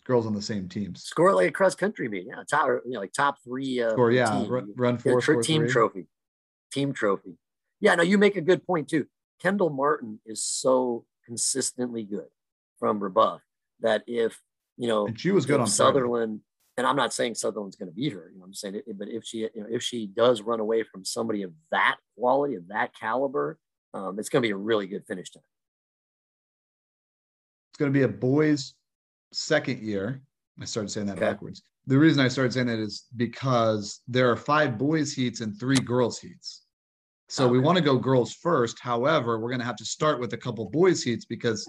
girls 0.05 0.25
on 0.25 0.33
the 0.33 0.41
same 0.41 0.67
teams. 0.67 1.03
Score 1.03 1.35
like 1.35 1.49
a 1.49 1.51
cross 1.51 1.75
country 1.75 2.09
meet, 2.09 2.25
yeah, 2.27 2.43
top 2.49 2.67
you 2.85 2.93
know 2.93 2.99
like 2.99 3.13
top 3.13 3.37
three. 3.43 3.81
Uh, 3.81 3.91
score, 3.91 4.11
yeah, 4.11 4.45
run, 4.47 4.73
run 4.75 4.97
four, 4.97 5.21
yeah, 5.21 5.41
team 5.41 5.61
three. 5.61 5.69
trophy, 5.69 6.07
team 6.71 6.93
trophy. 6.93 7.37
Yeah, 7.79 7.95
no, 7.95 8.03
you 8.03 8.17
make 8.17 8.37
a 8.37 8.41
good 8.41 8.65
point 8.65 8.89
too. 8.89 9.05
Kendall 9.41 9.69
Martin 9.69 10.19
is 10.25 10.43
so 10.43 11.05
consistently 11.25 12.03
good 12.03 12.27
from 12.79 12.99
Brebeuf 12.99 13.41
that 13.81 14.03
if 14.07 14.39
you 14.77 14.87
know 14.87 15.07
and 15.07 15.19
she 15.19 15.31
was 15.31 15.45
good 15.45 15.59
on 15.59 15.67
Sutherland, 15.67 16.39
and 16.77 16.87
I'm 16.87 16.95
not 16.95 17.13
saying 17.13 17.35
Sutherland's 17.35 17.75
going 17.75 17.89
to 17.89 17.95
beat 17.95 18.13
her. 18.13 18.31
You 18.33 18.39
know, 18.39 18.45
I'm 18.45 18.53
saying, 18.53 18.75
it, 18.75 18.97
but 18.97 19.09
if 19.09 19.25
she 19.25 19.39
you 19.39 19.51
know 19.57 19.67
if 19.69 19.83
she 19.83 20.07
does 20.07 20.41
run 20.41 20.59
away 20.59 20.83
from 20.83 21.05
somebody 21.05 21.43
of 21.43 21.51
that 21.69 21.97
quality 22.17 22.55
of 22.55 22.69
that 22.69 22.95
caliber, 22.97 23.59
um, 23.93 24.19
it's 24.19 24.29
going 24.29 24.41
to 24.41 24.47
be 24.47 24.51
a 24.51 24.57
really 24.57 24.87
good 24.87 25.05
finish 25.05 25.31
time. 25.31 25.43
It's 27.71 27.77
going 27.77 27.91
to 27.91 27.97
be 27.97 28.03
a 28.03 28.07
boys' 28.07 28.73
second 29.33 29.81
year. 29.81 30.21
I 30.59 30.65
started 30.65 30.89
saying 30.89 31.07
that 31.07 31.17
okay. 31.17 31.25
backwards. 31.25 31.63
The 31.87 31.97
reason 31.97 32.23
I 32.23 32.27
started 32.27 32.53
saying 32.53 32.67
that 32.67 32.79
is 32.79 33.05
because 33.15 34.01
there 34.07 34.29
are 34.29 34.35
five 34.35 34.77
boys' 34.77 35.13
heats 35.13 35.41
and 35.41 35.59
three 35.59 35.77
girls' 35.77 36.19
heats. 36.19 36.63
So 37.29 37.45
okay. 37.45 37.53
we 37.53 37.59
want 37.59 37.77
to 37.77 37.83
go 37.83 37.97
girls 37.97 38.33
first. 38.33 38.77
However, 38.79 39.39
we're 39.39 39.49
going 39.49 39.61
to 39.61 39.65
have 39.65 39.77
to 39.77 39.85
start 39.85 40.19
with 40.19 40.33
a 40.33 40.37
couple 40.37 40.69
boys' 40.69 41.01
heats 41.01 41.25
because 41.25 41.67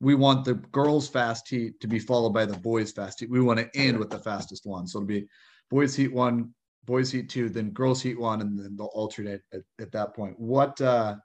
we 0.00 0.14
want 0.14 0.44
the 0.44 0.54
girls 0.54 1.08
fast 1.08 1.48
heat 1.48 1.80
to 1.80 1.86
be 1.86 1.98
followed 1.98 2.30
by 2.30 2.44
the 2.44 2.56
boys 2.56 2.92
fast 2.92 3.20
heat. 3.20 3.30
We 3.30 3.40
want 3.40 3.58
to 3.58 3.70
end 3.74 3.98
with 3.98 4.10
the 4.10 4.18
fastest 4.18 4.66
one. 4.66 4.86
So 4.86 4.98
it'll 4.98 5.06
be 5.06 5.26
boys 5.70 5.94
heat 5.94 6.12
one, 6.12 6.54
boys 6.84 7.10
heat 7.10 7.28
two, 7.28 7.48
then 7.48 7.70
girls 7.70 8.02
heat 8.02 8.18
one, 8.18 8.40
and 8.40 8.58
then 8.58 8.76
they'll 8.76 8.86
alternate 8.86 9.42
at, 9.52 9.62
at 9.80 9.92
that 9.92 10.14
point. 10.14 10.38
What 10.38 10.80
uh, 10.80 11.16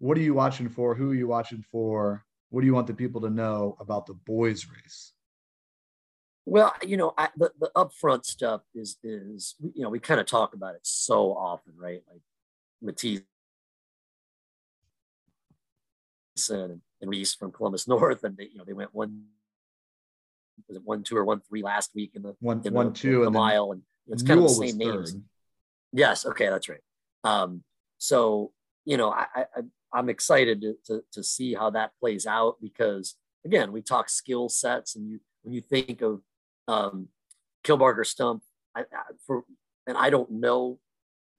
what 0.00 0.16
are 0.16 0.22
you 0.22 0.34
watching 0.34 0.68
for? 0.68 0.94
Who 0.94 1.10
are 1.10 1.14
you 1.14 1.28
watching 1.28 1.62
for? 1.70 2.24
What 2.48 2.62
do 2.62 2.66
you 2.66 2.74
want 2.74 2.88
the 2.88 2.94
people 2.94 3.20
to 3.20 3.30
know 3.30 3.76
about 3.78 4.06
the 4.06 4.14
boys 4.14 4.66
race? 4.66 5.12
Well, 6.46 6.74
you 6.84 6.96
know, 6.96 7.12
I, 7.16 7.28
the 7.36 7.52
the 7.60 7.70
upfront 7.76 8.24
stuff 8.24 8.62
is 8.74 8.96
is 9.04 9.54
you 9.60 9.82
know 9.82 9.90
we 9.90 10.00
kind 10.00 10.18
of 10.18 10.26
talk 10.26 10.54
about 10.54 10.74
it 10.74 10.80
so 10.82 11.32
often, 11.32 11.74
right? 11.76 12.02
Like 12.10 12.22
Matisse 12.82 13.22
and 16.48 16.80
and 17.00 17.10
Reese 17.10 17.34
from 17.34 17.52
Columbus 17.52 17.86
North, 17.88 18.24
and 18.24 18.36
they, 18.36 18.44
you 18.44 18.58
know 18.58 18.64
they 18.64 18.72
went 18.72 18.94
one 18.94 19.26
was 20.66 20.76
it 20.76 20.82
one 20.84 21.02
two 21.02 21.16
or 21.16 21.24
one 21.24 21.40
three 21.40 21.62
last 21.62 21.90
week 21.94 22.12
in 22.14 22.22
the 22.22 22.34
one 22.40 22.62
in 22.64 22.72
one 22.72 22.88
the, 22.88 22.92
two 22.94 23.20
the 23.20 23.26
and 23.26 23.34
mile, 23.34 23.72
and 23.72 23.82
it's 24.08 24.22
kind 24.22 24.40
of 24.40 24.48
the 24.48 24.54
same 24.54 24.78
names. 24.78 25.14
Yes, 25.92 26.24
okay, 26.24 26.48
that's 26.48 26.70
right. 26.70 26.80
Um, 27.22 27.62
so 27.98 28.52
you 28.86 28.96
know, 28.96 29.10
I, 29.12 29.26
I 29.34 29.60
I'm 29.92 30.08
excited 30.08 30.60
to, 30.62 30.74
to 30.86 31.02
to 31.12 31.22
see 31.22 31.54
how 31.54 31.70
that 31.70 31.92
plays 32.00 32.26
out 32.26 32.56
because 32.60 33.16
again, 33.44 33.72
we 33.72 33.82
talk 33.82 34.08
skill 34.08 34.48
sets, 34.48 34.96
and 34.96 35.08
you 35.08 35.20
when 35.42 35.54
you 35.54 35.60
think 35.60 36.02
of 36.02 36.20
um, 36.68 37.08
Kilbarger 37.64 38.06
Stump, 38.06 38.42
I, 38.74 38.80
I, 38.80 39.02
for 39.26 39.44
and 39.86 39.96
I 39.96 40.10
don't 40.10 40.30
know 40.30 40.78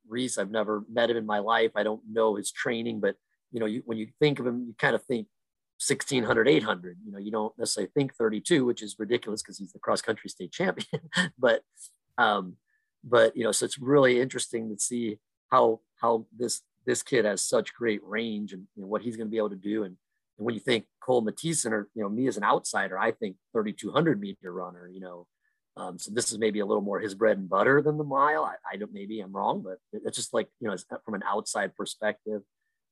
Reese. 0.08 0.38
I've 0.38 0.52
never 0.52 0.84
met 0.92 1.10
him 1.10 1.18
in 1.18 1.26
my 1.26 1.40
life. 1.40 1.72
I 1.76 1.84
don't 1.84 2.02
know 2.12 2.36
his 2.36 2.52
training, 2.52 3.00
but 3.00 3.16
you 3.52 3.60
know, 3.60 3.66
you, 3.66 3.82
when 3.86 3.98
you 3.98 4.08
think 4.20 4.40
of 4.40 4.48
him, 4.48 4.66
you 4.68 4.76
kind 4.78 4.96
of 4.96 5.04
think 5.04 5.28
1600, 5.86 6.48
800. 6.48 6.98
You 7.06 7.12
know, 7.12 7.20
you 7.20 7.32
don't 7.32 7.58
necessarily 7.58 7.92
think 7.94 8.16
32, 8.16 8.66
which 8.66 8.82
is 8.82 8.96
ridiculous 8.98 9.42
because 9.42 9.58
he's 9.58 9.74
the 9.74 9.80
cross 9.80 10.02
country 10.02 10.30
state 10.30 10.52
champion. 10.52 11.02
but, 11.38 11.62
um, 12.18 12.56
but 13.04 13.36
you 13.36 13.44
know, 13.44 13.52
so 13.52 13.66
it's 13.66 13.80
really 13.80 14.22
interesting 14.22 14.70
to 14.70 14.80
see 14.80 15.18
how 15.50 15.80
how 16.00 16.26
this 16.38 16.62
this 16.86 17.04
kid 17.04 17.26
has 17.26 17.44
such 17.44 17.74
great 17.74 18.02
range 18.04 18.54
and 18.54 18.68
you 18.76 18.82
know, 18.82 18.88
what 18.88 19.02
he's 19.02 19.18
going 19.18 19.28
to 19.28 19.32
be 19.32 19.38
able 19.38 19.50
to 19.50 19.56
do. 19.56 19.84
And, 19.84 19.96
and 20.38 20.46
when 20.46 20.54
you 20.54 20.60
think 20.60 20.86
Cole 21.02 21.24
Mathiesen 21.24 21.72
or 21.72 21.90
you 21.94 22.02
know 22.02 22.10
me 22.10 22.28
as 22.28 22.38
an 22.38 22.44
outsider, 22.44 22.98
I 22.98 23.12
think 23.12 23.36
3200 23.54 24.20
meter 24.20 24.52
runner. 24.52 24.88
You 24.88 25.02
know, 25.02 25.28
um, 25.78 26.00
so 26.00 26.12
this 26.12 26.32
is 26.32 26.40
maybe 26.40 26.60
a 26.60 26.66
little 26.66 26.82
more 26.82 27.00
his 27.00 27.16
bread 27.16 27.38
and 27.38 27.50
butter 27.50 27.82
than 27.82 27.98
the 27.98 28.04
mile. 28.04 28.44
I, 28.44 28.56
I 28.72 28.78
don't 28.78 28.94
maybe 28.94 29.20
I'm 29.20 29.34
wrong, 29.34 29.64
but 29.64 29.78
it's 29.94 30.18
just 30.18 30.34
like 30.34 30.48
you 30.60 30.68
know 30.68 30.76
from 31.06 31.14
an 31.14 31.24
outside 31.26 31.76
perspective. 31.76 32.42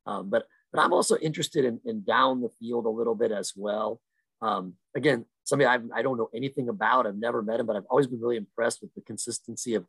Um, 0.06 0.30
but 0.30 0.46
but 0.72 0.82
I'm 0.82 0.94
also 0.94 1.18
interested 1.18 1.66
in, 1.66 1.80
in 1.86 2.04
down 2.04 2.42
the 2.42 2.50
field 2.60 2.86
a 2.86 2.90
little 2.90 3.16
bit 3.16 3.32
as 3.32 3.54
well. 3.56 4.00
Um, 4.42 4.76
again, 4.96 5.26
somebody 5.44 5.68
I've, 5.68 5.84
I 5.94 6.02
don't 6.02 6.18
know 6.18 6.30
anything 6.34 6.70
about. 6.70 7.08
I've 7.08 7.18
never 7.18 7.42
met 7.42 7.60
him, 7.60 7.66
but 7.66 7.76
I've 7.76 7.88
always 7.90 8.08
been 8.08 8.22
really 8.22 8.38
impressed 8.38 8.82
with 8.82 8.94
the 8.94 9.02
consistency 9.02 9.76
of 9.76 9.86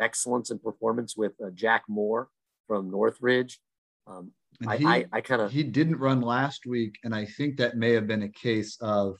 excellence 0.00 0.50
and 0.50 0.62
performance 0.62 1.16
with 1.16 1.32
uh, 1.44 1.50
Jack 1.52 1.82
Moore 1.88 2.28
from 2.70 2.90
Northridge. 2.90 3.58
Um, 4.06 4.30
I, 4.66 4.76
he, 4.76 4.86
I, 4.86 5.04
I 5.12 5.20
kind 5.20 5.42
of 5.42 5.50
he 5.50 5.62
didn't 5.62 5.96
run 5.96 6.20
last 6.20 6.66
week, 6.66 6.98
and 7.02 7.14
I 7.14 7.24
think 7.24 7.56
that 7.56 7.76
may 7.76 7.92
have 7.92 8.06
been 8.06 8.22
a 8.22 8.28
case 8.28 8.76
of 8.80 9.18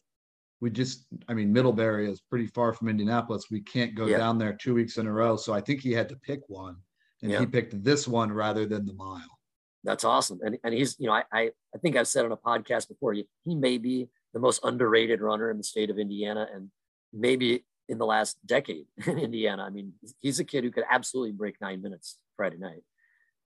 we 0.60 0.70
just 0.70 1.06
I 1.28 1.34
mean 1.34 1.52
Middlebury 1.52 2.08
is 2.10 2.20
pretty 2.20 2.46
far 2.46 2.72
from 2.72 2.88
Indianapolis. 2.88 3.46
We 3.50 3.62
can't 3.62 3.94
go 3.94 4.06
yeah. 4.06 4.18
down 4.18 4.38
there 4.38 4.52
two 4.52 4.74
weeks 4.74 4.98
in 4.98 5.06
a 5.06 5.12
row, 5.12 5.36
so 5.36 5.52
I 5.52 5.60
think 5.60 5.80
he 5.80 5.92
had 5.92 6.08
to 6.10 6.16
pick 6.16 6.40
one, 6.48 6.76
and 7.22 7.32
yeah. 7.32 7.40
he 7.40 7.46
picked 7.46 7.82
this 7.82 8.06
one 8.06 8.30
rather 8.30 8.66
than 8.66 8.86
the 8.86 8.94
mile 8.94 9.40
that's 9.84 10.04
awesome. 10.04 10.40
And, 10.42 10.58
and 10.62 10.74
he's, 10.74 10.96
you 10.98 11.06
know, 11.06 11.14
I, 11.14 11.24
I, 11.32 11.50
I 11.74 11.78
think 11.78 11.96
I've 11.96 12.08
said 12.08 12.24
on 12.24 12.32
a 12.32 12.36
podcast 12.36 12.88
before, 12.88 13.12
he, 13.12 13.26
he 13.44 13.54
may 13.54 13.78
be 13.78 14.08
the 14.34 14.40
most 14.40 14.60
underrated 14.62 15.20
runner 15.20 15.50
in 15.50 15.56
the 15.56 15.64
state 15.64 15.90
of 15.90 15.98
Indiana 15.98 16.46
and 16.52 16.70
maybe 17.12 17.64
in 17.88 17.98
the 17.98 18.06
last 18.06 18.38
decade 18.44 18.86
in 19.06 19.18
Indiana. 19.18 19.64
I 19.64 19.70
mean, 19.70 19.94
he's 20.20 20.40
a 20.40 20.44
kid 20.44 20.64
who 20.64 20.70
could 20.70 20.84
absolutely 20.90 21.32
break 21.32 21.56
nine 21.60 21.82
minutes 21.82 22.18
Friday 22.36 22.58
night. 22.58 22.82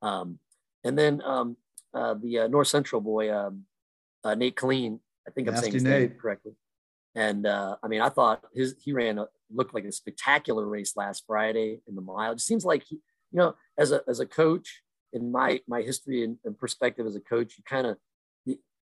Um, 0.05 0.39
and 0.85 0.99
then 0.99 1.23
um, 1.25 1.57
uh, 1.95 2.15
the 2.15 2.41
uh, 2.41 2.49
North 2.49 2.69
Central 2.69 3.01
boy, 3.01 3.35
um, 3.35 3.65
uh, 4.23 4.35
Nate 4.35 4.57
Colleen, 4.57 5.01
I 5.27 5.31
think 5.31 5.49
I'm 5.49 5.57
saying 5.57 5.73
his 5.73 5.83
Nate. 5.83 6.11
name 6.11 6.19
correctly. 6.21 6.53
And 7.15 7.47
uh, 7.47 7.77
I 7.83 7.89
mean, 7.89 8.01
I 8.01 8.09
thought 8.09 8.45
his 8.53 8.75
he 8.83 8.93
ran 8.93 9.19
a, 9.19 9.27
looked 9.51 9.73
like 9.73 9.85
a 9.85 9.93
spectacular 9.93 10.67
race 10.67 10.97
last 10.97 11.25
Friday 11.27 11.81
in 11.89 11.95
the 11.95 12.03
mile. 12.03 12.33
It 12.33 12.41
seems 12.41 12.65
like 12.65 12.85
he, 12.85 12.97
you 12.97 13.39
know, 13.39 13.55
as 13.79 13.93
a 13.93 14.03
as 14.09 14.21
a 14.21 14.27
coach, 14.27 14.83
in 15.13 15.31
my 15.31 15.61
my 15.67 15.81
history 15.81 16.25
and, 16.25 16.39
and 16.45 16.59
perspective 16.59 17.07
as 17.07 17.17
a 17.17 17.21
coach, 17.21 17.55
you 17.57 17.65
kind 17.65 17.87
of 17.87 17.97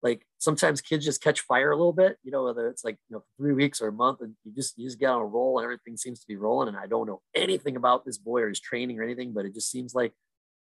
like 0.02 0.26
sometimes 0.38 0.82
kids 0.82 1.04
just 1.04 1.22
catch 1.22 1.42
fire 1.42 1.72
a 1.72 1.76
little 1.76 1.94
bit, 1.94 2.18
you 2.24 2.32
know, 2.32 2.44
whether 2.44 2.68
it's 2.68 2.84
like 2.84 2.98
you 3.10 3.16
know 3.16 3.24
three 3.38 3.54
weeks 3.54 3.82
or 3.82 3.88
a 3.88 3.94
month, 3.94 4.22
and 4.22 4.36
you 4.44 4.54
just 4.54 4.78
you 4.78 4.86
just 4.86 5.00
get 5.00 5.10
on 5.10 5.22
a 5.22 5.26
roll 5.26 5.58
and 5.58 5.64
everything 5.64 5.98
seems 5.98 6.20
to 6.20 6.28
be 6.28 6.36
rolling. 6.36 6.68
And 6.68 6.78
I 6.78 6.88
don't 6.88 7.08
know 7.08 7.22
anything 7.36 7.76
about 7.76 8.06
this 8.06 8.18
boy 8.18 8.42
or 8.42 8.50
his 8.50 8.60
training 8.60 9.00
or 9.00 9.04
anything, 9.04 9.34
but 9.34 9.46
it 9.46 9.54
just 9.54 9.72
seems 9.72 9.94
like 9.94 10.14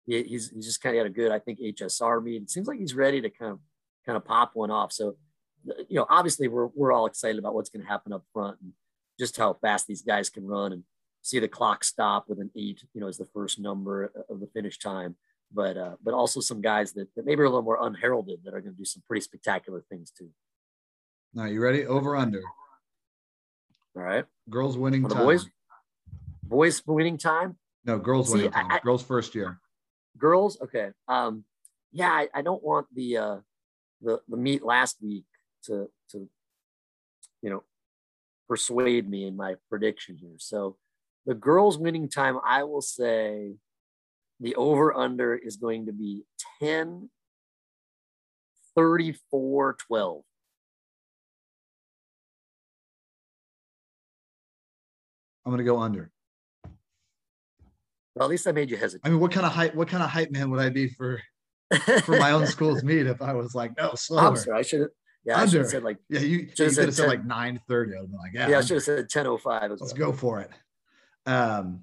he, 0.08 0.24
he's 0.24 0.50
he's 0.50 0.66
just 0.66 0.82
kind 0.82 0.96
of 0.96 1.04
had 1.04 1.12
a 1.12 1.14
good, 1.14 1.32
I 1.32 1.38
think, 1.38 1.60
HSR 1.60 2.24
meet. 2.24 2.42
It 2.42 2.50
seems 2.50 2.68
like 2.68 2.80
he's 2.80 2.96
ready 2.96 3.22
to 3.22 3.30
kind 3.30 3.52
of 3.52 3.60
kind 4.06 4.18
of 4.18 4.26
pop 4.26 4.52
one 4.56 4.72
off. 4.72 4.92
So, 4.92 5.18
you 5.66 5.98
know, 5.98 6.08
obviously 6.10 6.48
we're 6.48 6.68
we're 6.68 6.92
all 6.92 7.06
excited 7.06 7.38
about 7.38 7.54
what's 7.54 7.70
going 7.70 7.84
to 7.84 7.88
happen 7.88 8.14
up 8.14 8.24
front 8.34 8.58
and 8.62 8.74
just 9.20 9.38
how 9.38 9.54
fast 9.54 9.86
these 9.86 10.02
guys 10.02 10.30
can 10.30 10.48
run 10.48 10.74
and 10.74 10.84
see 11.22 11.40
the 11.40 11.48
clock 11.48 11.84
stop 11.84 12.26
with 12.28 12.40
an 12.40 12.50
eight, 12.56 12.84
you 12.94 13.02
know, 13.02 13.08
as 13.08 13.18
the 13.18 13.26
first 13.26 13.60
number 13.60 14.12
of 14.30 14.40
the 14.40 14.48
finish 14.48 14.80
time 14.80 15.16
but 15.52 15.78
uh, 15.78 15.96
but 16.04 16.14
also 16.14 16.40
some 16.40 16.62
guys 16.62 16.94
that, 16.94 17.08
that 17.16 17.26
maybe 17.26 17.42
are 17.42 17.46
a 17.46 17.50
little 17.50 17.64
more 17.64 17.80
unheralded 17.82 18.40
that 18.44 18.54
are 18.54 18.62
going 18.62 18.74
to 18.74 18.78
do 18.78 18.86
some 18.86 19.04
pretty 19.08 19.22
spectacular 19.22 19.84
things 19.90 20.12
too. 20.12 20.30
Now 21.34 21.46
you 21.46 21.62
ready? 21.62 21.86
Over 21.86 22.16
under. 22.16 22.42
All 23.96 24.04
right. 24.04 24.26
Girls 24.50 24.78
winning 24.78 25.08
time. 25.08 25.24
Boys. 25.24 25.50
Boys 26.44 26.82
winning 26.86 27.18
time. 27.18 27.58
No, 27.86 27.98
girls 27.98 28.28
See, 28.28 28.38
winning 28.38 28.52
time. 28.52 28.72
I, 28.72 28.80
girls 28.80 29.04
first 29.04 29.36
year. 29.36 29.60
Girls. 30.18 30.58
Okay. 30.62 30.90
Um. 31.08 31.44
Yeah, 31.92 32.12
I, 32.12 32.28
I 32.34 32.42
don't 32.42 32.64
want 32.64 32.88
the 32.94 33.18
uh 33.18 33.38
the 34.02 34.20
the 34.28 34.38
meet 34.38 34.64
last 34.64 34.98
week 35.02 35.26
to 35.64 35.90
to 36.12 36.30
you 37.42 37.50
know 37.50 37.64
persuade 38.48 39.10
me 39.10 39.26
in 39.26 39.36
my 39.36 39.56
prediction 39.70 40.18
here. 40.18 40.36
So 40.38 40.78
the 41.26 41.34
girls 41.34 41.78
winning 41.78 42.08
time, 42.08 42.40
I 42.46 42.64
will 42.64 42.82
say 42.82 43.56
the 44.40 44.56
over 44.56 44.96
under 44.96 45.36
is 45.36 45.58
going 45.58 45.88
to 45.88 45.92
be 45.92 46.24
10 46.62 47.10
34 48.76 49.78
12. 49.88 50.22
I'm 55.46 55.52
going 55.52 55.58
to 55.58 55.64
go 55.64 55.80
under. 55.80 56.12
Well, 58.18 58.28
at 58.28 58.32
least 58.32 58.48
I 58.48 58.52
made 58.52 58.70
you 58.70 58.78
hesitate. 58.78 59.08
I 59.08 59.10
mean, 59.10 59.20
what 59.20 59.32
kind 59.32 59.46
of 59.46 59.52
hype? 59.52 59.76
What 59.76 59.88
kind 59.88 60.04
of 60.04 60.10
hype 60.10 60.32
man 60.32 60.50
would 60.52 60.60
I 60.60 60.70
be 60.70 60.90
for 60.90 61.22
for 62.04 62.18
my 62.18 62.32
own 62.32 62.48
school's 62.48 62.84
meet 62.84 63.08
if 63.08 63.22
I 63.22 63.34
was 63.34 63.54
like, 63.54 63.78
no, 63.78 63.94
slower? 63.96 64.28
I'm 64.28 64.36
sorry, 64.36 64.60
I 64.60 64.62
should 64.62 64.82
have. 64.82 64.90
Yeah, 65.26 65.42
under. 65.42 65.62
I 65.62 65.68
said 65.68 65.84
like 65.84 65.98
yeah, 66.10 66.22
you, 66.22 66.38
you 66.38 66.46
could 66.48 66.78
have 66.78 66.94
said 66.94 67.08
like 67.08 67.26
nine 67.26 67.60
thirty. 67.68 67.94
I'd 67.94 68.10
been 68.10 68.18
like, 68.18 68.34
yeah, 68.34 68.50
yeah, 68.50 68.58
I 68.60 68.62
should 68.62 68.76
have 68.76 68.84
said 68.84 69.10
ten 69.10 69.28
oh 69.28 69.38
five. 69.38 69.70
Let's 69.70 69.82
well. 69.82 70.12
go 70.12 70.14
for 70.14 70.40
it. 70.40 70.50
Um, 71.30 71.82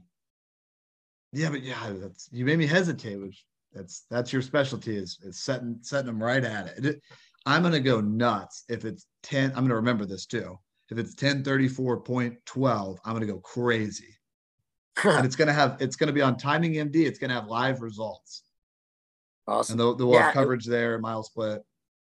yeah, 1.33 1.51
but 1.51 1.63
yeah, 1.63 1.93
that's 1.95 2.29
you 2.33 2.45
made 2.47 2.59
me 2.59 2.67
hesitate, 2.67 3.17
which 3.17 3.45
that's 3.73 4.07
that's 4.11 4.33
your 4.33 4.41
specialty 4.41 4.97
is 4.97 5.19
is 5.23 5.43
setting 5.43 5.79
setting 5.83 6.07
them 6.07 6.23
right 6.23 6.43
at 6.43 6.69
it. 6.69 6.87
it 6.87 7.03
I'm 7.47 7.63
gonna 7.63 7.81
go 7.81 8.01
nuts 8.01 8.65
if 8.69 8.85
it's 8.85 9.07
10. 9.25 9.51
I'm 9.51 9.65
gonna 9.65 9.75
remember 9.75 10.07
this 10.07 10.27
too. 10.27 10.59
If 10.91 10.99
it's 10.99 11.15
1034.12, 11.15 12.99
I'm 13.05 13.13
gonna 13.13 13.27
go 13.27 13.39
crazy. 13.39 14.14
And 15.03 15.27
it's 15.27 15.37
gonna 15.37 15.53
have 15.53 15.77
it's 15.81 15.97
gonna 15.97 16.13
be 16.13 16.23
on 16.23 16.37
timing 16.37 16.75
MD, 16.75 17.07
it's 17.07 17.19
gonna 17.19 17.35
have 17.35 17.47
live 17.47 17.81
results. 17.81 18.43
Awesome. 19.47 19.75
And 19.75 19.81
they'll, 19.81 19.95
they'll 19.95 20.13
yeah, 20.13 20.27
have 20.27 20.35
coverage 20.35 20.65
there, 20.65 20.99
mile 20.99 21.23
split. 21.23 21.63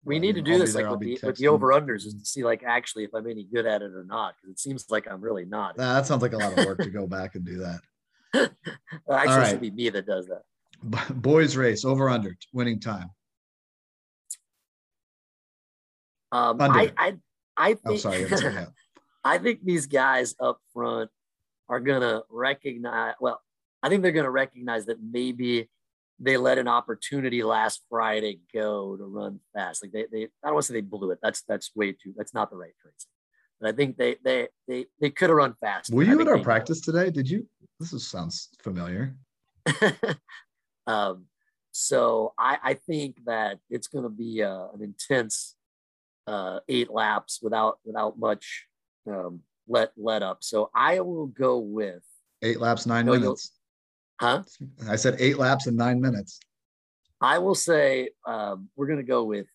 We 0.06 0.20
need 0.20 0.36
to 0.36 0.42
do 0.42 0.58
this 0.58 0.74
like 0.74 0.90
with 0.90 1.02
the, 1.02 1.20
with 1.22 1.36
the, 1.36 1.50
over 1.50 1.68
unders 1.74 2.06
and 2.06 2.26
see 2.26 2.44
like 2.44 2.64
actually 2.64 3.04
if 3.04 3.14
I'm 3.14 3.28
any 3.28 3.44
good 3.44 3.66
at 3.66 3.82
it 3.82 3.92
or 3.92 4.06
not 4.06 4.36
because 4.36 4.52
it 4.52 4.60
seems 4.60 4.90
like 4.90 5.06
I'm 5.10 5.20
really 5.20 5.44
not. 5.44 5.78
Nah, 5.78 5.96
that 5.96 6.06
sounds 6.06 6.22
like 6.22 6.32
a 6.32 6.38
lot 6.38 6.58
of 6.58 6.66
work 6.66 6.78
to 6.80 6.90
go 6.90 7.08
back 7.08 7.36
and 7.36 7.46
do 7.46 7.58
that. 7.58 7.80
well, 9.06 9.18
actually, 9.18 9.36
right. 9.36 9.48
it 9.48 9.50
should 9.50 9.62
be 9.62 9.72
me 9.72 9.90
that 9.90 10.06
does 10.06 10.28
that. 10.28 10.44
Boys 11.22 11.58
race 11.58 11.84
over 11.84 12.10
under 12.10 12.38
winning 12.54 12.80
time. 12.80 13.10
Um, 16.32 16.62
under. 16.62 16.80
I, 16.80 16.92
I, 16.98 17.16
I 17.58 17.68
think. 17.74 17.80
Oh, 17.86 17.98
sorry, 17.98 18.28
I 19.24 19.38
think 19.40 19.64
these 19.64 19.88
guys 19.88 20.36
up 20.40 20.60
front 20.74 21.10
are 21.70 21.80
gonna 21.80 22.22
recognize. 22.30 23.16
Well, 23.20 23.42
I 23.84 23.90
think 23.90 24.02
they're 24.02 24.12
gonna 24.12 24.32
recognize 24.32 24.86
that 24.86 24.98
maybe 25.02 25.70
they 26.20 26.38
let 26.38 26.58
an 26.58 26.68
opportunity 26.68 27.44
last 27.44 27.82
Friday 27.90 28.40
go 28.54 28.98
to 28.98 29.04
run 29.04 29.40
fast. 29.54 29.84
Like 29.84 29.92
they, 29.92 30.06
they 30.12 30.24
I 30.24 30.48
don't 30.48 30.56
want 30.56 30.66
to 30.66 30.68
say 30.68 30.74
they 30.76 30.82
blew 30.82 31.12
it. 31.12 31.20
That's 31.22 31.44
that's 31.48 31.76
way 31.76 31.92
too. 31.92 32.14
That's 32.16 32.34
not 32.34 32.50
the 32.50 32.58
right 32.58 32.74
phrase. 32.82 33.08
But 33.60 33.70
I 33.70 33.72
think 33.74 33.98
they 33.98 34.18
they 34.24 34.48
they 34.68 34.86
they 35.00 35.10
could 35.10 35.30
have 35.30 35.38
run 35.38 35.56
fast. 35.60 35.92
Were 35.94 36.04
you 36.04 36.20
at 36.22 36.28
our 36.28 36.40
practice 36.40 36.82
today? 36.82 37.10
Did 37.10 37.30
you? 37.30 37.48
This 37.80 37.94
is, 37.94 38.08
sounds 38.08 38.50
familiar. 38.62 39.16
um, 40.88 41.26
so 41.72 42.34
I, 42.38 42.58
I 42.64 42.74
think 42.74 43.18
that 43.26 43.60
it's 43.70 43.88
going 43.88 44.04
to 44.04 44.10
be 44.10 44.42
uh, 44.42 44.68
an 44.74 44.82
intense 44.82 45.56
uh, 46.26 46.60
eight 46.68 46.92
laps 46.92 47.40
without 47.42 47.78
without 47.86 48.18
much 48.18 48.66
um, 49.08 49.42
let 49.68 49.92
let 49.98 50.24
up. 50.24 50.44
So 50.44 50.70
I 50.74 51.00
will 51.00 51.28
go 51.28 51.58
with 51.58 52.04
eight 52.42 52.60
laps, 52.60 52.86
nine 52.86 53.06
minutes. 53.06 53.52
Huh? 54.20 54.44
I 54.90 54.96
said 54.96 55.16
eight 55.20 55.38
laps 55.38 55.68
in 55.68 55.76
nine 55.76 56.02
minutes. 56.02 56.40
I 57.22 57.40
will 57.40 57.56
say 57.56 58.10
um, 58.26 58.70
we're 58.76 58.88
going 58.88 58.98
to 58.98 59.04
go 59.04 59.24
with 59.24 59.48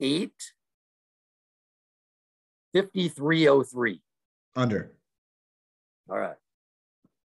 eight 0.00 0.32
5303. 2.74 4.00
Under. 4.56 4.92
All 6.10 6.18
right. 6.18 6.36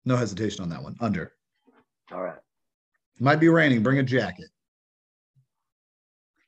No 0.05 0.17
hesitation 0.17 0.63
on 0.63 0.69
that 0.71 0.83
one. 0.83 0.97
Under. 1.01 1.33
All 2.13 2.23
right. 2.23 2.39
Might 3.19 3.41
be 3.41 3.49
raining. 3.49 3.83
Bring 3.83 3.99
a 3.99 4.03
jacket. 4.03 4.47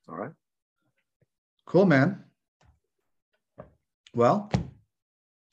All 0.08 0.16
right. 0.16 0.32
Cool, 1.66 1.86
man. 1.86 2.24
Well, 4.14 4.50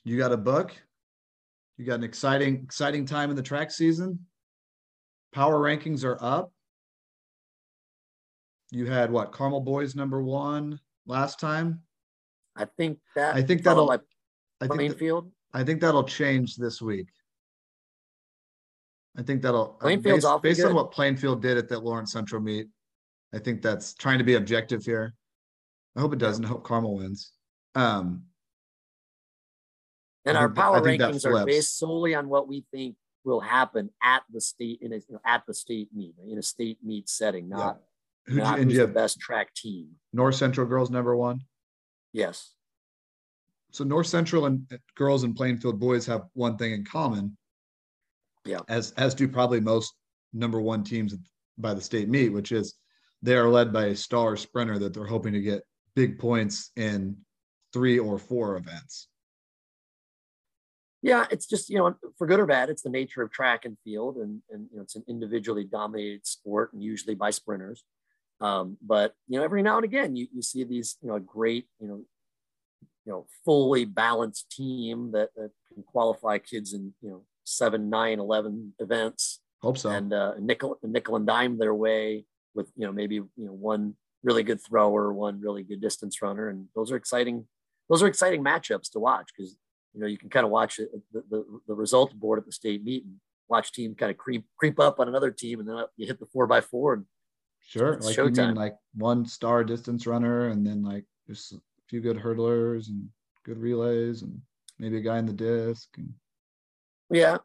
you 0.03 0.17
got 0.17 0.31
a 0.31 0.37
book. 0.37 0.71
You 1.77 1.85
got 1.85 1.95
an 1.95 2.03
exciting, 2.03 2.61
exciting 2.63 3.05
time 3.05 3.29
in 3.29 3.35
the 3.35 3.41
track 3.41 3.71
season. 3.71 4.19
Power 5.31 5.59
rankings 5.59 6.03
are 6.03 6.17
up. 6.21 6.51
You 8.71 8.85
had 8.85 9.11
what? 9.11 9.31
Carmel 9.31 9.61
Boys 9.61 9.95
number 9.95 10.21
one 10.21 10.79
last 11.07 11.39
time. 11.39 11.81
I 12.55 12.65
think 12.65 12.99
that. 13.15 13.35
I 13.35 13.41
think 13.41 13.63
that'll. 13.63 13.89
I 13.89 13.97
think, 14.67 14.97
that, 14.97 15.31
I 15.53 15.63
think 15.63 15.79
that'll 15.79 16.03
change 16.03 16.55
this 16.57 16.81
week. 16.81 17.07
I 19.17 19.23
think 19.23 19.41
that'll 19.41 19.77
uh, 19.79 19.83
Plainfield's 19.83 20.25
based, 20.25 20.41
based 20.41 20.65
on 20.65 20.75
what 20.75 20.91
Plainfield 20.91 21.41
did 21.41 21.57
at 21.57 21.69
that 21.69 21.83
Lawrence 21.83 22.11
Central 22.11 22.41
meet. 22.41 22.67
I 23.33 23.39
think 23.39 23.61
that's 23.61 23.93
trying 23.93 24.17
to 24.17 24.23
be 24.23 24.35
objective 24.35 24.83
here. 24.83 25.13
I 25.95 26.01
hope 26.01 26.13
it 26.13 26.19
doesn't. 26.19 26.45
I 26.45 26.47
hope 26.47 26.63
Carmel 26.63 26.97
wins. 26.97 27.31
Um, 27.75 28.23
And 30.25 30.37
our 30.37 30.49
power 30.49 30.81
that 30.81 30.99
rankings 30.99 31.25
are 31.25 31.45
based 31.45 31.77
solely 31.77 32.13
on 32.13 32.27
what 32.29 32.47
we 32.47 32.65
think 32.71 32.95
will 33.23 33.39
happen 33.39 33.89
at 34.01 34.23
the 34.31 34.41
state 34.41 34.79
in 34.81 34.93
a, 34.93 34.97
you 34.97 35.03
know, 35.11 35.21
at 35.25 35.43
the 35.47 35.53
state 35.53 35.89
meet 35.93 36.15
in 36.27 36.37
a 36.37 36.41
state 36.41 36.77
meet 36.83 37.09
setting, 37.09 37.49
not 37.49 37.79
who 38.25 38.33
do 38.33 38.37
you, 38.37 38.43
not 38.43 38.59
who's 38.59 38.77
the 38.77 38.87
best 38.87 39.19
track 39.19 39.53
team. 39.53 39.89
North 40.13 40.35
Central 40.35 40.67
girls 40.67 40.89
number 40.89 41.15
one. 41.15 41.41
Yes. 42.13 42.53
So 43.71 43.83
North 43.83 44.07
Central 44.07 44.45
and 44.45 44.65
uh, 44.71 44.77
girls 44.95 45.23
and 45.23 45.35
Plainfield 45.35 45.79
boys 45.79 46.05
have 46.07 46.23
one 46.33 46.57
thing 46.57 46.73
in 46.73 46.83
common. 46.83 47.37
Yeah. 48.45 48.59
As 48.67 48.91
as 48.91 49.13
do 49.13 49.27
probably 49.27 49.59
most 49.59 49.93
number 50.33 50.61
one 50.61 50.83
teams 50.83 51.15
by 51.57 51.73
the 51.73 51.81
state 51.81 52.09
meet, 52.09 52.29
which 52.29 52.51
is 52.51 52.75
they 53.21 53.35
are 53.35 53.49
led 53.49 53.73
by 53.73 53.87
a 53.87 53.95
star 53.95 54.37
sprinter 54.37 54.79
that 54.79 54.93
they're 54.93 55.05
hoping 55.05 55.33
to 55.33 55.41
get 55.41 55.63
big 55.95 56.17
points 56.17 56.71
in 56.77 57.17
three 57.73 57.99
or 57.99 58.17
four 58.17 58.57
events. 58.57 59.08
Yeah, 61.01 61.25
it's 61.31 61.45
just 61.45 61.69
you 61.69 61.77
know, 61.77 61.95
for 62.17 62.27
good 62.27 62.39
or 62.39 62.45
bad, 62.45 62.69
it's 62.69 62.81
the 62.81 62.89
nature 62.89 63.21
of 63.21 63.31
track 63.31 63.65
and 63.65 63.77
field, 63.83 64.17
and 64.17 64.41
and 64.49 64.67
you 64.71 64.77
know, 64.77 64.83
it's 64.83 64.95
an 64.95 65.03
individually 65.07 65.63
dominated 65.63 66.25
sport, 66.27 66.73
and 66.73 66.83
usually 66.83 67.15
by 67.15 67.29
sprinters. 67.29 67.83
Um, 68.41 68.77
but 68.81 69.13
you 69.27 69.37
know, 69.37 69.45
every 69.45 69.61
now 69.63 69.77
and 69.77 69.85
again, 69.85 70.15
you 70.15 70.27
you 70.33 70.41
see 70.41 70.63
these 70.63 70.97
you 71.01 71.09
know 71.09 71.15
a 71.15 71.19
great 71.19 71.67
you 71.79 71.87
know 71.87 72.01
you 73.05 73.11
know 73.11 73.27
fully 73.45 73.85
balanced 73.85 74.51
team 74.51 75.11
that, 75.13 75.29
that 75.35 75.51
can 75.73 75.83
qualify 75.83 76.37
kids 76.37 76.73
in 76.73 76.93
you 77.01 77.09
know 77.09 77.23
seven, 77.43 77.89
nine, 77.89 78.19
11 78.19 78.73
events, 78.79 79.39
Hope 79.61 79.77
so. 79.77 79.89
and 79.89 80.13
uh, 80.13 80.33
nickel 80.39 80.77
nickel 80.83 81.15
and 81.15 81.25
dime 81.25 81.57
their 81.57 81.73
way 81.73 82.25
with 82.53 82.71
you 82.75 82.85
know 82.85 82.91
maybe 82.91 83.15
you 83.15 83.29
know 83.37 83.53
one 83.53 83.95
really 84.23 84.43
good 84.43 84.61
thrower, 84.61 85.13
one 85.13 85.39
really 85.39 85.63
good 85.63 85.81
distance 85.81 86.21
runner, 86.21 86.49
and 86.49 86.67
those 86.75 86.91
are 86.91 86.97
exciting. 86.97 87.45
Those 87.89 88.03
are 88.03 88.07
exciting 88.07 88.43
matchups 88.43 88.91
to 88.91 88.99
watch 88.99 89.29
because 89.35 89.55
you 89.93 90.01
know 90.01 90.07
you 90.07 90.17
can 90.17 90.29
kind 90.29 90.45
of 90.45 90.51
watch 90.51 90.79
it, 90.79 90.89
the, 91.11 91.23
the 91.29 91.45
the 91.67 91.73
result 91.73 92.13
board 92.13 92.39
at 92.39 92.45
the 92.45 92.51
state 92.51 92.83
meet 92.83 93.03
and 93.03 93.15
watch 93.47 93.71
team 93.71 93.95
kind 93.95 94.11
of 94.11 94.17
creep 94.17 94.45
creep 94.57 94.79
up 94.79 94.99
on 94.99 95.07
another 95.07 95.31
team, 95.31 95.59
and 95.59 95.67
then 95.67 95.83
you 95.97 96.07
hit 96.07 96.19
the 96.19 96.27
four 96.27 96.47
by 96.47 96.61
four, 96.61 96.93
and 96.93 97.05
Sure. 97.61 97.99
Like 97.99 98.17
you 98.17 98.29
mean 98.29 98.55
like 98.55 98.75
one 98.95 99.25
star 99.25 99.63
distance 99.63 100.07
runner 100.07 100.47
and 100.47 100.65
then 100.65 100.81
like 100.81 101.05
just 101.27 101.53
a 101.53 101.61
few 101.87 102.01
good 102.01 102.17
hurdlers 102.17 102.87
and 102.87 103.07
good 103.45 103.59
relays 103.59 104.23
and 104.23 104.41
maybe 104.79 104.97
a 104.97 105.01
guy 105.01 105.19
in 105.19 105.25
the 105.27 105.33
disc 105.33 105.89
and 105.97 106.11
yeah, 107.11 107.37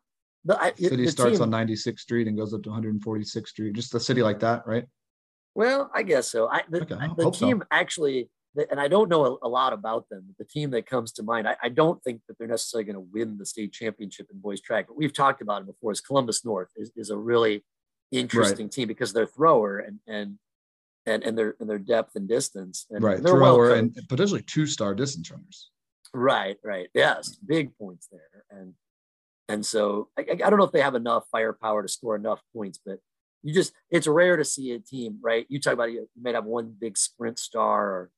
the, 0.44 0.58
I, 0.62 0.72
city 0.74 1.06
starts 1.08 1.38
team- 1.38 1.54
on 1.54 1.66
96th 1.66 1.98
Street 1.98 2.26
and 2.26 2.36
goes 2.36 2.52
up 2.52 2.62
to 2.62 2.70
146th 2.70 3.48
Street. 3.48 3.74
Just 3.74 3.94
a 3.94 4.00
city 4.00 4.22
like 4.22 4.40
that, 4.40 4.66
right? 4.66 4.84
Well, 5.54 5.90
I 5.94 6.02
guess 6.02 6.30
so. 6.30 6.48
I 6.48 6.62
the, 6.68 6.82
Okay, 6.82 6.94
I 6.94 7.08
the 7.16 7.24
hope 7.24 7.36
so. 7.36 7.46
team 7.46 7.62
actually, 7.70 8.28
and 8.70 8.80
I 8.80 8.88
don't 8.88 9.08
know 9.08 9.38
a, 9.42 9.48
lot 9.48 9.72
about 9.72 10.08
them. 10.08 10.34
The 10.38 10.44
team 10.44 10.70
that 10.70 10.86
comes 10.86 11.12
to 11.12 11.22
mind, 11.22 11.48
I, 11.48 11.56
I 11.62 11.68
don't 11.68 12.02
think 12.02 12.20
that 12.28 12.38
they're 12.38 12.48
necessarily 12.48 12.84
going 12.84 12.94
to 12.94 13.12
win 13.12 13.36
the 13.36 13.46
state 13.46 13.72
championship 13.72 14.28
in 14.32 14.40
boys 14.40 14.60
track. 14.60 14.86
But 14.88 14.96
we've 14.96 15.12
talked 15.12 15.42
about 15.42 15.62
it 15.62 15.66
before. 15.66 15.92
Is 15.92 16.00
Columbus 16.00 16.44
North 16.44 16.68
is, 16.76 16.92
is 16.96 17.10
a 17.10 17.16
really 17.16 17.64
interesting 18.12 18.68
team 18.68 18.88
because 18.88 19.12
they're 19.12 19.26
thrower 19.26 19.78
and 19.78 19.98
and 20.06 20.38
and 21.06 21.22
and 21.24 21.36
their 21.36 21.56
and 21.58 21.68
their 21.68 21.78
depth 21.78 22.16
and 22.16 22.28
distance. 22.28 22.86
And 22.90 23.02
right. 23.02 23.22
they're 23.22 23.34
well 23.34 23.56
Thrower 23.56 23.74
and 23.74 23.94
potentially 24.08 24.42
two 24.42 24.66
star 24.66 24.94
distance 24.94 25.30
runners. 25.30 25.70
Right, 26.12 26.56
right. 26.62 26.88
Yes, 26.94 27.36
big 27.36 27.76
points 27.76 28.08
there. 28.10 28.44
And 28.50 28.74
and 29.48 29.66
so 29.66 30.08
I, 30.18 30.22
I 30.22 30.32
I 30.32 30.50
don't 30.50 30.58
know 30.58 30.64
if 30.64 30.72
they 30.72 30.80
have 30.80 30.94
enough 30.94 31.24
firepower 31.32 31.82
to 31.82 31.88
score 31.88 32.14
enough 32.14 32.40
points, 32.54 32.78
but 32.84 32.98
you 33.42 33.52
just 33.52 33.72
it's 33.90 34.06
rare 34.06 34.36
to 34.36 34.44
see 34.44 34.72
a 34.72 34.78
team, 34.78 35.18
right? 35.20 35.44
You 35.48 35.60
talk 35.60 35.74
about 35.74 35.92
you 35.92 36.08
might 36.20 36.34
have 36.34 36.44
one 36.44 36.74
big 36.78 36.96
sprint 36.96 37.38
star 37.38 37.84
or 37.84 38.10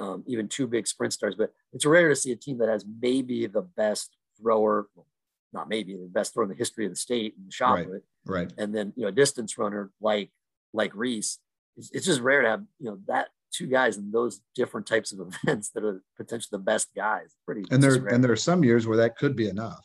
um, 0.00 0.24
even 0.26 0.48
two 0.48 0.66
big 0.66 0.86
sprint 0.86 1.12
stars, 1.12 1.34
but 1.36 1.52
it's 1.72 1.84
rare 1.86 2.08
to 2.08 2.16
see 2.16 2.32
a 2.32 2.36
team 2.36 2.58
that 2.58 2.68
has 2.68 2.84
maybe 3.00 3.46
the 3.46 3.62
best 3.62 4.16
thrower, 4.40 4.88
well, 4.94 5.06
not 5.52 5.68
maybe 5.68 5.94
the 5.94 6.08
best 6.08 6.32
thrower 6.32 6.44
in 6.44 6.48
the 6.50 6.56
history 6.56 6.86
of 6.86 6.92
the 6.92 6.96
state 6.96 7.34
and 7.36 7.46
the 7.46 7.52
shot 7.52 7.74
Right. 7.74 7.86
put, 7.88 8.04
Right. 8.26 8.52
and 8.58 8.74
then 8.74 8.92
you 8.96 9.02
know 9.02 9.08
a 9.08 9.12
distance 9.12 9.56
runner 9.58 9.90
like 10.00 10.30
like 10.72 10.94
Reese. 10.94 11.38
It's, 11.76 11.90
it's 11.92 12.06
just 12.06 12.20
rare 12.20 12.42
to 12.42 12.48
have 12.48 12.64
you 12.78 12.90
know 12.90 12.98
that 13.06 13.28
two 13.52 13.66
guys 13.66 13.96
in 13.96 14.10
those 14.12 14.40
different 14.54 14.86
types 14.86 15.12
of 15.12 15.20
events 15.44 15.70
that 15.70 15.84
are 15.84 16.02
potentially 16.16 16.48
the 16.52 16.58
best 16.64 16.88
guys. 16.94 17.34
Pretty 17.44 17.64
And 17.70 17.82
there 17.82 18.00
rare. 18.00 18.14
and 18.14 18.22
there 18.24 18.32
are 18.32 18.36
some 18.36 18.64
years 18.64 18.86
where 18.86 18.96
that 18.98 19.16
could 19.16 19.34
be 19.36 19.48
enough. 19.48 19.84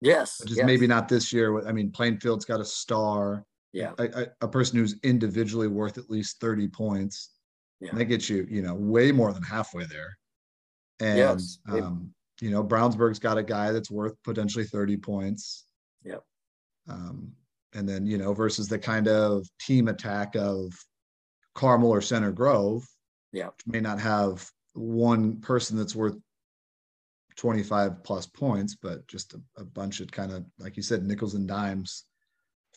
yes, 0.00 0.38
Just 0.44 0.56
yes. 0.58 0.66
maybe 0.66 0.86
not 0.86 1.08
this 1.08 1.32
year. 1.32 1.66
I 1.66 1.72
mean, 1.72 1.90
Plainfield's 1.90 2.44
got 2.44 2.60
a 2.60 2.64
star. 2.64 3.44
Yeah. 3.72 3.92
A, 3.98 4.04
a, 4.22 4.26
a 4.42 4.48
person 4.48 4.78
who's 4.78 4.96
individually 5.02 5.68
worth 5.68 5.96
at 5.96 6.10
least 6.10 6.40
30 6.40 6.68
points. 6.68 7.30
Yeah. 7.82 7.94
That 7.94 8.04
gets 8.04 8.30
you, 8.30 8.46
you 8.48 8.62
know, 8.62 8.74
way 8.74 9.10
more 9.10 9.32
than 9.32 9.42
halfway 9.42 9.84
there. 9.86 10.16
And 11.00 11.18
Yes, 11.18 11.58
um, 11.68 12.14
you 12.40 12.50
know, 12.50 12.62
Brownsburg's 12.62 13.18
got 13.18 13.38
a 13.38 13.42
guy 13.42 13.72
that's 13.72 13.90
worth 13.90 14.14
potentially 14.22 14.64
30 14.64 14.96
points. 14.98 15.64
Yep. 16.04 16.22
Um, 16.88 17.32
and 17.74 17.88
then, 17.88 18.06
you 18.06 18.18
know, 18.18 18.34
versus 18.34 18.68
the 18.68 18.78
kind 18.78 19.08
of 19.08 19.46
team 19.60 19.88
attack 19.88 20.36
of 20.36 20.72
Carmel 21.54 21.90
or 21.90 22.00
Center 22.00 22.30
Grove. 22.30 22.86
Yeah. 23.32 23.46
which 23.46 23.66
May 23.66 23.80
not 23.80 23.98
have 24.00 24.48
one 24.74 25.40
person 25.40 25.76
that's 25.76 25.96
worth 25.96 26.16
25 27.36 28.04
plus 28.04 28.26
points, 28.26 28.76
but 28.80 29.06
just 29.08 29.34
a, 29.34 29.40
a 29.56 29.64
bunch 29.64 30.00
of 30.00 30.10
kind 30.12 30.30
of, 30.30 30.44
like 30.58 30.76
you 30.76 30.82
said, 30.82 31.02
nickels 31.02 31.34
and 31.34 31.48
dimes, 31.48 32.04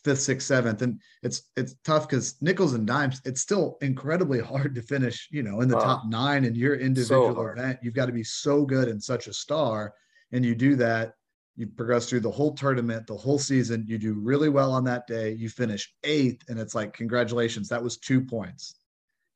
fifth, 0.06 0.20
sixth, 0.22 0.46
seventh. 0.46 0.82
And 0.82 1.00
it's 1.24 1.50
it's 1.56 1.74
tough 1.84 2.08
because 2.08 2.36
nickels 2.40 2.74
and 2.74 2.86
dimes, 2.86 3.20
it's 3.24 3.40
still 3.40 3.76
incredibly 3.82 4.40
hard 4.52 4.74
to 4.76 4.82
finish, 4.82 5.28
you 5.32 5.42
know, 5.42 5.60
in 5.60 5.68
the 5.68 5.74
Oh, 5.74 5.80
top 5.80 6.02
nine 6.06 6.44
in 6.44 6.54
your 6.54 6.76
individual 6.76 7.34
hard. 7.34 7.58
event. 7.58 7.80
You've 7.82 7.94
got 7.94 8.06
to 8.06 8.12
be 8.12 8.22
so 8.24 8.64
good 8.64 8.88
and 8.88 9.02
such 9.02 9.26
a 9.26 9.32
star. 9.32 9.92
And 10.32 10.44
you 10.44 10.54
do 10.54 10.76
that, 10.76 11.14
you 11.56 11.66
progress 11.66 12.08
through 12.08 12.20
the 12.20 12.30
whole 12.30 12.54
tournament, 12.54 13.06
the 13.06 13.16
whole 13.16 13.38
season, 13.38 13.84
you 13.88 13.98
do 13.98 14.14
really 14.14 14.48
well 14.48 14.72
on 14.72 14.84
that 14.84 15.06
day, 15.06 15.32
you 15.32 15.48
finish 15.48 15.92
eighth, 16.04 16.42
and 16.48 16.58
it's 16.58 16.74
like, 16.74 16.92
congratulations, 16.92 17.68
that 17.68 17.82
was 17.82 17.96
two 17.98 18.20
points. 18.20 18.76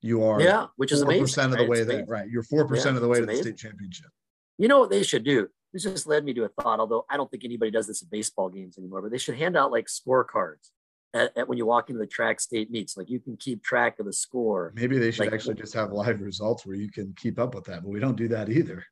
You 0.03 0.23
are 0.25 0.41
yeah, 0.41 0.67
which 0.77 0.93
is 0.93 1.03
four 1.03 1.13
percent 1.13 1.53
of 1.53 1.59
right? 1.59 1.67
the 1.67 1.71
way 1.71 1.79
It's 1.79 1.89
there, 1.89 2.05
right? 2.07 2.29
You're 2.29 2.43
four 2.43 2.67
percent 2.67 2.93
Yeah, 2.93 2.97
of 2.97 3.03
the 3.03 3.09
way 3.09 3.21
to 3.21 3.27
the 3.27 3.37
state 3.37 3.57
championship. 3.59 4.11
You 4.57 4.69
know 4.69 4.79
what 4.79 4.91
they 4.91 5.03
should 5.03 5.25
do? 5.25 5.49
This 5.73 5.85
just 5.85 6.07
led 6.07 6.25
me 6.25 6.35
to 6.35 6.45
a 6.45 6.49
thought, 6.49 6.81
although 6.81 7.05
I 7.09 7.17
don't 7.17 7.31
think 7.31 7.45
anybody 7.45 7.71
does 7.71 7.87
this 7.87 8.03
at 8.03 8.11
baseball 8.11 8.49
games 8.49 8.77
anymore, 8.77 9.03
but 9.03 9.11
they 9.13 9.19
should 9.19 9.37
hand 9.37 9.57
out 9.57 9.71
like 9.71 9.87
scorecards 9.87 10.71
at, 11.15 11.37
at 11.37 11.49
when 11.49 11.59
you 11.59 11.67
walk 11.67 11.91
into 11.91 12.01
the 12.01 12.07
track 12.07 12.41
state 12.41 12.71
meets. 12.71 12.97
Like 12.97 13.09
you 13.09 13.21
can 13.21 13.37
keep 13.37 13.63
track 13.63 14.01
of 14.01 14.07
the 14.07 14.13
score. 14.13 14.73
Maybe 14.75 14.99
they 14.99 15.11
should 15.13 15.27
Like- 15.27 15.35
actually 15.35 15.55
just 15.55 15.75
have 15.75 15.93
live 15.93 16.21
results 16.21 16.67
where 16.67 16.77
you 16.77 16.91
can 16.91 17.15
keep 17.17 17.39
up 17.39 17.55
with 17.55 17.65
that, 17.65 17.83
but 17.83 17.89
we 17.91 18.01
don't 18.01 18.17
do 18.17 18.29
that 18.29 18.49
either. 18.49 18.85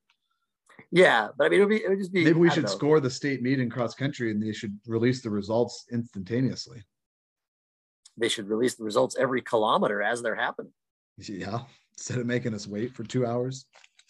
Yeah, 0.93 1.29
but 1.37 1.47
I 1.47 1.49
mean, 1.51 1.61
it 1.61 1.65
would, 1.65 1.69
be, 1.71 1.85
it 1.85 1.89
would 1.89 1.99
just 1.99 2.13
be. 2.13 2.25
Maybe 2.25 2.39
we 2.39 2.49
should 2.51 2.63
know. 2.65 2.71
score 2.71 3.01
the 3.01 3.11
state 3.11 3.43
meet 3.43 3.59
in 3.61 3.69
cross 3.69 3.95
country 3.95 4.31
and 4.31 4.41
they 4.43 4.53
should 4.53 4.79
release 4.87 5.21
the 5.21 5.29
results 5.31 5.85
instantaneously. 5.93 6.83
They 8.17 8.29
should 8.29 8.49
release 8.49 8.75
the 8.77 8.85
results 8.85 9.17
every 9.19 9.43
kilometer 9.43 10.01
as 10.03 10.23
they're 10.23 10.35
happening. 10.37 10.73
Yeah, 11.19 11.61
instead 11.93 12.19
of 12.19 12.27
making 12.27 12.55
us 12.55 12.67
wait 12.69 12.95
for 12.95 13.03
two 13.05 13.27
hours. 13.27 13.67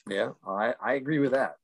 Yeah, 0.09 0.31
I, 0.47 0.75
I 0.81 0.95
agree 0.95 1.19
with 1.19 1.33
that. 1.33 1.55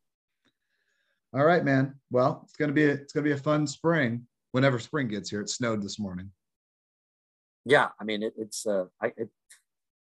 All 1.34 1.44
right, 1.44 1.64
man. 1.64 1.94
Well, 2.10 2.42
it's 2.44 2.54
gonna 2.54 2.72
be 2.72 2.84
a, 2.84 2.92
it's 2.92 3.12
gonna 3.12 3.24
be 3.24 3.32
a 3.32 3.36
fun 3.36 3.66
spring. 3.66 4.26
Whenever 4.52 4.78
spring 4.78 5.08
gets 5.08 5.30
here, 5.30 5.40
it 5.40 5.50
snowed 5.50 5.82
this 5.82 5.98
morning. 5.98 6.30
Yeah, 7.64 7.88
I 8.00 8.04
mean, 8.04 8.22
it, 8.22 8.34
it's 8.36 8.66
uh, 8.66 8.84
I, 9.02 9.12
it, 9.16 9.28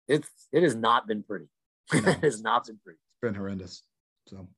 it's 0.08 0.28
it 0.52 0.64
has 0.64 0.74
not 0.74 1.06
been 1.06 1.22
pretty. 1.22 1.46
No. 1.92 2.00
it 2.10 2.18
has 2.24 2.42
not 2.42 2.66
been 2.66 2.80
pretty. 2.82 2.98
It's 2.98 3.20
been 3.20 3.34
horrendous. 3.34 3.84
So, 4.26 4.38
all 4.38 4.48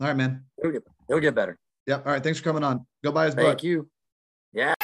right, 0.00 0.16
man. 0.16 0.44
It'll 0.58 0.70
get, 0.70 0.82
it'll 1.08 1.20
get 1.20 1.34
better. 1.34 1.58
Yep. 1.88 2.06
All 2.06 2.12
right. 2.12 2.22
Thanks 2.22 2.38
for 2.38 2.44
coming 2.44 2.62
on. 2.62 2.86
Go 3.02 3.10
buy 3.10 3.26
his 3.26 3.34
book. 3.34 3.44
Thank 3.44 3.64
you. 3.64 3.88
Yeah. 4.52 4.74